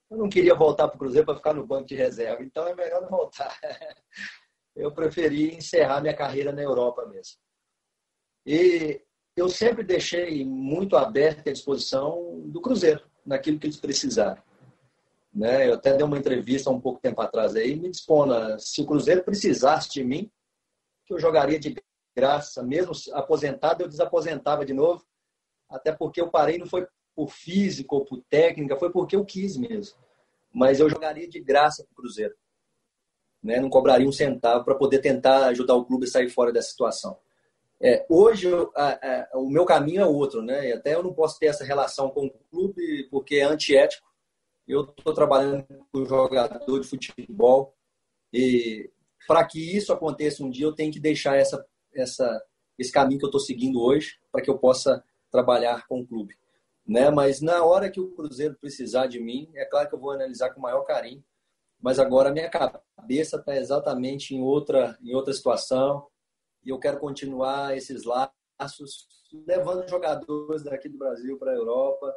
Eu 0.10 0.17
não 0.17 0.30
queria 0.30 0.53
voltar 0.53 0.88
para 0.88 0.95
o 0.95 0.99
Cruzeiro 0.99 1.25
para 1.25 1.36
ficar 1.36 1.53
no 1.53 1.65
banco 1.65 1.88
de 1.88 1.95
reserva, 1.95 2.43
então 2.43 2.67
é 2.67 2.75
melhor 2.75 3.01
não 3.01 3.10
voltar. 3.10 3.58
Eu 4.75 4.91
preferi 4.91 5.56
encerrar 5.56 6.01
minha 6.01 6.15
carreira 6.15 6.51
na 6.51 6.62
Europa 6.62 7.03
mesmo. 7.08 7.36
E 8.45 9.01
eu 9.36 9.49
sempre 9.49 9.84
deixei 9.84 10.45
muito 10.45 10.95
aberto 10.95 11.49
à 11.49 11.51
disposição 11.51 12.41
do 12.45 12.62
Cruzeiro, 12.62 13.03
naquilo 13.25 13.60
que 13.60 13.65
eles 13.65 13.80
precisaram. 13.80 14.41
Né? 15.38 15.67
Eu 15.67 15.76
até 15.76 15.93
dei 15.93 16.04
uma 16.04 16.17
entrevista 16.17 16.67
há 16.67 16.73
um 16.73 16.82
pouco 16.82 17.00
tempo 17.00 17.21
atrás 17.21 17.56
aí, 17.56 17.76
me 17.76 17.91
dispondo, 17.91 18.34
se 18.60 18.82
o 18.82 18.88
Cruzeiro 18.88 19.23
precisasse 19.23 19.88
de 19.91 20.04
mim, 20.04 20.32
que 21.06 21.13
eu 21.13 21.19
jogaria 21.19 21.60
de 21.60 21.76
graça, 22.15 22.63
mesmo 22.63 22.91
aposentado, 23.13 23.84
eu 23.84 23.88
desaposentava 23.88 24.65
de 24.65 24.73
novo, 24.73 25.06
até 25.69 25.91
porque 25.91 26.19
eu 26.19 26.32
parei, 26.32 26.58
não 26.58 26.65
foi 26.65 26.88
por 27.15 27.30
físico 27.30 27.97
ou 27.97 28.06
por 28.06 28.23
técnica, 28.28 28.80
foi 28.80 28.91
porque 28.91 29.15
eu 29.15 29.23
quis 29.23 29.58
mesmo. 29.58 29.95
Mas 30.52 30.80
eu 30.80 30.89
jogaria 30.89 31.30
de 31.30 31.39
graça 31.39 31.84
para 31.84 31.93
o 31.93 31.95
Cruzeiro. 31.97 32.34
Né? 33.43 33.60
Não 33.60 33.69
cobraria 33.69 34.08
um 34.08 34.12
centavo 34.12 34.65
para 34.65 34.73
poder 34.73 35.00
tentar 35.02 35.45
ajudar 35.50 35.76
o 35.76 35.86
clube 35.86 36.06
a 36.06 36.10
sair 36.10 36.30
fora 36.30 36.52
dessa 36.52 36.69
situação. 36.69 37.15
É, 37.80 38.04
hoje 38.10 38.47
a, 38.76 38.88
a, 39.34 39.38
o 39.38 39.47
meu 39.47 39.65
caminho 39.65 40.02
é 40.02 40.06
outro, 40.06 40.41
né? 40.41 40.69
E 40.69 40.73
até 40.73 40.95
eu 40.95 41.04
não 41.04 41.13
posso 41.13 41.38
ter 41.38 41.45
essa 41.45 41.63
relação 41.63 42.10
com 42.10 42.26
o 42.26 42.32
clube 42.50 43.08
porque 43.12 43.36
é 43.36 43.43
antiético 43.43 44.07
eu 44.67 44.82
estou 44.82 45.13
trabalhando 45.13 45.65
com 45.91 46.06
jogador 46.06 46.80
de 46.80 46.88
futebol 46.88 47.73
e 48.34 48.91
para 49.27 49.45
que 49.45 49.75
isso 49.75 49.93
aconteça 49.93 50.43
um 50.43 50.49
dia, 50.49 50.65
eu 50.65 50.73
tenho 50.73 50.91
que 50.91 50.99
deixar 50.99 51.36
essa, 51.38 51.65
essa, 51.93 52.43
esse 52.77 52.91
caminho 52.91 53.19
que 53.19 53.25
eu 53.25 53.30
estou 53.30 53.41
seguindo 53.41 53.82
hoje 53.82 54.19
para 54.32 54.41
que 54.41 54.49
eu 54.49 54.58
possa 54.58 55.03
trabalhar 55.32 55.88
com 55.88 56.01
o 56.01 56.08
clube. 56.08 56.36
Né? 56.86 57.10
Mas 57.10 57.41
na 57.41 57.63
hora 57.63 57.89
que 57.89 57.99
o 57.99 58.12
Cruzeiro 58.12 58.56
precisar 58.60 59.08
de 59.08 59.19
mim, 59.19 59.49
é 59.56 59.65
claro 59.65 59.89
que 59.89 59.95
eu 59.95 59.99
vou 59.99 60.12
analisar 60.12 60.51
com 60.51 60.60
o 60.60 60.63
maior 60.63 60.84
carinho. 60.84 61.23
Mas 61.80 61.99
agora 61.99 62.30
a 62.30 62.32
minha 62.32 62.49
cabeça 62.49 63.38
está 63.38 63.56
exatamente 63.56 64.34
em 64.34 64.41
outra, 64.41 64.97
em 65.01 65.13
outra 65.13 65.34
situação 65.34 66.08
e 66.63 66.69
eu 66.69 66.80
quero 66.80 66.99
continuar 66.99 67.77
esses 67.77 68.03
laços, 68.03 69.08
levando 69.45 69.88
jogadores 69.88 70.63
daqui 70.63 70.89
do 70.89 70.97
Brasil 70.97 71.38
para 71.38 71.51
a 71.51 71.56
Europa, 71.56 72.13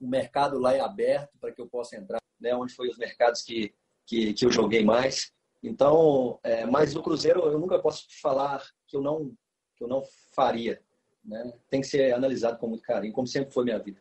o 0.00 0.06
mercado 0.06 0.58
lá 0.58 0.74
é 0.74 0.80
aberto 0.80 1.36
para 1.40 1.52
que 1.52 1.60
eu 1.60 1.66
possa 1.66 1.96
entrar, 1.96 2.20
né? 2.40 2.54
Onde 2.54 2.74
foi 2.74 2.88
os 2.88 2.98
mercados 2.98 3.42
que, 3.42 3.74
que, 4.04 4.32
que 4.34 4.44
eu 4.44 4.50
joguei 4.50 4.84
mais. 4.84 5.32
Então, 5.62 6.38
é, 6.42 6.64
mas 6.66 6.94
no 6.94 7.02
Cruzeiro 7.02 7.40
eu 7.40 7.58
nunca 7.58 7.78
posso 7.78 8.06
falar 8.20 8.64
que 8.86 8.96
eu 8.96 9.00
não 9.00 9.32
que 9.76 9.84
eu 9.84 9.88
não 9.88 10.02
faria, 10.34 10.82
né? 11.22 11.52
Tem 11.68 11.82
que 11.82 11.86
ser 11.86 12.14
analisado 12.14 12.58
com 12.58 12.68
muito 12.68 12.82
carinho, 12.82 13.12
como 13.12 13.26
sempre 13.26 13.52
foi 13.52 13.64
minha 13.64 13.78
vida. 13.78 14.00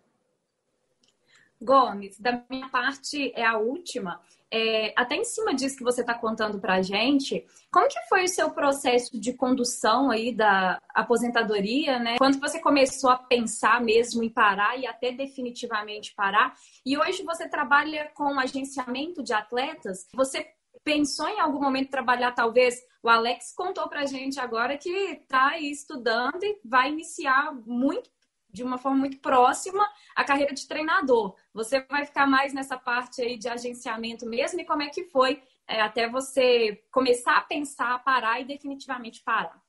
Gomes, 1.61 2.19
da 2.19 2.43
minha 2.49 2.69
parte 2.69 3.31
é 3.35 3.45
a 3.45 3.57
última. 3.57 4.19
É, 4.51 4.93
até 4.95 5.15
em 5.15 5.23
cima 5.23 5.53
disso 5.53 5.77
que 5.77 5.83
você 5.83 6.01
está 6.01 6.13
contando 6.13 6.59
para 6.59 6.75
a 6.75 6.81
gente, 6.81 7.45
como 7.71 7.87
que 7.87 7.99
foi 8.07 8.23
o 8.23 8.27
seu 8.27 8.51
processo 8.51 9.19
de 9.19 9.33
condução 9.33 10.11
aí 10.11 10.33
da 10.33 10.79
aposentadoria, 10.93 11.99
né? 11.99 12.17
Quando 12.17 12.39
você 12.39 12.59
começou 12.59 13.09
a 13.09 13.17
pensar 13.17 13.81
mesmo 13.81 14.23
em 14.23 14.29
parar 14.29 14.77
e 14.79 14.85
até 14.85 15.11
definitivamente 15.11 16.13
parar? 16.15 16.53
E 16.85 16.97
hoje 16.97 17.23
você 17.23 17.49
trabalha 17.49 18.11
com 18.13 18.39
agenciamento 18.39 19.23
de 19.23 19.33
atletas. 19.33 20.07
Você 20.13 20.47
pensou 20.83 21.27
em 21.27 21.39
algum 21.39 21.59
momento 21.59 21.89
trabalhar, 21.89 22.31
talvez? 22.31 22.79
O 23.01 23.09
Alex 23.09 23.53
contou 23.55 23.89
para 23.89 24.01
a 24.01 24.05
gente 24.05 24.39
agora 24.39 24.77
que 24.77 24.89
está 24.89 25.59
estudando 25.59 26.43
e 26.43 26.59
vai 26.63 26.91
iniciar 26.91 27.53
muito 27.65 28.09
de 28.55 28.63
uma 28.63 28.77
forma 28.77 28.97
muito 28.97 29.19
próxima 29.19 29.85
a 30.15 30.23
carreira 30.23 30.53
de 30.53 30.65
treinador. 30.65 31.35
Você 31.53 31.81
vai 31.89 32.05
ficar 32.05 32.25
mais 32.25 32.53
nessa 32.53 32.77
parte 32.77 33.21
aí 33.21 33.37
de 33.37 33.49
agenciamento 33.49 34.25
mesmo 34.25 34.61
e 34.61 34.65
como 34.65 34.81
é 34.81 34.89
que 34.89 35.03
foi 35.03 35.43
é, 35.67 35.81
até 35.81 36.09
você 36.09 36.81
começar 36.89 37.37
a 37.37 37.41
pensar, 37.41 38.01
parar 38.03 38.39
e 38.39 38.45
definitivamente 38.45 39.21
parar? 39.21 39.61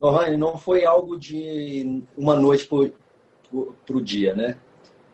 Lohane, 0.00 0.36
não 0.36 0.58
foi 0.58 0.84
algo 0.84 1.16
de 1.16 2.02
uma 2.16 2.34
noite 2.34 2.66
para 2.66 3.96
o 3.96 4.00
dia, 4.00 4.34
né? 4.34 4.58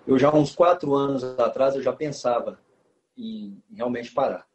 Eu 0.07 0.19
já 0.19 0.35
uns 0.35 0.55
quatro 0.55 0.95
anos 0.95 1.23
atrás 1.23 1.75
eu 1.75 1.83
já 1.83 1.93
pensava 1.93 2.59
em 3.15 3.63
realmente 3.71 4.11
parar. 4.13 4.49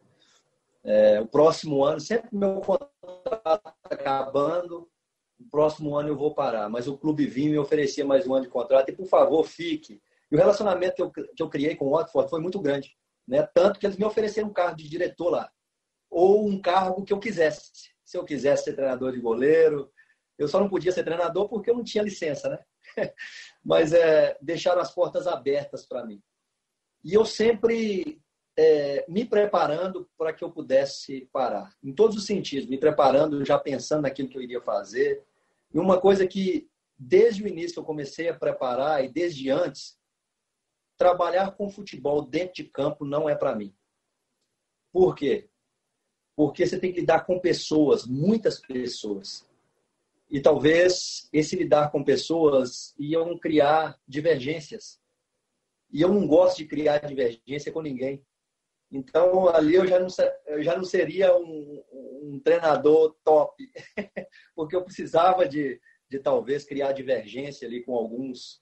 É, 0.83 1.21
o 1.21 1.27
próximo 1.27 1.85
ano, 1.85 1.99
sempre 1.99 2.29
meu 2.31 2.59
contrato 2.59 3.71
acabando, 3.83 4.89
o 5.43 5.49
próximo 5.49 5.95
ano 5.95 6.09
eu 6.09 6.15
vou 6.15 6.33
parar. 6.33 6.69
Mas 6.69 6.87
o 6.87 6.97
clube 6.97 7.25
vinha 7.25 7.51
me 7.51 7.57
oferecia 7.57 8.05
mais 8.05 8.25
um 8.27 8.33
ano 8.33 8.45
de 8.45 8.51
contrato 8.51 8.89
e, 8.89 8.95
por 8.95 9.05
favor, 9.05 9.43
fique. 9.45 10.01
E 10.31 10.35
o 10.35 10.37
relacionamento 10.37 10.95
que 10.95 11.01
eu, 11.01 11.11
que 11.11 11.43
eu 11.43 11.49
criei 11.49 11.75
com 11.75 11.85
o 11.85 11.91
Watford 11.91 12.29
foi 12.29 12.41
muito 12.41 12.59
grande. 12.59 12.95
Né? 13.27 13.47
Tanto 13.53 13.79
que 13.79 13.85
eles 13.85 13.97
me 13.97 14.05
ofereceram 14.05 14.49
um 14.49 14.53
cargo 14.53 14.77
de 14.77 14.89
diretor 14.89 15.29
lá. 15.29 15.51
Ou 16.09 16.47
um 16.47 16.61
cargo 16.61 17.03
que 17.03 17.13
eu 17.13 17.19
quisesse. 17.19 17.71
Se 18.03 18.17
eu 18.17 18.23
quisesse 18.23 18.65
ser 18.65 18.73
treinador 18.73 19.11
de 19.11 19.19
goleiro, 19.19 19.91
eu 20.37 20.47
só 20.47 20.59
não 20.59 20.69
podia 20.69 20.91
ser 20.91 21.03
treinador 21.03 21.47
porque 21.47 21.69
eu 21.69 21.75
não 21.75 21.83
tinha 21.83 22.03
licença, 22.03 22.49
né? 22.49 22.59
Mas 23.63 23.93
é, 23.93 24.37
deixaram 24.41 24.81
as 24.81 24.93
portas 24.93 25.27
abertas 25.27 25.85
para 25.85 26.05
mim. 26.05 26.21
E 27.03 27.13
eu 27.13 27.25
sempre 27.25 28.21
é, 28.57 29.05
me 29.07 29.25
preparando 29.25 30.09
para 30.17 30.33
que 30.33 30.43
eu 30.43 30.51
pudesse 30.51 31.27
parar, 31.31 31.71
em 31.83 31.93
todos 31.93 32.15
os 32.15 32.25
sentidos, 32.25 32.69
me 32.69 32.77
preparando, 32.77 33.43
já 33.43 33.57
pensando 33.57 34.03
naquilo 34.03 34.29
que 34.29 34.37
eu 34.37 34.41
iria 34.41 34.61
fazer, 34.61 35.23
e 35.73 35.79
uma 35.79 35.99
coisa 35.99 36.27
que, 36.27 36.69
desde 36.97 37.43
o 37.43 37.47
início 37.47 37.79
eu 37.79 37.83
comecei 37.83 38.29
a 38.29 38.37
preparar 38.37 39.03
e 39.03 39.09
desde 39.09 39.49
antes, 39.49 39.97
trabalhar 40.97 41.51
com 41.51 41.69
futebol 41.69 42.21
dentro 42.21 42.55
de 42.55 42.65
campo 42.65 43.03
não 43.03 43.27
é 43.27 43.35
para 43.35 43.55
mim. 43.55 43.75
Por 44.91 45.15
quê? 45.15 45.49
Porque 46.35 46.65
você 46.65 46.79
tem 46.79 46.93
que 46.93 46.99
lidar 46.99 47.25
com 47.25 47.39
pessoas, 47.39 48.05
muitas 48.05 48.59
pessoas. 48.59 49.47
E 50.29 50.39
talvez 50.39 51.27
esse 51.33 51.55
lidar 51.55 51.91
com 51.91 52.03
pessoas 52.03 52.93
iam 52.97 53.37
criar 53.37 53.99
divergências. 54.07 54.99
E 55.91 56.01
eu 56.01 56.09
não 56.09 56.27
gosto 56.27 56.57
de 56.57 56.65
criar 56.65 56.99
divergência 56.99 57.71
com 57.71 57.81
ninguém. 57.81 58.23
Então, 58.93 59.49
ali 59.49 59.73
eu 59.73 59.87
já 59.87 59.99
não, 59.99 60.07
eu 60.45 60.61
já 60.61 60.77
não 60.77 60.83
seria 60.83 61.35
um, 61.35 61.83
um 62.21 62.39
treinador 62.39 63.15
top, 63.23 63.67
porque 64.55 64.75
eu 64.75 64.83
precisava 64.83 65.49
de, 65.49 65.81
de 66.07 66.19
talvez 66.19 66.63
criar 66.63 66.91
divergência 66.91 67.67
ali 67.67 67.83
com 67.83 67.95
alguns, 67.95 68.61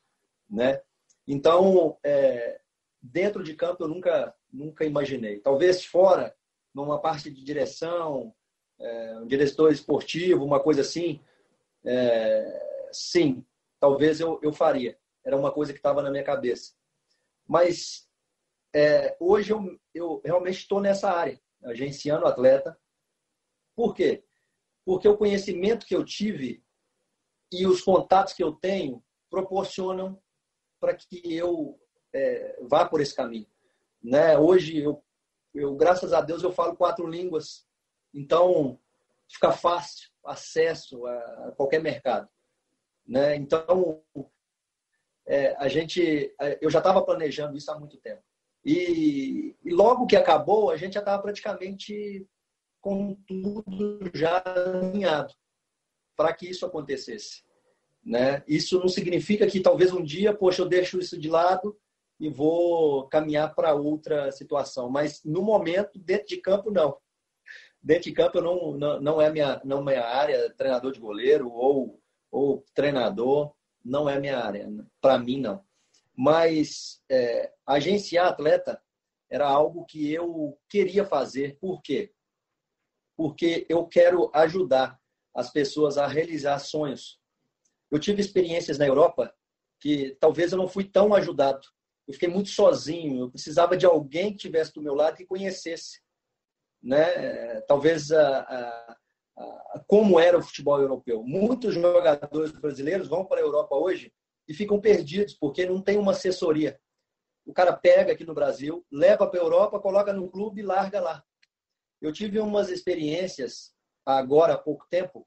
né? 0.50 0.82
Então, 1.28 1.98
é, 2.02 2.62
dentro 3.02 3.44
de 3.44 3.54
campo 3.56 3.84
eu 3.84 3.90
nunca, 3.90 4.34
nunca 4.52 4.86
imaginei. 4.86 5.38
Talvez 5.40 5.84
fora, 5.84 6.34
numa 6.74 7.02
parte 7.02 7.30
de 7.30 7.44
direção, 7.44 8.34
é, 8.80 9.18
um 9.20 9.28
diretor 9.28 9.70
esportivo, 9.70 10.46
uma 10.46 10.62
coisa 10.62 10.80
assim, 10.80 11.20
é, 11.84 12.88
sim, 12.94 13.46
talvez 13.82 14.22
eu, 14.22 14.40
eu 14.42 14.54
faria. 14.54 14.98
Era 15.26 15.36
uma 15.36 15.52
coisa 15.52 15.74
que 15.74 15.80
estava 15.80 16.02
na 16.02 16.10
minha 16.10 16.24
cabeça. 16.24 16.72
Mas 17.46 18.10
é, 18.74 19.16
hoje 19.20 19.52
eu, 19.52 19.80
eu 19.94 20.22
realmente 20.24 20.60
estou 20.60 20.80
nessa 20.80 21.12
área, 21.12 21.40
agenciando 21.64 22.26
atleta. 22.26 22.78
Por 23.76 23.94
quê? 23.94 24.24
Porque 24.86 25.08
o 25.08 25.18
conhecimento 25.18 25.86
que 25.86 25.96
eu 25.96 26.06
tive 26.06 26.64
e 27.52 27.68
os 27.68 27.82
contatos 27.82 28.34
que 28.34 28.44
eu 28.44 28.54
tenho 28.54 29.04
proporcionam 29.30 30.22
para 30.80 30.96
que 30.96 31.22
eu 31.24 31.80
é, 32.14 32.60
vá 32.64 32.86
por 32.88 33.02
esse 33.02 33.16
caminho. 33.16 33.48
Né? 34.02 34.38
Hoje, 34.38 34.78
eu, 34.78 35.04
eu, 35.54 35.76
graças 35.76 36.14
a 36.14 36.22
Deus, 36.22 36.42
eu 36.42 36.52
falo 36.52 36.76
quatro 36.76 37.06
línguas, 37.08 37.68
então 38.14 38.80
fica 39.28 39.52
fácil 39.52 40.10
acesso 40.26 41.06
a, 41.06 41.52
qualquer 41.56 41.82
mercado. 41.82 42.28
Né? 43.06 43.36
Então, 43.36 44.02
é, 45.26 45.56
a 45.58 45.68
gente, 45.68 46.34
eu 46.60 46.70
já 46.70 46.80
estava 46.80 47.04
planejando 47.04 47.58
isso 47.58 47.72
há 47.72 47.78
muito 47.78 47.98
tempo. 47.98 48.24
E, 48.64 49.56
e 49.64 49.74
logo 49.74 50.06
que 50.06 50.16
acabou, 50.16 50.70
a 50.70 50.78
gente 50.78 50.94
já 50.94 51.00
estava 51.00 51.22
praticamente 51.22 52.26
com 52.80 53.16
tudo 53.28 54.10
já 54.14 54.44
alinhado 54.46 55.34
para 56.16 56.34
que 56.34 56.50
isso 56.50 56.66
acontecesse. 56.66 57.44
Né? 58.04 58.44
Isso 58.48 58.80
não 58.80 58.88
significa 58.88 59.48
que 59.48 59.60
talvez 59.60 59.92
um 59.92 60.04
dia, 60.04 60.34
poxa, 60.34 60.62
eu 60.62 60.68
deixo 60.68 61.00
isso 61.00 61.20
de 61.20 61.30
lado 61.30 61.78
e 62.20 62.30
vou 62.30 63.08
caminhar 63.08 63.54
para 63.56 63.74
outra 63.74 64.32
situação. 64.32 64.90
Mas 64.90 65.24
no 65.24 65.42
momento, 65.42 65.98
dentro 66.00 66.28
de 66.28 66.38
campo, 66.38 66.72
não. 66.72 66.98
Dentro 67.82 68.04
de 68.04 68.14
campo, 68.14 68.38
eu 68.38 68.44
não, 68.44 68.72
não, 68.74 69.02
não, 69.02 69.22
é 69.22 69.32
minha, 69.32 69.62
não 69.64 69.80
é 69.80 69.84
minha 69.84 70.06
área, 70.06 70.54
treinador 70.54 70.92
de 70.92 71.00
goleiro 71.00 71.52
ou 71.52 72.02
ou 72.32 72.64
treinador, 72.74 73.54
não 73.84 74.10
é 74.10 74.20
minha 74.20 74.40
área. 74.40 74.70
Para 75.02 75.20
mim, 75.20 75.40
não. 75.42 75.62
Mas 76.16 77.02
é, 77.10 77.52
agenciar 77.66 78.28
atleta 78.28 78.82
era 79.30 79.48
algo 79.48 79.86
que 79.86 80.12
eu 80.12 80.60
queria 80.70 81.06
fazer. 81.06 81.58
Por 81.60 81.82
quê? 81.82 82.14
Porque 83.16 83.66
eu 83.70 83.88
quero 83.88 84.30
ajudar 84.34 85.00
as 85.34 85.50
pessoas 85.50 85.98
a 85.98 86.06
realizar 86.06 86.60
sonhos. 86.60 87.20
Eu 87.90 88.00
tive 88.00 88.22
experiências 88.22 88.78
na 88.78 88.86
Europa 88.86 89.34
que 89.80 90.16
talvez 90.20 90.52
eu 90.52 90.58
não 90.58 90.68
fui 90.68 90.84
tão 90.84 91.14
ajudado. 91.14 91.68
Eu 92.08 92.14
fiquei 92.14 92.30
muito 92.30 92.50
sozinho. 92.50 93.22
Eu 93.22 93.32
precisava 93.32 93.78
de 93.78 93.86
alguém 93.86 94.32
que 94.32 94.38
tivesse 94.38 94.74
do 94.74 94.82
meu 94.82 94.94
lado 94.94 95.16
que 95.16 95.26
conhecesse, 95.26 96.02
né? 96.84 97.62
Talvez 97.62 98.12
a, 98.12 98.40
a, 98.40 98.98
a, 99.38 99.84
como 99.88 100.20
era 100.20 100.38
o 100.38 100.44
futebol 100.44 100.80
europeu. 100.80 101.24
Muitos 101.24 101.74
jogadores 101.74 102.52
brasileiros 102.52 103.08
vão 103.08 103.26
para 103.26 103.40
a 103.40 103.44
Europa 103.44 103.76
hoje 103.76 104.14
e 104.52 104.54
ficam 104.54 104.82
perdidos 104.82 105.34
porque 105.34 105.66
não 105.66 105.82
tem 105.82 105.98
uma 105.98 106.12
assessoria. 106.12 106.78
O 107.46 107.54
cara 107.54 107.72
pega 107.72 108.12
aqui 108.12 108.26
no 108.26 108.34
Brasil, 108.34 108.86
leva 108.92 109.26
para 109.26 109.40
a 109.40 109.44
Europa, 109.44 109.80
coloca 109.80 110.12
no 110.12 110.30
clube 110.30 110.60
e 110.60 110.66
larga 110.66 111.00
lá. 111.00 111.24
Eu 112.02 112.12
tive 112.12 112.38
umas 112.38 112.68
experiências 112.68 113.74
agora 114.06 114.56
há 114.56 114.58
pouco 114.58 114.86
tempo 114.90 115.26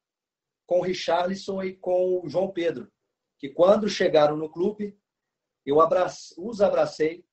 com 0.66 0.80
o 0.80 0.82
Richarlison 0.82 1.62
e 1.62 1.74
com 1.74 2.20
o 2.22 2.28
João 2.28 2.50
Pedro, 2.50 2.92
que 3.38 3.48
quando 3.48 3.88
chegaram 3.88 4.36
no 4.36 4.50
clube, 4.50 4.94
eu 5.64 5.80
abrace, 5.80 6.34
os 6.36 6.60
abracei, 6.60 7.24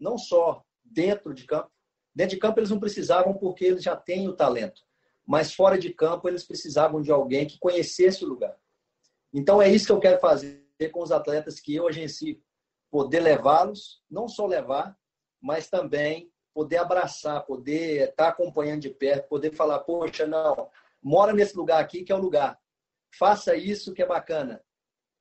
não 0.00 0.16
só 0.16 0.64
dentro 0.82 1.34
de 1.34 1.44
campo. 1.44 1.70
Dentro 2.14 2.34
de 2.34 2.40
campo 2.40 2.60
eles 2.60 2.70
não 2.70 2.80
precisavam 2.80 3.34
porque 3.34 3.66
eles 3.66 3.82
já 3.82 3.94
têm 3.94 4.26
o 4.26 4.34
talento, 4.34 4.80
mas 5.26 5.52
fora 5.52 5.78
de 5.78 5.92
campo 5.92 6.30
eles 6.30 6.44
precisavam 6.44 7.02
de 7.02 7.12
alguém 7.12 7.46
que 7.46 7.58
conhecesse 7.58 8.24
o 8.24 8.28
lugar. 8.28 8.56
Então 9.34 9.60
é 9.60 9.68
isso 9.68 9.84
que 9.84 9.92
eu 9.92 10.00
quero 10.00 10.18
fazer 10.18 10.65
com 10.92 11.02
os 11.02 11.12
atletas 11.12 11.60
que 11.60 11.74
eu 11.74 11.88
agencio, 11.88 12.40
poder 12.90 13.20
levá-los, 13.20 14.02
não 14.10 14.28
só 14.28 14.46
levar, 14.46 14.96
mas 15.40 15.68
também 15.68 16.30
poder 16.54 16.78
abraçar, 16.78 17.44
poder 17.44 18.08
estar 18.08 18.28
acompanhando 18.28 18.80
de 18.80 18.90
perto, 18.90 19.28
poder 19.28 19.54
falar, 19.54 19.80
poxa, 19.80 20.26
não, 20.26 20.70
mora 21.02 21.32
nesse 21.32 21.56
lugar 21.56 21.82
aqui 21.82 22.02
que 22.02 22.12
é 22.12 22.14
o 22.14 22.20
lugar. 22.20 22.58
Faça 23.18 23.54
isso 23.54 23.92
que 23.92 24.02
é 24.02 24.06
bacana. 24.06 24.62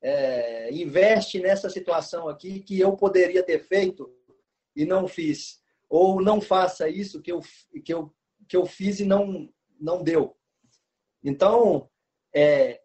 É, 0.01 0.71
investe 0.73 1.39
nessa 1.39 1.69
situação 1.69 2.27
aqui 2.27 2.59
que 2.59 2.79
eu 2.79 2.95
poderia 2.95 3.43
ter 3.43 3.59
feito 3.59 4.13
e 4.75 4.85
não 4.85 5.07
fiz. 5.07 5.61
Ou 5.89 6.21
não 6.21 6.39
faça 6.41 6.89
isso 6.89 7.21
que 7.21 7.31
eu, 7.31 7.41
que 7.83 7.93
eu, 7.93 8.13
que 8.47 8.55
eu 8.55 8.65
fiz 8.65 8.99
e 8.99 9.05
não, 9.05 9.49
não 9.79 10.03
deu. 10.03 10.37
Então, 11.23 11.89
é, 12.33 12.81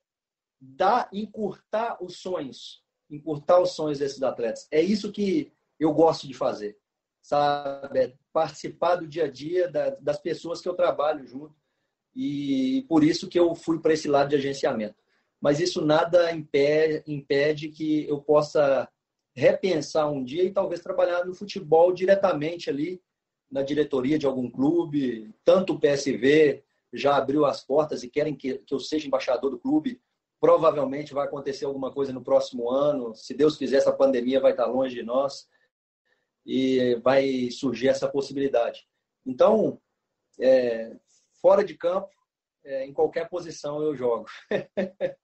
dar, 0.61 1.09
encurtar 1.13 1.97
os 2.03 2.17
sonhos, 2.17 2.83
encurtar 3.09 3.61
os 3.61 3.71
sonhos 3.71 3.99
desses 3.99 4.23
atletas. 4.23 4.69
É 4.71 4.81
isso 4.81 5.11
que 5.11 5.53
eu 5.79 5.93
gosto 5.93 6.27
de 6.27 6.35
fazer, 6.35 6.79
sabe? 7.23 7.99
É 7.99 8.15
participar 8.33 8.97
do 8.97 9.07
dia 9.07 9.25
a 9.25 9.31
dia 9.31 9.71
da, 9.71 9.91
das 9.91 10.21
pessoas 10.21 10.61
que 10.61 10.69
eu 10.69 10.75
trabalho 10.75 11.27
junto 11.27 11.55
e 12.15 12.85
por 12.89 13.03
isso 13.03 13.29
que 13.29 13.39
eu 13.39 13.55
fui 13.55 13.81
para 13.81 13.93
esse 13.93 14.09
lado 14.09 14.31
de 14.31 14.37
agenciamento. 14.37 14.97
Mas 15.41 15.59
isso 15.59 15.81
nada 15.85 16.31
impede, 16.33 17.03
impede 17.07 17.69
que 17.69 18.07
eu 18.07 18.21
possa 18.21 18.89
repensar 19.35 20.11
um 20.11 20.23
dia 20.23 20.45
e 20.45 20.53
talvez 20.53 20.81
trabalhar 20.81 21.25
no 21.25 21.35
futebol 21.35 21.93
diretamente 21.93 22.69
ali 22.69 23.01
na 23.51 23.63
diretoria 23.63 24.19
de 24.19 24.27
algum 24.27 24.51
clube. 24.51 25.35
Tanto 25.45 25.73
o 25.73 25.81
PSV 25.81 26.63
já 26.93 27.17
abriu 27.17 27.47
as 27.47 27.65
portas 27.65 28.03
e 28.03 28.11
querem 28.11 28.35
que, 28.35 28.59
que 28.59 28.75
eu 28.75 28.79
seja 28.79 29.07
embaixador 29.07 29.51
do 29.51 29.59
clube. 29.59 30.01
Provavelmente 30.41 31.13
vai 31.13 31.27
acontecer 31.27 31.67
alguma 31.67 31.93
coisa 31.93 32.13
no 32.13 32.23
próximo 32.23 32.71
ano. 32.71 33.15
Se 33.15 33.35
Deus 33.35 33.57
quiser, 33.57 33.77
essa 33.77 33.93
pandemia 33.93 34.41
vai 34.41 34.53
estar 34.53 34.67
longe 34.67 34.95
de 34.95 35.03
nós 35.03 35.47
e 36.47 36.97
vai 37.05 37.51
surgir 37.51 37.89
essa 37.89 38.09
possibilidade. 38.09 38.89
Então, 39.27 39.79
é, 40.39 40.97
fora 41.41 41.63
de 41.63 41.75
campo, 41.75 42.09
é, 42.65 42.87
em 42.87 42.93
qualquer 42.93 43.29
posição 43.29 43.83
eu 43.83 43.95
jogo. 43.95 44.27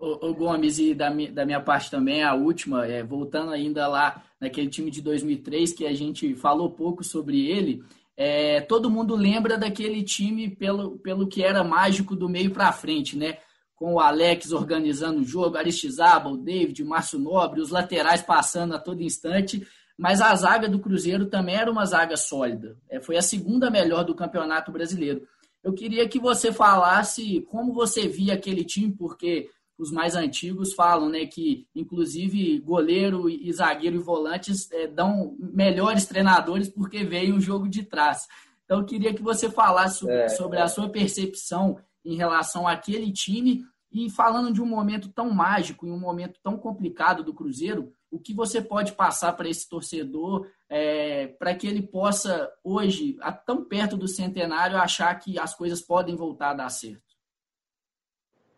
O, 0.00 0.32
Gomes, 0.32 0.78
e 0.78 0.94
da, 0.94 1.10
da 1.10 1.44
minha 1.44 1.60
parte 1.60 1.90
também, 1.90 2.22
a 2.22 2.32
última, 2.32 2.86
é, 2.86 3.02
voltando 3.02 3.50
ainda 3.50 3.88
lá 3.88 4.24
naquele 4.40 4.68
time 4.68 4.92
de 4.92 5.02
2003, 5.02 5.72
que 5.72 5.84
a 5.84 5.92
gente 5.92 6.36
falou 6.36 6.70
pouco 6.70 7.02
sobre 7.02 7.50
ele, 7.50 7.82
é, 8.16 8.60
todo 8.60 8.90
mundo 8.90 9.16
lembra 9.16 9.58
daquele 9.58 10.04
time 10.04 10.48
pelo, 10.54 10.98
pelo 10.98 11.26
que 11.26 11.42
era 11.42 11.64
mágico 11.64 12.14
do 12.14 12.28
meio 12.28 12.52
para 12.52 12.72
frente, 12.72 13.16
né? 13.16 13.38
Com 13.78 13.94
o 13.94 14.00
Alex 14.00 14.50
organizando 14.50 15.20
o 15.20 15.24
jogo, 15.24 15.56
Aristizábal, 15.56 16.32
o 16.32 16.36
David, 16.36 16.82
o 16.82 16.86
Márcio 16.86 17.18
Nobre, 17.18 17.60
os 17.60 17.70
laterais 17.70 18.20
passando 18.20 18.74
a 18.74 18.78
todo 18.78 19.02
instante, 19.02 19.64
mas 19.96 20.20
a 20.20 20.34
zaga 20.34 20.68
do 20.68 20.80
Cruzeiro 20.80 21.26
também 21.26 21.54
era 21.54 21.70
uma 21.70 21.84
zaga 21.84 22.16
sólida. 22.16 22.76
É, 22.88 23.00
foi 23.00 23.16
a 23.16 23.22
segunda 23.22 23.70
melhor 23.70 24.04
do 24.04 24.14
Campeonato 24.14 24.72
Brasileiro. 24.72 25.22
Eu 25.62 25.72
queria 25.72 26.08
que 26.08 26.18
você 26.18 26.52
falasse 26.52 27.40
como 27.50 27.72
você 27.72 28.08
via 28.08 28.34
aquele 28.34 28.64
time, 28.64 28.92
porque 28.92 29.48
os 29.78 29.92
mais 29.92 30.16
antigos 30.16 30.72
falam, 30.72 31.08
né, 31.08 31.26
que 31.26 31.66
inclusive 31.74 32.58
goleiro 32.58 33.30
e 33.30 33.52
zagueiro 33.52 33.96
e 33.96 34.02
volantes 34.02 34.70
é, 34.72 34.88
dão 34.88 35.36
melhores 35.38 36.04
treinadores 36.04 36.68
porque 36.68 37.04
veio 37.04 37.36
o 37.36 37.40
jogo 37.40 37.68
de 37.68 37.84
trás. 37.84 38.26
Então, 38.64 38.80
eu 38.80 38.84
queria 38.84 39.14
que 39.14 39.22
você 39.22 39.48
falasse 39.48 40.08
é, 40.10 40.28
sobre 40.28 40.60
a 40.60 40.68
sua 40.68 40.88
percepção 40.88 41.78
em 42.08 42.16
relação 42.16 42.66
àquele 42.66 43.12
time 43.12 43.64
e 43.92 44.10
falando 44.10 44.52
de 44.52 44.62
um 44.62 44.66
momento 44.66 45.10
tão 45.10 45.30
mágico 45.30 45.86
e 45.86 45.90
um 45.90 45.98
momento 45.98 46.40
tão 46.42 46.56
complicado 46.56 47.22
do 47.22 47.34
Cruzeiro, 47.34 47.92
o 48.10 48.18
que 48.18 48.34
você 48.34 48.62
pode 48.62 48.92
passar 48.92 49.34
para 49.34 49.48
esse 49.48 49.68
torcedor 49.68 50.50
é, 50.68 51.28
para 51.38 51.54
que 51.54 51.66
ele 51.66 51.82
possa, 51.82 52.50
hoje, 52.64 53.18
tão 53.44 53.64
perto 53.64 53.96
do 53.96 54.08
centenário, 54.08 54.78
achar 54.78 55.14
que 55.18 55.38
as 55.38 55.54
coisas 55.54 55.82
podem 55.82 56.16
voltar 56.16 56.50
a 56.50 56.54
dar 56.54 56.70
certo? 56.70 57.02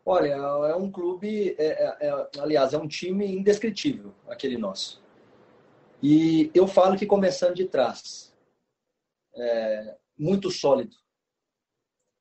Olha, 0.06 0.32
é 0.32 0.74
um 0.74 0.90
clube, 0.90 1.54
é, 1.58 1.66
é, 1.66 2.08
é, 2.08 2.30
aliás, 2.40 2.72
é 2.72 2.78
um 2.78 2.88
time 2.88 3.26
indescritível, 3.26 4.14
aquele 4.28 4.56
nosso. 4.56 5.02
E 6.02 6.50
eu 6.54 6.66
falo 6.66 6.96
que 6.96 7.06
começando 7.06 7.54
de 7.54 7.66
trás, 7.66 8.34
é, 9.34 9.96
muito 10.18 10.50
sólido, 10.50 10.96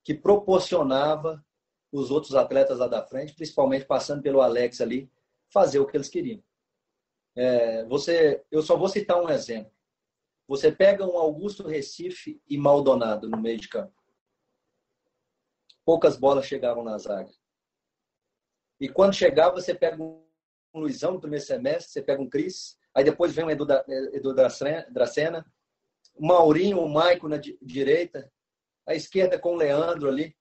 que 0.10 0.16
proporcionava 0.16 1.45
os 1.91 2.10
outros 2.10 2.34
atletas 2.34 2.80
lá 2.80 2.88
da 2.88 3.05
frente, 3.05 3.36
principalmente 3.36 3.86
passando 3.86 4.24
pelo 4.24 4.41
Alex 4.41 4.82
ali, 4.82 5.07
fazer 5.53 5.78
o 5.78 5.86
que 5.86 5.95
eles 5.95 6.10
queriam. 6.10 6.43
É, 7.36 7.86
você, 7.86 8.43
eu 8.49 8.64
só 8.64 8.76
vou 8.76 8.89
citar 8.89 9.22
um 9.22 9.30
exemplo. 9.30 9.72
Você 10.47 10.72
pega 10.72 11.05
um 11.05 11.16
Augusto 11.16 11.68
Recife 11.68 12.41
e 12.49 12.57
Maldonado 12.57 13.30
no 13.30 13.39
meio 13.39 13.60
de 13.60 13.70
campo. 13.70 13.93
Poucas 15.86 16.18
bolas 16.18 16.47
chegavam 16.47 16.84
na 16.84 16.97
zaga. 16.97 17.30
E 18.80 18.89
quando 18.89 19.14
chegar, 19.14 19.51
você 19.51 19.76
pega 19.76 20.01
um 20.01 20.24
Luizão 20.74 21.12
no 21.12 21.22
primeiro 21.22 21.45
semestre, 21.45 21.91
você 21.91 22.01
pega 22.01 22.20
um 22.20 22.28
Cris, 22.28 22.80
aí 22.95 23.03
depois 23.03 23.32
vem 23.32 23.45
o 23.45 23.51
Edu, 23.51 23.64
da, 23.64 23.86
Edu 23.88 24.34
Dracena, 24.34 25.45
o 26.16 26.26
Maurinho, 26.26 26.80
o 26.80 26.89
Maico 26.89 27.28
na 27.28 27.38
direita, 27.62 28.28
a 28.90 28.96
esquerda 28.96 29.38
com 29.38 29.54
o 29.54 29.56
Leandro 29.56 30.10
ali. 30.10 30.36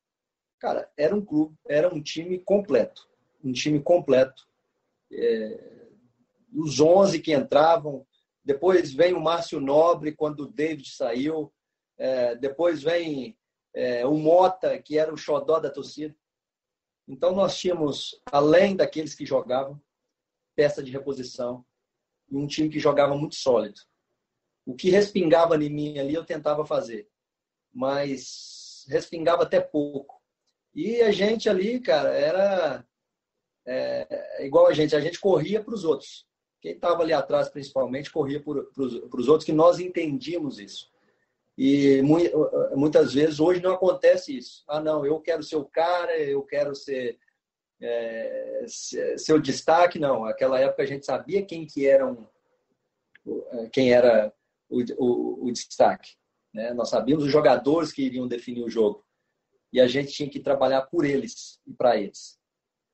Cara, 0.59 0.91
era 0.97 1.15
um 1.15 1.23
clube, 1.23 1.55
era 1.69 1.95
um 1.95 2.03
time 2.03 2.39
completo. 2.39 3.07
Um 3.45 3.53
time 3.53 3.79
completo. 3.79 4.49
É, 5.13 5.87
os 6.55 6.81
11 6.81 7.21
que 7.21 7.35
entravam, 7.35 8.07
depois 8.43 8.91
vem 8.91 9.13
o 9.13 9.21
Márcio 9.21 9.61
Nobre, 9.61 10.17
quando 10.17 10.41
o 10.41 10.49
David 10.49 10.91
saiu, 10.91 11.53
é, 11.99 12.35
depois 12.37 12.83
vem 12.83 13.37
é, 13.75 14.07
o 14.07 14.15
Mota, 14.15 14.79
que 14.79 14.99
era 14.99 15.13
o 15.13 15.19
xodó 15.19 15.61
da 15.61 15.71
torcida. 15.71 16.17
Então, 17.07 17.35
nós 17.35 17.59
tínhamos, 17.59 18.19
além 18.33 18.75
daqueles 18.75 19.15
que 19.15 19.27
jogavam, 19.27 19.79
peça 20.57 20.83
de 20.83 20.91
reposição 20.91 21.63
e 22.31 22.37
um 22.37 22.47
time 22.47 22.71
que 22.71 22.81
jogava 22.81 23.15
muito 23.15 23.35
sólido. 23.35 23.79
O 24.65 24.75
que 24.75 24.89
respingava 24.89 25.55
em 25.63 25.69
mim 25.69 25.99
ali, 25.99 26.15
eu 26.15 26.25
tentava 26.25 26.65
fazer, 26.65 27.09
mas 27.73 28.85
respingava 28.89 29.43
até 29.43 29.61
pouco. 29.61 30.21
E 30.75 31.01
a 31.03 31.11
gente 31.11 31.49
ali, 31.49 31.81
cara, 31.81 32.11
era 32.11 32.85
é, 33.67 34.47
igual 34.47 34.67
a 34.67 34.73
gente, 34.73 34.95
a 34.97 35.01
gente 35.01 35.21
corria 35.21 35.63
para 35.63 35.75
os 35.75 35.85
outros. 35.85 36.27
Quem 36.61 36.73
estava 36.73 37.03
ali 37.03 37.13
atrás, 37.13 37.49
principalmente, 37.49 38.11
corria 38.11 38.43
para 38.43 38.53
os 38.77 39.29
outros, 39.29 39.45
que 39.45 39.53
nós 39.53 39.79
entendíamos 39.79 40.59
isso. 40.59 40.91
E 41.57 42.01
muitas 42.77 43.15
vezes 43.15 43.41
hoje 43.41 43.61
não 43.61 43.73
acontece 43.73 44.37
isso. 44.37 44.65
Ah, 44.69 44.81
não, 44.81 45.05
eu 45.05 45.21
quero 45.21 45.43
ser 45.43 45.57
o 45.57 45.65
cara, 45.65 46.17
eu 46.17 46.43
quero 46.43 46.75
ser 46.75 47.19
é, 47.81 48.65
destaque. 49.43 49.99
Não, 49.99 50.25
aquela 50.25 50.61
época 50.61 50.85
a 50.85 50.87
gente 50.87 51.05
sabia 51.05 51.45
quem 51.45 51.67
que 51.67 51.87
era, 51.87 52.07
um, 52.07 52.27
quem 53.73 53.93
era 53.93 54.33
o, 54.69 54.83
o, 54.97 55.47
o 55.47 55.53
destaque. 55.53 56.17
Né? 56.53 56.73
Nós 56.73 56.91
sabíamos 56.91 57.25
os 57.25 57.33
jogadores 57.33 57.93
que 57.93 58.03
iriam 58.03 58.27
definir 58.27 58.65
o 58.65 58.71
jogo. 58.71 59.05
E 59.73 59.81
a 59.81 59.87
gente 59.87 60.13
tinha 60.13 60.29
que 60.29 60.41
trabalhar 60.41 60.83
por 60.83 61.05
eles 61.05 61.61
e 61.67 61.73
para 61.73 61.97
eles. 61.97 62.39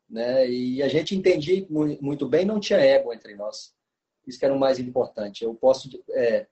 né? 0.09 0.49
E 0.49 0.83
a 0.83 0.89
gente 0.89 1.15
entendia 1.15 1.67
muito 2.01 2.29
bem, 2.29 2.45
não 2.45 2.61
tinha 2.61 2.79
ego 2.79 3.13
entre 3.13 3.35
nós. 3.35 3.73
Isso 4.27 4.39
que 4.39 4.45
era 4.45 4.55
o 4.55 4.59
mais 4.59 4.79
importante. 4.79 5.45
Eu 5.45 5.55
posso 5.55 5.89
é, 6.11 6.47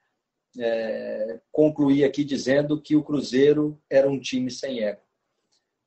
é, 0.59 1.40
concluir 1.50 2.05
aqui 2.05 2.24
dizendo 2.24 2.80
que 2.80 2.94
o 2.94 3.03
Cruzeiro 3.03 3.80
era 3.88 4.09
um 4.09 4.20
time 4.20 4.50
sem 4.50 4.82
ego, 4.82 5.00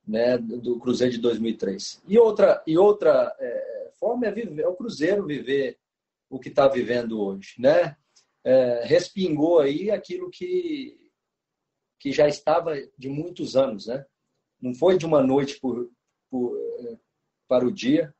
né? 0.08 0.38
Do 0.38 0.80
Cruzeiro 0.80 1.14
de 1.14 1.20
2003. 1.20 2.02
E 2.08 2.18
outra 2.18 2.64
e 2.66 2.78
outra 2.78 3.36
é, 3.40 3.92
forma 4.00 4.26
é, 4.26 4.32
viver, 4.32 4.64
é 4.64 4.68
o 4.68 4.76
Cruzeiro 4.76 5.26
viver 5.26 5.78
o 6.30 6.40
que 6.40 6.50
está 6.50 6.68
vivendo 6.68 7.22
hoje, 7.22 7.56
né? 7.60 7.96
É, 8.44 8.84
respingou 8.86 9.60
aí 9.60 9.90
aquilo 9.90 10.30
que 10.30 11.05
que 12.06 12.12
já 12.12 12.28
estava 12.28 12.76
de 12.96 13.10
muitos 13.10 13.56
anos, 13.56 13.88
né? 13.88 14.06
Não 14.62 14.76
foi 14.76 14.96
de 14.96 15.08
uma 15.08 15.24
noite 15.24 15.60
por, 15.60 15.90
por 16.30 16.56
é, 16.82 17.00
para 17.48 17.66
o 17.66 17.72
dia. 17.72 18.14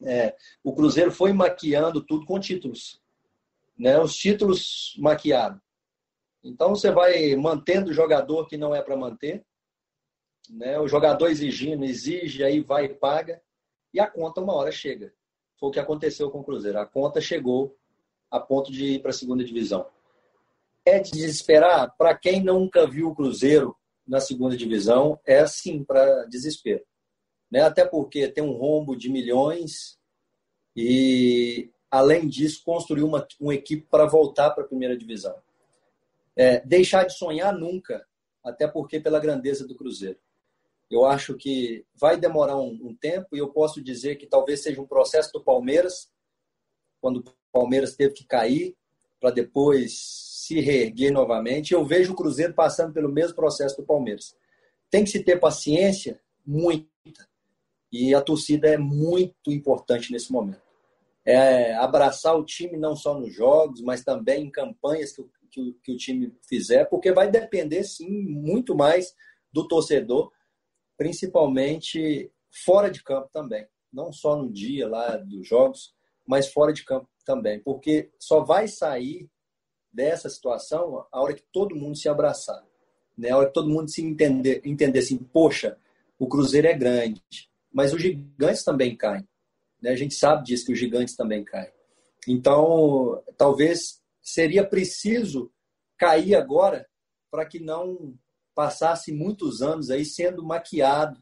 É, 0.00 0.36
o 0.62 0.72
Cruzeiro 0.72 1.10
foi 1.10 1.32
maquiando 1.32 2.06
tudo 2.06 2.24
com 2.24 2.38
títulos. 2.38 3.02
Né? 3.76 3.98
Os 3.98 4.14
títulos 4.14 4.94
maquiaram. 4.96 5.60
Então 6.44 6.68
você 6.68 6.92
vai 6.92 7.34
mantendo 7.34 7.90
o 7.90 7.92
jogador 7.92 8.46
que 8.46 8.56
não 8.56 8.72
é 8.72 8.80
para 8.80 8.96
manter. 8.96 9.44
Né? 10.48 10.78
O 10.78 10.86
jogador 10.86 11.26
exigindo, 11.30 11.84
exige, 11.84 12.44
aí 12.44 12.60
vai 12.60 12.84
e 12.84 12.94
paga. 12.94 13.42
E 13.92 13.98
a 13.98 14.06
conta 14.06 14.40
uma 14.40 14.54
hora 14.54 14.70
chega. 14.70 15.12
Foi 15.58 15.68
o 15.68 15.72
que 15.72 15.80
aconteceu 15.80 16.30
com 16.30 16.38
o 16.38 16.44
Cruzeiro. 16.44 16.78
A 16.78 16.86
conta 16.86 17.20
chegou 17.20 17.76
a 18.30 18.38
ponto 18.38 18.70
de 18.70 18.84
ir 18.84 19.02
para 19.02 19.10
a 19.10 19.14
segunda 19.14 19.42
divisão. 19.42 19.90
É 20.84 20.98
de 20.98 21.10
desesperar? 21.10 21.94
Para 21.96 22.16
quem 22.16 22.42
nunca 22.42 22.86
viu 22.86 23.08
o 23.08 23.14
Cruzeiro 23.14 23.76
na 24.06 24.20
segunda 24.20 24.56
divisão, 24.56 25.20
é 25.26 25.40
assim 25.40 25.84
para 25.84 26.24
desespero 26.24 26.84
né? 27.50 27.62
até 27.62 27.84
porque 27.84 28.28
tem 28.28 28.44
um 28.44 28.52
rombo 28.52 28.96
de 28.96 29.10
milhões 29.10 29.98
e, 30.76 31.70
além 31.90 32.28
disso, 32.28 32.62
construir 32.64 33.02
uma, 33.02 33.26
uma 33.40 33.54
equipe 33.54 33.86
para 33.90 34.06
voltar 34.06 34.50
para 34.50 34.64
a 34.64 34.68
primeira 34.68 34.96
divisão. 34.96 35.36
É, 36.36 36.60
deixar 36.60 37.04
de 37.04 37.14
sonhar 37.14 37.52
nunca, 37.52 38.06
até 38.44 38.68
porque 38.68 39.00
pela 39.00 39.18
grandeza 39.18 39.66
do 39.66 39.74
Cruzeiro. 39.74 40.18
Eu 40.88 41.04
acho 41.04 41.36
que 41.36 41.84
vai 41.94 42.16
demorar 42.16 42.56
um, 42.56 42.78
um 42.82 42.94
tempo 42.94 43.28
e 43.34 43.38
eu 43.38 43.48
posso 43.50 43.82
dizer 43.82 44.16
que 44.16 44.26
talvez 44.26 44.62
seja 44.62 44.80
um 44.80 44.86
processo 44.86 45.32
do 45.32 45.42
Palmeiras, 45.42 46.10
quando 47.00 47.18
o 47.18 47.24
Palmeiras 47.52 47.96
teve 47.96 48.14
que 48.14 48.24
cair 48.24 48.76
para 49.20 49.30
depois 49.30 50.29
se 50.50 50.58
reerguer 50.58 51.12
novamente. 51.12 51.72
Eu 51.72 51.84
vejo 51.84 52.12
o 52.12 52.16
Cruzeiro 52.16 52.52
passando 52.52 52.92
pelo 52.92 53.08
mesmo 53.08 53.36
processo 53.36 53.76
do 53.76 53.86
Palmeiras. 53.86 54.36
Tem 54.90 55.04
que 55.04 55.10
se 55.10 55.22
ter 55.22 55.38
paciência, 55.38 56.20
muita. 56.44 56.90
E 57.92 58.12
a 58.12 58.20
torcida 58.20 58.68
é 58.68 58.76
muito 58.76 59.52
importante 59.52 60.10
nesse 60.10 60.32
momento. 60.32 60.62
É 61.24 61.74
abraçar 61.74 62.36
o 62.36 62.44
time 62.44 62.76
não 62.76 62.96
só 62.96 63.16
nos 63.16 63.32
jogos, 63.32 63.80
mas 63.80 64.02
também 64.02 64.44
em 64.44 64.50
campanhas 64.50 65.12
que, 65.12 65.24
que, 65.52 65.72
que 65.84 65.92
o 65.92 65.96
time 65.96 66.34
fizer, 66.48 66.84
porque 66.86 67.12
vai 67.12 67.30
depender, 67.30 67.84
sim, 67.84 68.08
muito 68.08 68.74
mais 68.74 69.14
do 69.52 69.68
torcedor, 69.68 70.32
principalmente 70.96 72.32
fora 72.64 72.90
de 72.90 73.04
campo 73.04 73.28
também. 73.32 73.64
Não 73.92 74.12
só 74.12 74.36
no 74.36 74.52
dia 74.52 74.88
lá 74.88 75.16
dos 75.16 75.46
jogos, 75.46 75.94
mas 76.26 76.48
fora 76.48 76.72
de 76.72 76.84
campo 76.84 77.08
também. 77.24 77.60
Porque 77.60 78.10
só 78.18 78.42
vai 78.42 78.66
sair 78.66 79.28
dessa 79.92 80.28
situação 80.28 81.04
a 81.10 81.20
hora 81.20 81.34
que 81.34 81.44
todo 81.52 81.76
mundo 81.76 81.96
se 81.96 82.08
abraçar. 82.08 82.64
Né? 83.16 83.30
A 83.30 83.36
hora 83.36 83.48
que 83.48 83.54
todo 83.54 83.68
mundo 83.68 83.90
se 83.90 84.02
entender, 84.02 84.62
entender 84.64 84.98
assim, 84.98 85.18
poxa, 85.18 85.76
o 86.18 86.28
Cruzeiro 86.28 86.66
é 86.66 86.74
grande, 86.74 87.22
mas 87.72 87.92
os 87.92 88.00
gigantes 88.00 88.64
também 88.64 88.96
caem. 88.96 89.26
Né? 89.80 89.90
A 89.90 89.96
gente 89.96 90.14
sabe 90.14 90.44
disso, 90.44 90.66
que 90.66 90.72
os 90.72 90.78
gigantes 90.78 91.16
também 91.16 91.44
caem. 91.44 91.72
Então, 92.28 93.22
talvez 93.36 94.00
seria 94.22 94.66
preciso 94.66 95.50
cair 95.96 96.34
agora 96.34 96.86
para 97.30 97.46
que 97.46 97.58
não 97.58 98.14
passasse 98.54 99.12
muitos 99.12 99.62
anos 99.62 99.90
aí 99.90 100.04
sendo 100.04 100.44
maquiado. 100.44 101.20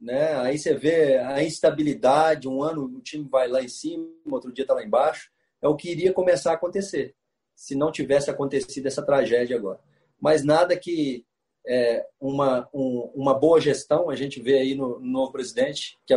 Né? 0.00 0.34
Aí 0.40 0.58
você 0.58 0.74
vê 0.74 1.18
a 1.18 1.42
instabilidade, 1.44 2.48
um 2.48 2.62
ano 2.62 2.84
o 2.84 3.00
time 3.00 3.28
vai 3.28 3.46
lá 3.48 3.62
em 3.62 3.68
cima, 3.68 4.04
outro 4.30 4.52
dia 4.52 4.64
está 4.64 4.74
lá 4.74 4.84
embaixo. 4.84 5.30
É 5.60 5.68
o 5.68 5.76
que 5.76 5.90
iria 5.90 6.12
começar 6.12 6.50
a 6.50 6.54
acontecer, 6.54 7.14
se 7.54 7.74
não 7.74 7.92
tivesse 7.92 8.30
acontecido 8.30 8.86
essa 8.86 9.04
tragédia 9.04 9.56
agora. 9.56 9.80
Mas 10.20 10.44
nada 10.44 10.76
que 10.76 11.24
é, 11.66 12.06
uma, 12.20 12.68
um, 12.72 13.10
uma 13.14 13.34
boa 13.34 13.60
gestão. 13.60 14.10
A 14.10 14.16
gente 14.16 14.40
vê 14.40 14.58
aí 14.58 14.74
no, 14.74 14.98
no 14.98 15.06
novo 15.06 15.32
presidente, 15.32 15.98
que 16.06 16.14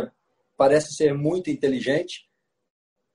parece 0.56 0.94
ser 0.94 1.14
muito 1.14 1.50
inteligente. 1.50 2.28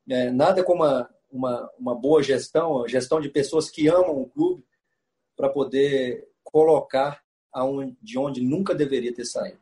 É, 0.09 0.31
nada 0.31 0.63
como 0.63 0.83
uma, 0.83 1.09
uma, 1.31 1.71
uma 1.77 1.95
boa 1.95 2.21
gestão, 2.23 2.87
gestão 2.87 3.19
de 3.19 3.29
pessoas 3.29 3.69
que 3.69 3.87
amam 3.87 4.21
o 4.21 4.29
clube, 4.29 4.63
para 5.35 5.49
poder 5.49 6.27
colocar 6.43 7.21
aonde, 7.51 7.97
de 8.01 8.17
onde 8.17 8.41
nunca 8.41 8.75
deveria 8.75 9.13
ter 9.13 9.25
saído. 9.25 9.59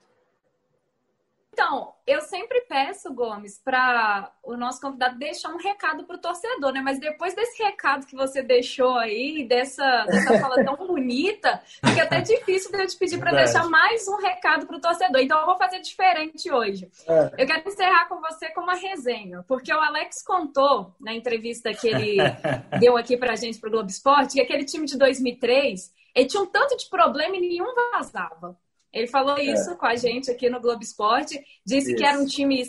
Então, 1.61 1.93
eu 2.07 2.21
sempre 2.21 2.61
peço, 2.61 3.13
Gomes, 3.13 3.59
para 3.61 4.31
o 4.41 4.55
nosso 4.55 4.79
convidado 4.79 5.19
deixar 5.19 5.49
um 5.49 5.57
recado 5.57 6.05
para 6.05 6.15
o 6.15 6.19
torcedor, 6.19 6.71
né? 6.71 6.79
Mas 6.81 7.01
depois 7.01 7.35
desse 7.35 7.61
recado 7.61 8.05
que 8.05 8.15
você 8.15 8.41
deixou 8.41 8.95
aí, 8.95 9.43
dessa, 9.43 10.05
dessa 10.05 10.39
fala 10.39 10.63
tão 10.63 10.77
bonita, 10.87 11.61
fica 11.85 12.03
até 12.03 12.21
difícil 12.21 12.71
de 12.71 12.81
eu 12.81 12.87
te 12.87 12.95
pedir 12.95 13.19
para 13.19 13.33
deixar 13.33 13.69
mais 13.69 14.07
um 14.07 14.15
recado 14.15 14.65
para 14.65 14.77
o 14.77 14.79
torcedor. 14.79 15.19
Então, 15.19 15.37
eu 15.37 15.45
vou 15.45 15.57
fazer 15.57 15.81
diferente 15.81 16.49
hoje. 16.49 16.89
É. 17.05 17.43
Eu 17.43 17.45
quero 17.45 17.67
encerrar 17.67 18.07
com 18.07 18.21
você 18.21 18.49
com 18.51 18.61
uma 18.61 18.75
resenha, 18.75 19.43
porque 19.45 19.73
o 19.73 19.81
Alex 19.81 20.23
contou 20.23 20.95
na 20.97 21.13
entrevista 21.13 21.73
que 21.73 21.89
ele 21.89 22.19
deu 22.79 22.95
aqui 22.95 23.17
para 23.17 23.33
a 23.33 23.35
gente, 23.35 23.59
para 23.59 23.67
o 23.67 23.71
Globo 23.71 23.89
Esporte, 23.89 24.35
que 24.35 24.41
aquele 24.41 24.63
time 24.63 24.85
de 24.85 24.97
2003 24.97 25.93
ele 26.15 26.25
tinha 26.25 26.41
um 26.41 26.47
tanto 26.47 26.77
de 26.77 26.87
problema 26.89 27.35
e 27.35 27.41
nenhum 27.41 27.75
vazava. 27.91 28.57
Ele 28.91 29.07
falou 29.07 29.37
é. 29.37 29.43
isso 29.43 29.75
com 29.77 29.85
a 29.85 29.95
gente 29.95 30.31
aqui 30.31 30.49
no 30.49 30.59
Globo 30.59 30.81
Esporte, 30.81 31.39
disse 31.65 31.89
isso. 31.89 31.97
que 31.97 32.05
era 32.05 32.19
um 32.19 32.25
time, 32.25 32.63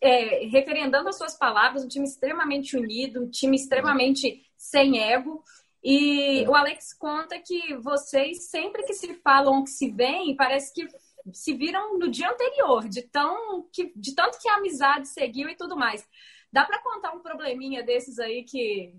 é, 0.00 0.46
referendando 0.46 1.08
as 1.08 1.16
suas 1.16 1.36
palavras, 1.36 1.84
um 1.84 1.88
time 1.88 2.06
extremamente 2.06 2.76
unido, 2.76 3.22
um 3.22 3.28
time 3.28 3.56
extremamente 3.56 4.44
sem 4.56 5.02
ego. 5.02 5.42
E 5.82 6.44
é. 6.44 6.48
o 6.48 6.54
Alex 6.54 6.94
conta 6.94 7.38
que 7.38 7.74
vocês, 7.76 8.48
sempre 8.48 8.84
que 8.84 8.94
se 8.94 9.14
falam, 9.14 9.64
que 9.64 9.70
se 9.70 9.90
veem, 9.90 10.36
parece 10.36 10.72
que 10.72 10.86
se 11.32 11.54
viram 11.54 11.98
no 11.98 12.08
dia 12.08 12.30
anterior, 12.30 12.88
de, 12.88 13.02
tão, 13.02 13.68
que, 13.72 13.92
de 13.96 14.14
tanto 14.14 14.38
que 14.38 14.48
a 14.48 14.56
amizade 14.56 15.08
seguiu 15.08 15.48
e 15.48 15.56
tudo 15.56 15.76
mais. 15.76 16.06
Dá 16.52 16.64
para 16.64 16.82
contar 16.82 17.12
um 17.12 17.20
probleminha 17.20 17.82
desses 17.82 18.18
aí 18.18 18.44
que 18.44 18.94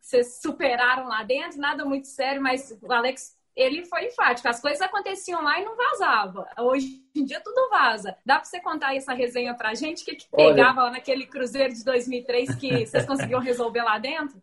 vocês 0.00 0.40
superaram 0.40 1.08
lá 1.08 1.22
dentro? 1.22 1.58
Nada 1.60 1.84
muito 1.84 2.06
sério, 2.06 2.40
mas 2.40 2.76
o 2.80 2.92
Alex 2.92 3.36
ele 3.54 3.84
foi 3.84 4.06
enfático. 4.06 4.48
As 4.48 4.60
coisas 4.60 4.80
aconteciam 4.80 5.42
lá 5.42 5.60
e 5.60 5.64
não 5.64 5.76
vazava. 5.76 6.48
Hoje 6.58 7.02
em 7.14 7.24
dia 7.24 7.40
tudo 7.40 7.68
vaza. 7.70 8.16
Dá 8.24 8.36
para 8.36 8.44
você 8.44 8.60
contar 8.60 8.94
essa 8.94 9.12
resenha 9.12 9.54
para 9.54 9.70
a 9.70 9.74
gente? 9.74 10.02
O 10.02 10.04
que, 10.06 10.16
que 10.16 10.30
pegava 10.30 10.80
Olha... 10.80 10.84
lá 10.84 10.90
naquele 10.92 11.26
cruzeiro 11.26 11.72
de 11.72 11.84
2003 11.84 12.54
que 12.54 12.86
vocês 12.86 13.06
conseguiram 13.06 13.40
resolver 13.40 13.82
lá 13.82 13.98
dentro? 13.98 14.40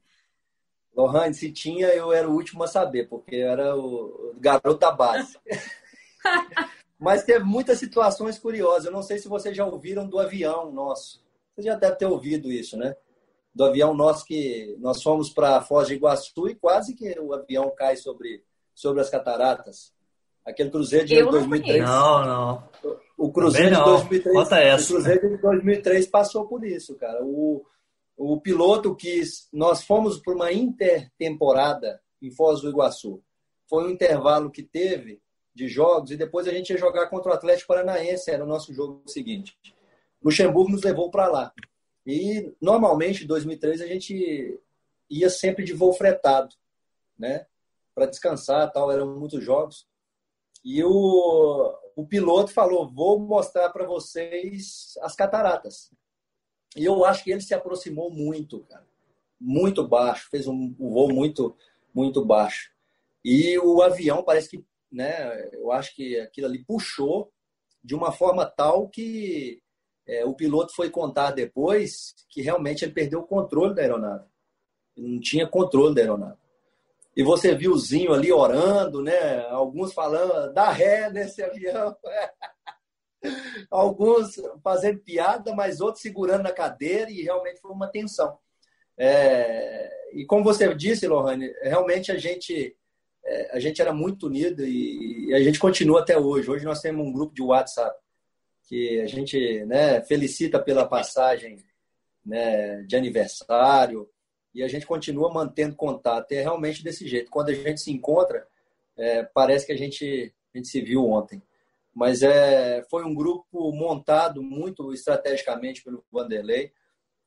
Lohane, 0.95 1.33
se 1.33 1.51
tinha, 1.51 1.87
eu 1.87 2.11
era 2.11 2.27
o 2.27 2.33
último 2.33 2.63
a 2.63 2.67
saber, 2.67 3.07
porque 3.07 3.35
eu 3.35 3.49
era 3.49 3.75
o 3.75 4.35
garoto 4.37 4.79
da 4.79 4.91
base. 4.91 5.37
Mas 6.99 7.23
teve 7.23 7.45
muitas 7.45 7.79
situações 7.79 8.37
curiosas. 8.37 8.85
Eu 8.85 8.91
não 8.91 9.01
sei 9.01 9.17
se 9.17 9.29
vocês 9.29 9.55
já 9.55 9.65
ouviram 9.65 10.07
do 10.07 10.19
avião 10.19 10.71
nosso. 10.71 11.23
Você 11.55 11.61
já 11.63 11.75
deve 11.75 11.95
ter 11.95 12.05
ouvido 12.05 12.51
isso, 12.51 12.75
né? 12.75 12.95
Do 13.55 13.63
avião 13.63 13.93
nosso 13.93 14.25
que 14.25 14.75
nós 14.79 15.01
fomos 15.01 15.29
para 15.29 15.61
Foz 15.61 15.87
de 15.87 15.93
Iguaçu 15.93 16.49
e 16.49 16.55
quase 16.55 16.93
que 16.93 17.17
o 17.19 17.33
avião 17.33 17.73
cai 17.75 17.95
sobre 17.95 18.43
sobre 18.79 19.01
as 19.01 19.09
cataratas. 19.09 19.93
Aquele 20.45 20.69
Cruzeiro 20.69 21.05
de 21.05 21.15
eu 21.15 21.29
2003. 21.29 21.83
Não, 21.83 22.25
não. 22.25 22.69
O 23.17 23.29
Cruzeiro 23.29 23.75
de 23.75 23.83
2003. 23.83 24.35
Conta 24.35 24.57
essa. 24.57 24.85
O 24.85 24.95
Cruzeiro 24.95 25.29
de 25.29 25.37
2003 25.41 26.07
passou 26.07 26.47
por 26.47 26.63
isso, 26.63 26.95
cara. 26.95 27.21
O, 27.21 27.65
o 28.15 28.39
piloto 28.39 28.95
quis. 28.95 29.49
Nós 29.51 29.83
fomos 29.83 30.17
por 30.17 30.33
uma 30.33 30.53
intertemporada 30.53 32.01
em 32.21 32.31
Foz 32.31 32.61
do 32.61 32.69
Iguaçu. 32.69 33.21
Foi 33.67 33.85
um 33.85 33.89
intervalo 33.89 34.49
que 34.49 34.63
teve 34.63 35.21
de 35.53 35.67
jogos 35.67 36.11
e 36.11 36.17
depois 36.17 36.47
a 36.47 36.51
gente 36.51 36.69
ia 36.69 36.77
jogar 36.77 37.07
contra 37.07 37.31
o 37.31 37.35
Atlético 37.35 37.67
Paranaense, 37.67 38.31
era 38.31 38.45
o 38.45 38.47
nosso 38.47 38.73
jogo 38.73 39.03
seguinte. 39.07 39.57
Luxemburgo 40.23 40.71
nos 40.71 40.83
levou 40.83 41.11
para 41.11 41.27
lá. 41.27 41.53
E 42.07 42.53
normalmente 42.61 43.25
em 43.25 43.27
2003 43.27 43.81
a 43.81 43.87
gente 43.87 44.57
ia 45.09 45.29
sempre 45.29 45.65
de 45.65 45.73
voo 45.73 45.91
fretado, 45.91 46.55
né? 47.17 47.45
Para 47.99 48.09
descansar, 48.09 48.71
tal, 48.71 48.89
eram 48.89 49.19
muitos 49.19 49.43
jogos. 49.43 49.85
E 50.63 50.81
o, 50.83 51.75
o 51.95 52.07
piloto 52.07 52.51
falou: 52.53 52.89
"Vou 52.89 53.19
mostrar 53.19 53.69
para 53.69 53.85
vocês 53.85 54.93
as 55.01 55.15
cataratas". 55.15 55.91
E 56.77 56.85
eu 56.85 57.03
acho 57.03 57.23
que 57.23 57.31
ele 57.31 57.41
se 57.41 57.53
aproximou 57.53 58.09
muito, 58.09 58.61
cara. 58.61 58.87
Muito 59.39 59.85
baixo, 59.87 60.29
fez 60.29 60.47
um, 60.47 60.75
um 60.79 60.89
voo 60.89 61.13
muito 61.13 61.55
muito 61.93 62.23
baixo. 62.23 62.71
E 63.23 63.57
o 63.59 63.81
avião 63.81 64.23
parece 64.23 64.49
que, 64.49 64.63
né, 64.91 65.49
eu 65.53 65.71
acho 65.71 65.93
que 65.95 66.19
aquilo 66.19 66.47
ali 66.47 66.63
puxou 66.63 67.31
de 67.83 67.95
uma 67.95 68.11
forma 68.11 68.45
tal 68.45 68.87
que 68.87 69.61
é, 70.07 70.23
o 70.23 70.33
piloto 70.33 70.73
foi 70.75 70.89
contar 70.89 71.31
depois 71.31 72.15
que 72.29 72.41
realmente 72.41 72.85
ele 72.85 72.93
perdeu 72.93 73.19
o 73.19 73.27
controle 73.27 73.73
da 73.73 73.81
aeronave. 73.81 74.25
Ele 74.95 75.07
não 75.15 75.19
tinha 75.19 75.47
controle 75.47 75.95
da 75.95 76.01
aeronave. 76.01 76.37
E 77.15 77.23
você 77.23 77.55
viu 77.55 77.73
o 77.73 77.77
Zinho 77.77 78.13
ali 78.13 78.31
orando, 78.31 79.01
né? 79.01 79.39
Alguns 79.49 79.93
falando, 79.93 80.53
dá 80.53 80.69
ré 80.69 81.09
nesse 81.09 81.43
avião. 81.43 81.95
Alguns 83.69 84.35
fazendo 84.63 84.99
piada, 84.99 85.53
mas 85.53 85.81
outros 85.81 86.01
segurando 86.01 86.43
na 86.43 86.51
cadeira 86.51 87.11
e 87.11 87.21
realmente 87.21 87.59
foi 87.59 87.71
uma 87.71 87.87
tensão. 87.87 88.37
É, 88.97 89.89
e 90.13 90.25
como 90.25 90.43
você 90.43 90.73
disse, 90.73 91.07
Lohane, 91.07 91.51
realmente 91.61 92.11
a 92.11 92.17
gente 92.17 92.75
é, 93.25 93.55
a 93.55 93.59
gente 93.59 93.81
era 93.81 93.93
muito 93.93 94.27
unido 94.27 94.65
e, 94.65 95.33
a 95.33 95.39
gente 95.41 95.59
continua 95.59 96.01
até 96.01 96.17
hoje. 96.17 96.49
Hoje 96.49 96.65
nós 96.65 96.81
temos 96.81 97.05
um 97.05 97.11
grupo 97.11 97.33
de 97.33 97.41
WhatsApp 97.41 97.97
que 98.63 99.01
a 99.01 99.07
gente 99.07 99.65
né, 99.65 100.01
felicita 100.01 100.59
pela 100.59 100.87
passagem 100.87 101.57
né, 102.25 102.83
de 102.83 102.95
aniversário 102.95 104.07
e 104.53 104.63
a 104.63 104.67
gente 104.67 104.85
continua 104.85 105.31
mantendo 105.31 105.75
contato. 105.75 106.31
É 106.31 106.41
realmente 106.41 106.83
desse 106.83 107.07
jeito. 107.07 107.31
Quando 107.31 107.49
a 107.49 107.53
gente 107.53 107.81
se 107.81 107.91
encontra, 107.91 108.47
é, 108.97 109.23
parece 109.23 109.65
que 109.65 109.71
a 109.71 109.77
gente, 109.77 110.33
a 110.53 110.57
gente 110.57 110.67
se 110.67 110.81
viu 110.81 111.05
ontem. 111.05 111.41
Mas 111.93 112.21
é, 112.21 112.83
foi 112.89 113.03
um 113.03 113.13
grupo 113.13 113.71
montado 113.71 114.41
muito 114.41 114.93
estrategicamente 114.93 115.83
pelo 115.83 116.03
Vanderlei 116.11 116.71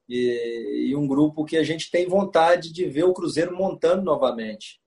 e, 0.09 0.89
e 0.89 0.97
um 0.97 1.07
grupo 1.07 1.45
que 1.45 1.57
a 1.57 1.63
gente 1.63 1.91
tem 1.91 2.07
vontade 2.07 2.73
de 2.73 2.85
ver 2.87 3.05
o 3.05 3.13
Cruzeiro 3.13 3.57
montando 3.57 4.03
novamente. 4.03 4.81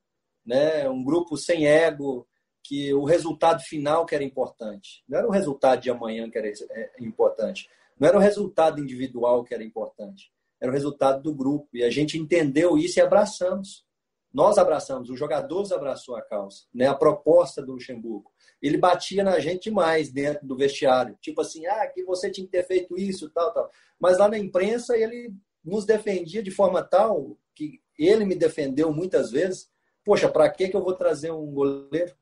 Né? 0.46 0.88
Um 0.90 1.04
grupo 1.04 1.38
sem 1.38 1.68
ego, 1.68 2.28
que 2.68 2.94
o 2.94 3.04
resultado 3.04 3.62
final 3.62 4.06
que 4.06 4.16
era 4.16 4.24
importante. 4.24 5.04
Não 5.08 5.20
era 5.20 5.28
o 5.28 5.32
resultado 5.32 5.82
de 5.82 5.90
amanhã 5.90 6.30
que 6.30 6.38
era 6.38 6.48
é, 6.48 6.92
importante. 7.00 7.70
Não 8.00 8.08
era 8.08 8.18
o 8.18 8.22
resultado 8.22 8.82
individual 8.82 9.44
que 9.44 9.54
era 9.54 9.64
importante. 9.64 10.32
Era 10.66 10.72
o 10.72 10.74
resultado 10.74 11.22
do 11.22 11.34
grupo. 11.34 11.70
E 11.74 11.84
a 11.84 11.92
gente 11.92 12.18
entendeu 12.18 12.76
isso 12.76 12.98
e 12.98 13.02
abraçamos. 13.02 13.86
Nós 14.34 14.58
abraçamos, 14.58 15.10
os 15.10 15.18
jogadores 15.18 15.72
abraçou 15.72 16.16
a 16.16 16.22
causa, 16.22 16.64
né? 16.74 16.88
A 16.88 16.96
proposta 16.96 17.62
do 17.62 17.74
Luxemburgo. 17.74 18.32
Ele 18.62 18.78
batia 18.78 19.24
na 19.24 19.40
gente 19.40 19.70
demais 19.70 20.12
dentro 20.12 20.46
do 20.46 20.58
vestiário, 20.58 21.18
tipo 21.22 21.40
assim, 21.40 21.66
ah, 21.68 21.88
que 21.88 22.04
você 22.04 22.30
tinha 22.30 22.46
que 22.46 22.52
ter 22.52 22.64
feito 22.66 22.98
isso, 22.98 23.30
tal, 23.30 23.54
tal. 23.54 23.72
Mas 23.98 24.18
lá 24.18 24.28
na 24.28 24.38
imprensa 24.38 24.98
ele 24.98 25.34
nos 25.64 25.86
defendia 25.86 26.44
de 26.44 26.52
forma 26.52 26.84
tal 26.84 27.38
que 27.54 27.80
ele 27.98 28.26
me 28.26 28.36
defendeu 28.36 28.92
muitas 28.92 29.32
vezes. 29.32 29.70
Poxa, 30.04 30.28
para 30.28 30.50
que 30.50 30.68
que 30.68 30.76
eu 30.76 30.84
vou 30.84 30.96
trazer 30.96 31.32
um 31.32 31.46
goleiro? 31.46 32.14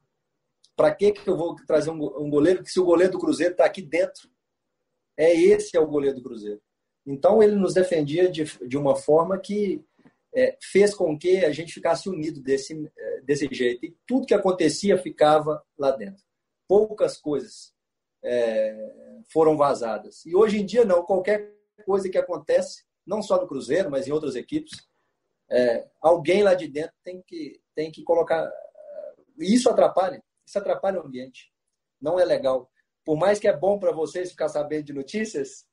Para 0.76 0.94
que 0.94 1.14
que 1.14 1.28
eu 1.28 1.38
vou 1.38 1.56
trazer 1.66 1.90
um 1.90 2.30
goleiro 2.30 2.62
que 2.62 2.70
se 2.70 2.80
o 2.80 2.86
goleiro 2.86 3.14
do 3.14 3.20
Cruzeiro 3.20 3.54
está 3.54 3.66
aqui 3.66 3.82
dentro? 3.82 4.30
É 5.18 5.34
esse 5.34 5.76
é 5.76 5.80
o 5.80 5.88
goleiro 5.88 6.18
do 6.18 6.24
Cruzeiro. 6.24 6.62
Então 7.06 7.44
ele 7.44 7.56
nos 7.56 7.74
defendia 7.74 8.30
de, 8.30 8.44
de 8.68 8.78
uma 8.78 8.96
forma 8.96 9.38
que 9.38 9.84
é, 10.34 10.58
fez 10.62 10.94
com 10.94 11.18
que 11.18 11.46
a 11.46 11.52
gente 11.52 11.74
ficasse 11.74 12.10
unido 12.10 12.42
desse, 12.42 12.92
é, 12.98 13.22
desse 13.22 13.48
jeito. 13.52 13.86
E 13.86 13.96
tudo 14.08 14.26
que 14.26 14.34
acontecia 14.34 14.98
ficava 14.98 15.64
lá 15.78 15.92
dentro. 15.92 16.24
Poucas 16.68 17.18
coisas 17.18 17.74
é, 18.24 19.24
foram 19.32 19.56
vazadas. 19.56 20.26
E 20.26 20.36
hoje 20.36 20.60
em 20.60 20.66
dia, 20.66 20.86
não. 20.86 21.04
Qualquer 21.04 21.54
coisa 21.86 22.10
que 22.10 22.18
acontece, 22.18 22.84
não 23.06 23.22
só 23.22 23.40
no 23.40 23.48
Cruzeiro, 23.48 23.92
mas 23.92 24.08
em 24.08 24.12
outras 24.12 24.36
equipes, 24.36 24.88
é, 25.50 25.88
alguém 26.02 26.42
lá 26.42 26.54
de 26.54 26.68
dentro 26.68 26.94
tem 27.04 27.22
que, 27.22 27.62
tem 27.76 27.92
que 27.92 28.04
colocar. 28.04 28.50
E 29.38 29.54
isso 29.54 29.70
atrapalha. 29.70 30.24
Isso 30.48 30.58
atrapalha 30.58 31.02
o 31.02 31.06
ambiente. 31.06 31.52
Não 32.02 32.20
é 32.20 32.26
legal. 32.26 32.72
Por 33.06 33.18
mais 33.18 33.40
que 33.40 33.48
é 33.48 33.56
bom 33.56 33.78
para 33.78 33.92
vocês 33.92 34.32
ficar 34.32 34.48
sabendo 34.48 34.86
de 34.86 34.94
notícias, 34.94 35.66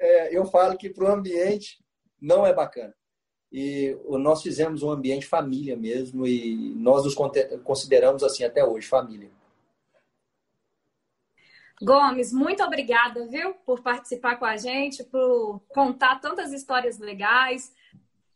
é, 0.00 0.36
eu 0.36 0.44
falo 0.46 0.76
que 0.76 0.90
para 0.90 1.04
o 1.04 1.12
ambiente 1.12 1.78
não 2.20 2.46
é 2.46 2.52
bacana 2.52 2.94
e 3.50 3.96
nós 4.08 4.42
fizemos 4.42 4.82
um 4.82 4.90
ambiente 4.90 5.26
família 5.26 5.76
mesmo 5.76 6.26
e 6.26 6.74
nós 6.76 7.04
nos 7.04 7.14
consideramos 7.64 8.22
assim 8.22 8.44
até 8.44 8.64
hoje, 8.64 8.86
família. 8.86 9.30
Gomes, 11.80 12.32
muito 12.32 12.62
obrigada, 12.62 13.26
viu, 13.28 13.54
por 13.64 13.80
participar 13.80 14.36
com 14.36 14.44
a 14.44 14.56
gente, 14.56 15.04
por 15.04 15.60
contar 15.68 16.20
tantas 16.20 16.52
histórias 16.52 16.98
legais, 16.98 17.72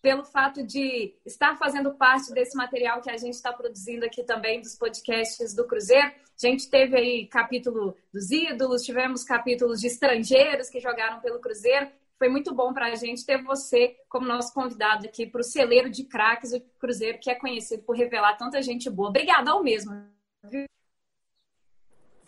pelo 0.03 0.25
fato 0.25 0.63
de 0.63 1.15
estar 1.25 1.57
fazendo 1.57 1.95
parte 1.95 2.33
desse 2.33 2.57
material 2.57 3.01
que 3.01 3.11
a 3.11 3.17
gente 3.17 3.35
está 3.35 3.53
produzindo 3.53 4.05
aqui 4.05 4.23
também 4.25 4.61
dos 4.61 4.75
podcasts 4.75 5.55
do 5.55 5.67
Cruzeiro. 5.67 6.09
A 6.09 6.47
gente 6.47 6.69
teve 6.69 6.97
aí 6.97 7.27
capítulo 7.29 7.97
dos 8.13 8.31
ídolos, 8.31 8.83
tivemos 8.83 9.23
capítulos 9.23 9.81
de 9.81 9.87
estrangeiros 9.87 10.69
que 10.69 10.81
jogaram 10.81 11.21
pelo 11.21 11.39
Cruzeiro 11.39 11.89
foi 12.23 12.29
muito 12.29 12.55
bom 12.55 12.73
para 12.73 12.87
a 12.87 12.95
gente 12.95 13.27
ter 13.27 13.43
você 13.43 13.97
como 14.09 14.29
nosso 14.29 14.55
convidado 14.55 15.07
aqui 15.07 15.27
para 15.27 15.41
o 15.41 15.45
celeiro 15.45 15.91
de 15.91 16.05
craques 16.05 16.53
do 16.53 16.61
Cruzeiro, 16.79 17.19
que 17.19 17.29
é 17.29 17.35
conhecido 17.35 17.83
por 17.83 17.97
revelar 17.97 18.37
tanta 18.37 18.63
gente 18.63 18.89
boa. 18.89 19.09
Obrigada 19.09 19.51
ao 19.51 19.61
mesmo. 19.61 20.07
Foi 20.49 20.67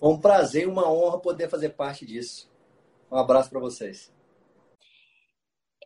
um 0.03 0.19
prazer 0.21 0.65
e 0.65 0.67
uma 0.67 0.91
honra 0.91 1.21
poder 1.21 1.49
fazer 1.49 1.71
parte 1.71 2.05
disso. 2.05 2.51
Um 3.09 3.17
abraço 3.17 3.49
para 3.49 3.61
vocês. 3.61 4.13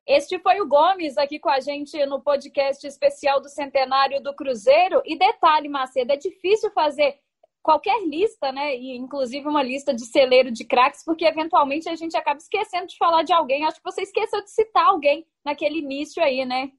Este 0.08 0.38
foi 0.38 0.58
o 0.58 0.66
Gomes 0.66 1.18
aqui 1.18 1.38
com 1.38 1.50
a 1.50 1.60
gente 1.60 1.94
no 2.06 2.18
podcast 2.18 2.86
especial 2.86 3.42
do 3.42 3.50
Centenário 3.50 4.22
do 4.22 4.34
Cruzeiro. 4.34 5.02
E 5.04 5.18
detalhe, 5.18 5.68
Macedo, 5.68 6.10
é 6.10 6.16
difícil 6.16 6.70
fazer 6.70 7.18
qualquer 7.62 8.02
lista, 8.08 8.50
né? 8.50 8.74
E 8.74 8.96
inclusive 8.96 9.46
uma 9.46 9.62
lista 9.62 9.92
de 9.92 10.06
celeiro 10.06 10.50
de 10.50 10.64
craques, 10.64 11.04
porque 11.04 11.26
eventualmente 11.26 11.90
a 11.90 11.94
gente 11.94 12.16
acaba 12.16 12.38
esquecendo 12.38 12.86
de 12.86 12.96
falar 12.96 13.22
de 13.22 13.34
alguém. 13.34 13.66
Acho 13.66 13.76
que 13.76 13.84
você 13.84 14.00
esqueceu 14.00 14.42
de 14.42 14.50
citar 14.50 14.86
alguém 14.86 15.26
naquele 15.44 15.80
início 15.80 16.22
aí, 16.22 16.42
né? 16.46 16.72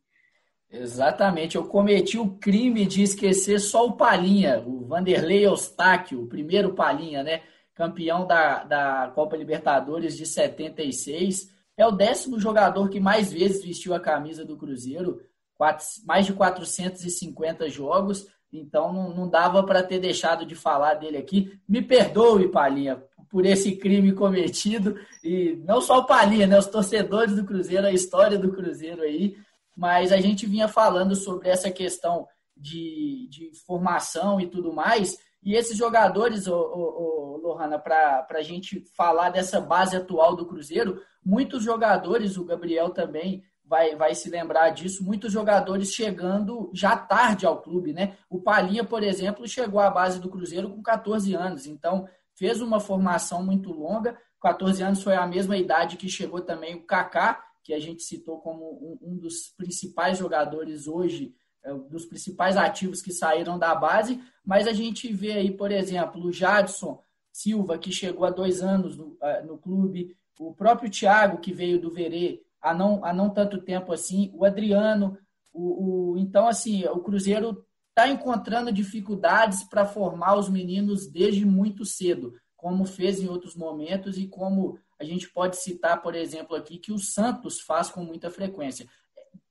Exatamente, 0.71 1.55
eu 1.55 1.67
cometi 1.67 2.17
o 2.17 2.35
crime 2.37 2.83
de 2.83 3.03
esquecer 3.03 3.59
só 3.59 3.85
o 3.85 3.93
Palinha, 3.93 4.63
o 4.65 4.85
Vanderlei 4.85 5.45
Eustáquio, 5.45 6.23
o 6.23 6.27
primeiro 6.27 6.73
Palinha, 6.73 7.21
né? 7.21 7.43
Campeão 7.75 8.25
da, 8.25 8.63
da 8.63 9.11
Copa 9.13 9.37
Libertadores 9.37 10.17
de 10.17 10.25
76. 10.25 11.58
É 11.79 11.87
o 11.87 11.91
décimo 11.91 12.37
jogador 12.37 12.89
que 12.89 12.99
mais 12.99 13.31
vezes 13.31 13.63
vestiu 13.63 13.93
a 13.93 14.01
camisa 14.01 14.43
do 14.43 14.57
Cruzeiro, 14.57 15.21
quatro, 15.55 15.85
mais 16.05 16.25
de 16.25 16.33
450 16.33 17.69
jogos. 17.69 18.27
Então 18.51 18.91
não, 18.91 19.15
não 19.15 19.29
dava 19.29 19.63
para 19.63 19.81
ter 19.81 19.97
deixado 19.97 20.45
de 20.45 20.55
falar 20.55 20.95
dele 20.95 21.15
aqui. 21.15 21.57
Me 21.65 21.81
perdoe, 21.81 22.49
Palinha, 22.49 23.01
por 23.29 23.45
esse 23.45 23.77
crime 23.77 24.11
cometido. 24.11 24.99
E 25.23 25.57
não 25.63 25.79
só 25.79 25.99
o 25.99 26.05
Palinha, 26.05 26.47
né? 26.47 26.59
Os 26.59 26.67
torcedores 26.67 27.37
do 27.37 27.45
Cruzeiro, 27.45 27.87
a 27.87 27.93
história 27.93 28.37
do 28.37 28.51
Cruzeiro 28.51 29.01
aí. 29.01 29.37
Mas 29.73 30.11
a 30.11 30.19
gente 30.19 30.45
vinha 30.45 30.67
falando 30.67 31.15
sobre 31.15 31.47
essa 31.47 31.71
questão 31.71 32.27
de, 32.57 33.25
de 33.29 33.51
formação 33.65 34.41
e 34.41 34.47
tudo 34.47 34.73
mais. 34.73 35.17
E 35.41 35.55
esses 35.55 35.77
jogadores, 35.77 36.45
ô, 36.45 36.59
ô, 36.59 37.28
Lohana, 37.51 37.77
para 37.79 38.25
a 38.29 38.41
gente 38.41 38.83
falar 38.95 39.29
dessa 39.29 39.59
base 39.59 39.95
atual 39.95 40.35
do 40.35 40.45
Cruzeiro, 40.45 41.01
muitos 41.23 41.63
jogadores, 41.63 42.37
o 42.37 42.45
Gabriel 42.45 42.89
também 42.89 43.43
vai, 43.69 43.95
vai 43.95 44.15
se 44.15 44.29
lembrar 44.29 44.71
disso, 44.71 45.03
muitos 45.03 45.31
jogadores 45.31 45.93
chegando 45.93 46.71
já 46.73 46.97
tarde 46.97 47.45
ao 47.45 47.61
clube, 47.61 47.93
né? 47.93 48.17
O 48.29 48.41
Palinha, 48.41 48.83
por 48.83 49.03
exemplo, 49.03 49.47
chegou 49.47 49.79
à 49.79 49.91
base 49.91 50.19
do 50.19 50.29
Cruzeiro 50.29 50.69
com 50.69 50.81
14 50.81 51.35
anos, 51.35 51.67
então 51.67 52.07
fez 52.35 52.61
uma 52.61 52.79
formação 52.79 53.45
muito 53.45 53.71
longa. 53.71 54.17
14 54.41 54.81
anos 54.81 55.03
foi 55.03 55.15
a 55.15 55.27
mesma 55.27 55.55
idade 55.55 55.97
que 55.97 56.09
chegou 56.09 56.41
também 56.41 56.75
o 56.75 56.83
Kaká, 56.83 57.43
que 57.63 57.73
a 57.73 57.79
gente 57.79 58.01
citou 58.01 58.39
como 58.39 58.65
um, 58.65 59.13
um 59.13 59.17
dos 59.17 59.49
principais 59.55 60.17
jogadores 60.17 60.87
hoje, 60.87 61.35
é, 61.63 61.73
dos 61.73 62.05
principais 62.05 62.57
ativos 62.57 63.01
que 63.01 63.11
saíram 63.11 63.59
da 63.59 63.75
base, 63.75 64.19
mas 64.43 64.65
a 64.65 64.73
gente 64.73 65.11
vê 65.11 65.33
aí, 65.33 65.51
por 65.51 65.71
exemplo, 65.71 66.23
o 66.25 66.31
Jadson 66.31 67.03
Silva, 67.39 67.77
que 67.77 67.91
chegou 67.91 68.25
há 68.25 68.29
dois 68.29 68.61
anos 68.61 68.97
no, 68.97 69.17
é, 69.21 69.41
no 69.43 69.57
clube, 69.57 70.15
o 70.37 70.53
próprio 70.53 70.89
Thiago, 70.89 71.39
que 71.39 71.53
veio 71.53 71.79
do 71.79 71.89
Verê, 71.89 72.41
há 72.61 72.73
não, 72.73 73.03
há 73.03 73.13
não 73.13 73.29
tanto 73.29 73.61
tempo 73.61 73.93
assim, 73.93 74.29
o 74.33 74.43
Adriano. 74.43 75.17
O, 75.53 76.13
o 76.13 76.17
então, 76.17 76.47
assim, 76.47 76.85
o 76.85 76.99
Cruzeiro 76.99 77.65
está 77.89 78.09
encontrando 78.09 78.71
dificuldades 78.71 79.63
para 79.63 79.85
formar 79.85 80.37
os 80.37 80.49
meninos 80.49 81.07
desde 81.07 81.45
muito 81.45 81.85
cedo, 81.85 82.33
como 82.57 82.85
fez 82.85 83.21
em 83.21 83.27
outros 83.27 83.55
momentos 83.55 84.17
e 84.17 84.27
como 84.27 84.77
a 84.99 85.03
gente 85.05 85.29
pode 85.29 85.55
citar, 85.57 86.01
por 86.01 86.15
exemplo, 86.15 86.55
aqui, 86.55 86.77
que 86.77 86.91
o 86.91 86.99
Santos 86.99 87.61
faz 87.61 87.89
com 87.89 88.03
muita 88.03 88.29
frequência. 88.29 88.85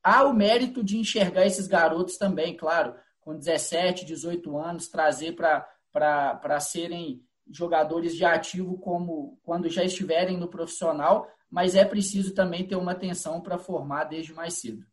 Há 0.03 0.25
o 0.25 0.35
mérito 0.35 0.85
de 0.85 0.99
enxergar 0.99 1.47
esses 1.47 1.67
garotos 1.67 2.19
também, 2.19 2.55
claro, 2.55 2.95
com 3.21 3.35
17, 3.37 4.05
18 4.05 4.59
anos, 4.59 4.89
trazer 4.89 5.35
para 5.35 6.61
serem 6.61 7.23
jogadores 7.51 8.15
de 8.15 8.25
ativo 8.25 8.79
como 8.79 9.39
quando 9.43 9.69
já 9.69 9.85
estiverem 9.85 10.37
no 10.37 10.49
profissional, 10.49 11.27
mas 11.51 11.75
é 11.75 11.85
preciso 11.85 12.35
também 12.35 12.67
ter 12.67 12.77
uma 12.77 12.93
atenção 12.93 13.41
para 13.41 13.59
formar 13.59 14.05
desde 14.05 14.35
mais 14.35 14.55
cedo. 14.55 14.85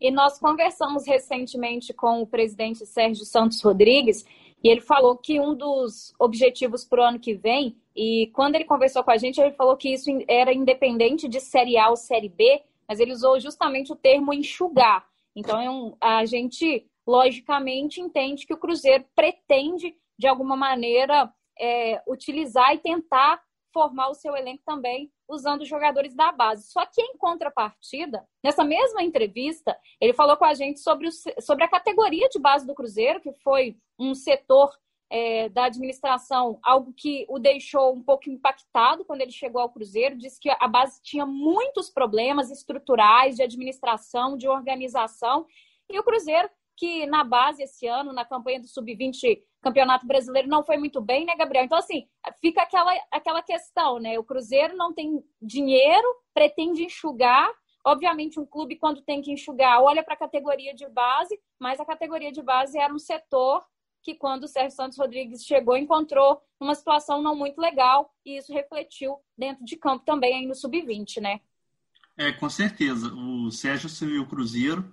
E 0.00 0.10
nós 0.10 0.38
conversamos 0.38 1.06
recentemente 1.06 1.92
com 1.92 2.22
o 2.22 2.26
presidente 2.26 2.86
Sérgio 2.86 3.24
Santos 3.24 3.62
Rodrigues 3.62 4.24
E 4.62 4.68
ele 4.68 4.80
falou 4.80 5.16
que 5.16 5.40
um 5.40 5.54
dos 5.54 6.14
objetivos 6.18 6.84
para 6.84 7.00
o 7.00 7.04
ano 7.04 7.18
que 7.18 7.34
vem, 7.34 7.76
e 7.96 8.30
quando 8.34 8.54
ele 8.54 8.64
conversou 8.64 9.02
com 9.02 9.10
a 9.10 9.16
gente, 9.16 9.40
ele 9.40 9.52
falou 9.52 9.76
que 9.76 9.92
isso 9.92 10.10
era 10.28 10.52
independente 10.52 11.28
de 11.28 11.40
Série 11.40 11.78
A 11.78 11.88
ou 11.88 11.96
Série 11.96 12.28
B, 12.28 12.62
mas 12.86 13.00
ele 13.00 13.12
usou 13.12 13.40
justamente 13.40 13.92
o 13.92 13.96
termo 13.96 14.34
enxugar. 14.34 15.06
Então, 15.34 15.96
a 16.00 16.24
gente, 16.26 16.86
logicamente, 17.06 18.00
entende 18.00 18.46
que 18.46 18.52
o 18.52 18.58
Cruzeiro 18.58 19.04
pretende, 19.14 19.94
de 20.18 20.26
alguma 20.26 20.56
maneira, 20.56 21.32
é, 21.60 22.02
utilizar 22.08 22.74
e 22.74 22.78
tentar 22.78 23.40
formar 23.72 24.08
o 24.08 24.14
seu 24.14 24.36
elenco 24.36 24.62
também 24.64 25.12
usando 25.28 25.64
jogadores 25.64 26.14
da 26.14 26.32
base. 26.32 26.70
Só 26.70 26.84
que 26.86 27.00
em 27.00 27.16
contrapartida, 27.16 28.26
nessa 28.42 28.64
mesma 28.64 29.02
entrevista, 29.02 29.78
ele 30.00 30.12
falou 30.12 30.36
com 30.36 30.44
a 30.44 30.54
gente 30.54 30.80
sobre, 30.80 31.08
o, 31.08 31.10
sobre 31.40 31.64
a 31.64 31.68
categoria 31.68 32.28
de 32.28 32.38
base 32.38 32.66
do 32.66 32.74
Cruzeiro, 32.74 33.20
que 33.20 33.32
foi 33.44 33.76
um 33.98 34.14
setor 34.14 34.70
é, 35.08 35.48
da 35.48 35.64
administração, 35.64 36.58
algo 36.62 36.92
que 36.96 37.26
o 37.28 37.38
deixou 37.38 37.94
um 37.94 38.02
pouco 38.02 38.28
impactado 38.28 39.04
quando 39.04 39.20
ele 39.20 39.32
chegou 39.32 39.60
ao 39.60 39.70
Cruzeiro. 39.70 40.16
Disse 40.16 40.40
que 40.40 40.50
a 40.50 40.68
base 40.68 41.00
tinha 41.02 41.26
muitos 41.26 41.90
problemas 41.90 42.50
estruturais 42.50 43.36
de 43.36 43.42
administração, 43.42 44.36
de 44.36 44.48
organização, 44.48 45.46
e 45.88 45.98
o 45.98 46.04
Cruzeiro 46.04 46.48
que 46.76 47.04
na 47.04 47.22
base 47.22 47.62
esse 47.62 47.86
ano, 47.86 48.10
na 48.10 48.24
campanha 48.24 48.58
do 48.58 48.66
Sub-20 48.66 49.42
Campeonato 49.60 50.06
Brasileiro, 50.06 50.48
não 50.48 50.64
foi 50.64 50.78
muito 50.78 51.00
bem, 51.00 51.24
né, 51.24 51.36
Gabriel? 51.36 51.64
Então, 51.64 51.78
assim, 51.78 52.06
fica 52.40 52.62
aquela, 52.62 52.92
aquela 53.10 53.42
questão, 53.42 53.98
né? 53.98 54.18
O 54.18 54.24
Cruzeiro 54.24 54.76
não 54.76 54.92
tem 54.92 55.22
dinheiro, 55.40 56.06
pretende 56.32 56.84
enxugar. 56.84 57.50
Obviamente, 57.84 58.38
um 58.38 58.46
clube, 58.46 58.76
quando 58.76 59.02
tem 59.02 59.22
que 59.22 59.32
enxugar, 59.32 59.82
olha 59.82 60.02
para 60.02 60.14
a 60.14 60.18
categoria 60.18 60.74
de 60.74 60.88
base, 60.88 61.38
mas 61.58 61.80
a 61.80 61.84
categoria 61.84 62.32
de 62.32 62.42
base 62.42 62.78
era 62.78 62.92
um 62.92 62.98
setor 62.98 63.64
que, 64.02 64.14
quando 64.14 64.44
o 64.44 64.48
Sérgio 64.48 64.76
Santos 64.76 64.98
Rodrigues 64.98 65.44
chegou, 65.44 65.76
encontrou 65.76 66.42
uma 66.58 66.74
situação 66.74 67.22
não 67.22 67.36
muito 67.36 67.60
legal, 67.60 68.14
e 68.24 68.36
isso 68.36 68.52
refletiu 68.52 69.18
dentro 69.36 69.64
de 69.64 69.76
campo 69.76 70.04
também 70.04 70.36
aí 70.36 70.46
no 70.46 70.54
Sub-20, 70.54 71.20
né? 71.20 71.40
É, 72.16 72.32
com 72.32 72.48
certeza. 72.48 73.12
O 73.12 73.50
Sérgio 73.50 73.88
serviu 73.88 74.22
o 74.22 74.26
Cruzeiro 74.26 74.90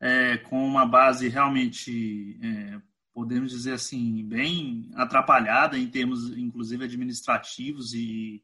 é, 0.00 0.38
com 0.38 0.56
uma 0.56 0.86
base 0.86 1.28
realmente, 1.28 2.38
é, 2.42 2.80
podemos 3.14 3.52
dizer 3.52 3.74
assim, 3.74 4.24
bem 4.26 4.90
atrapalhada 4.96 5.78
em 5.78 5.88
termos, 5.88 6.36
inclusive, 6.36 6.84
administrativos 6.84 7.94
e, 7.94 8.42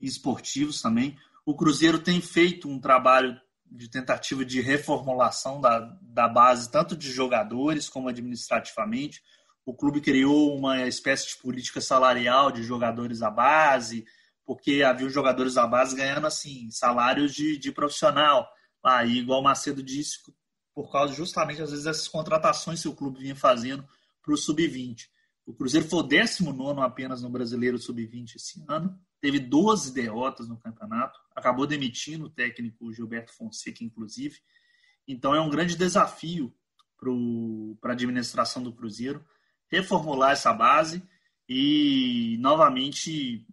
esportivos 0.00 0.80
também. 0.80 1.16
O 1.44 1.56
Cruzeiro 1.56 1.98
tem 1.98 2.20
feito 2.20 2.68
um 2.68 2.78
trabalho 2.78 3.40
de 3.64 3.88
tentativa 3.88 4.44
de 4.44 4.60
reformulação 4.60 5.60
da, 5.60 5.80
da 6.02 6.28
base, 6.28 6.70
tanto 6.70 6.96
de 6.96 7.10
jogadores 7.10 7.88
como 7.88 8.08
administrativamente. 8.08 9.22
O 9.64 9.74
clube 9.74 10.00
criou 10.00 10.56
uma 10.56 10.86
espécie 10.86 11.28
de 11.28 11.36
política 11.38 11.80
salarial 11.80 12.52
de 12.52 12.62
jogadores 12.62 13.22
à 13.22 13.30
base, 13.30 14.04
porque 14.44 14.82
havia 14.82 15.08
jogadores 15.08 15.54
da 15.54 15.66
base 15.66 15.96
ganhando 15.96 16.26
assim 16.26 16.70
salários 16.70 17.34
de, 17.34 17.56
de 17.56 17.72
profissional. 17.72 18.46
Aí, 18.82 19.18
igual 19.18 19.40
o 19.40 19.44
Macedo 19.44 19.82
disse, 19.82 20.18
por 20.74 20.92
causa 20.92 21.14
justamente, 21.14 21.62
às 21.62 21.70
vezes, 21.70 21.84
dessas 21.84 22.08
contratações 22.08 22.82
que 22.82 22.88
o 22.88 22.94
clube 22.94 23.20
vinha 23.20 23.34
fazendo 23.34 23.88
para 24.24 24.34
o 24.34 24.36
Sub-20. 24.36 25.08
O 25.46 25.52
Cruzeiro 25.52 25.86
foi 25.86 26.00
o 26.00 26.02
19 26.02 26.80
apenas 26.80 27.22
no 27.22 27.28
Brasileiro 27.28 27.78
Sub-20 27.78 28.36
esse 28.36 28.64
ano, 28.66 28.98
teve 29.20 29.38
12 29.38 29.92
derrotas 29.92 30.48
no 30.48 30.56
campeonato, 30.56 31.20
acabou 31.36 31.66
demitindo 31.66 32.26
o 32.26 32.30
técnico 32.30 32.92
Gilberto 32.92 33.32
Fonseca, 33.34 33.84
inclusive. 33.84 34.38
Então 35.06 35.34
é 35.34 35.40
um 35.40 35.50
grande 35.50 35.76
desafio 35.76 36.54
para 37.80 37.90
a 37.90 37.94
administração 37.94 38.62
do 38.62 38.72
Cruzeiro 38.72 39.24
reformular 39.68 40.32
essa 40.32 40.52
base 40.52 41.02
e 41.48 42.36
novamente 42.40 43.46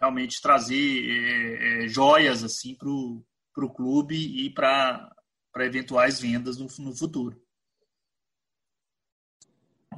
realmente 0.00 0.40
trazer 0.40 1.10
é, 1.10 1.84
é, 1.84 1.88
joias 1.88 2.44
assim 2.44 2.74
para 2.74 2.88
o 2.88 3.74
clube 3.74 4.16
e 4.16 4.48
para 4.48 5.10
eventuais 5.58 6.20
vendas 6.20 6.56
no, 6.56 6.68
no 6.78 6.94
futuro. 6.94 7.40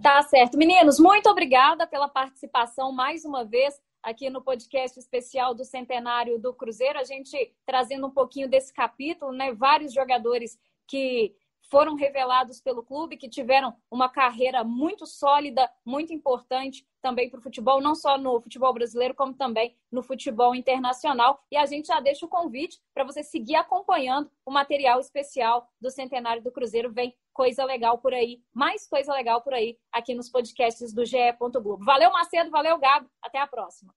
Tá 0.03 0.22
certo. 0.22 0.57
Meninos, 0.57 0.99
muito 0.99 1.28
obrigada 1.28 1.86
pela 1.86 2.09
participação 2.09 2.91
mais 2.91 3.24
uma 3.24 3.45
vez 3.45 3.78
aqui 4.03 4.30
no 4.30 4.43
podcast 4.43 4.99
especial 4.99 5.55
do 5.55 5.64
centenário 5.64 6.38
do 6.38 6.55
Cruzeiro. 6.55 6.99
A 6.99 7.05
gente 7.05 7.55
trazendo 7.66 8.07
um 8.07 8.11
pouquinho 8.11 8.49
desse 8.49 8.72
capítulo, 8.72 9.32
né? 9.32 9.53
Vários 9.53 9.93
jogadores 9.93 10.59
que 10.86 11.34
foram 11.70 11.94
revelados 11.94 12.60
pelo 12.60 12.82
clube, 12.82 13.16
que 13.16 13.28
tiveram 13.28 13.74
uma 13.90 14.08
carreira 14.08 14.64
muito 14.64 15.06
sólida, 15.06 15.70
muito 15.84 16.12
importante 16.12 16.84
também 17.00 17.30
para 17.30 17.38
o 17.38 17.42
futebol, 17.42 17.80
não 17.80 17.94
só 17.94 18.18
no 18.18 18.40
futebol 18.40 18.74
brasileiro, 18.74 19.14
como 19.14 19.32
também 19.32 19.76
no 19.90 20.02
futebol 20.02 20.54
internacional. 20.54 21.42
E 21.50 21.56
a 21.56 21.64
gente 21.64 21.86
já 21.86 22.00
deixa 22.00 22.26
o 22.26 22.28
convite 22.28 22.78
para 22.92 23.04
você 23.04 23.22
seguir 23.22 23.54
acompanhando 23.54 24.30
o 24.44 24.50
material 24.50 25.00
especial 25.00 25.68
do 25.80 25.90
Centenário 25.90 26.42
do 26.42 26.52
Cruzeiro. 26.52 26.92
Vem 26.92 27.14
coisa 27.32 27.64
legal 27.64 27.98
por 27.98 28.12
aí, 28.12 28.42
mais 28.52 28.86
coisa 28.86 29.12
legal 29.14 29.40
por 29.40 29.54
aí 29.54 29.78
aqui 29.92 30.14
nos 30.14 30.28
podcasts 30.28 30.92
do 30.92 31.06
GE. 31.06 31.16
Globo. 31.38 31.84
Valeu, 31.84 32.10
Macedo, 32.10 32.50
valeu, 32.50 32.78
Gabi. 32.78 33.08
Até 33.22 33.38
a 33.38 33.46
próxima. 33.46 33.94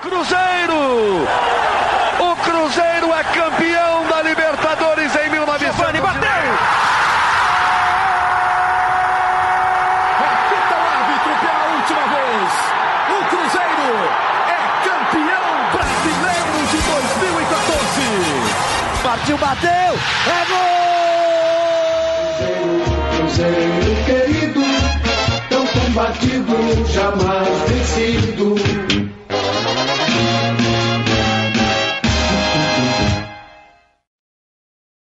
Cruzeiro! 0.00 1.26
O 2.20 2.36
Cruzeiro 2.36 3.12
é 3.12 3.24
campeão 3.24 4.06
da 4.08 4.22
Libertadores 4.22 5.14
em 5.16 5.30
1900. 5.30 5.58
Giovani 5.78 6.00
bateu! 6.00 6.28
Apita 10.28 10.74
o 10.74 10.84
árbitro 10.94 11.32
pela 11.40 11.64
última 11.76 12.04
vez. 12.08 12.50
O 13.08 13.18
Cruzeiro 13.30 13.88
é 14.48 14.60
campeão 14.84 15.48
brasileiro 15.72 16.56
de 16.70 16.78
2014. 16.82 18.04
Partiu, 19.02 19.36
bateu! 19.38 19.92
É 20.26 20.40
gol! 20.48 20.68
Cruzeiro, 22.36 22.82
Cruzeiro 23.16 23.96
querido, 24.04 24.62
tão 25.48 25.64
combatido, 25.66 26.54
jamais 26.92 27.48
vencido. 27.68 29.17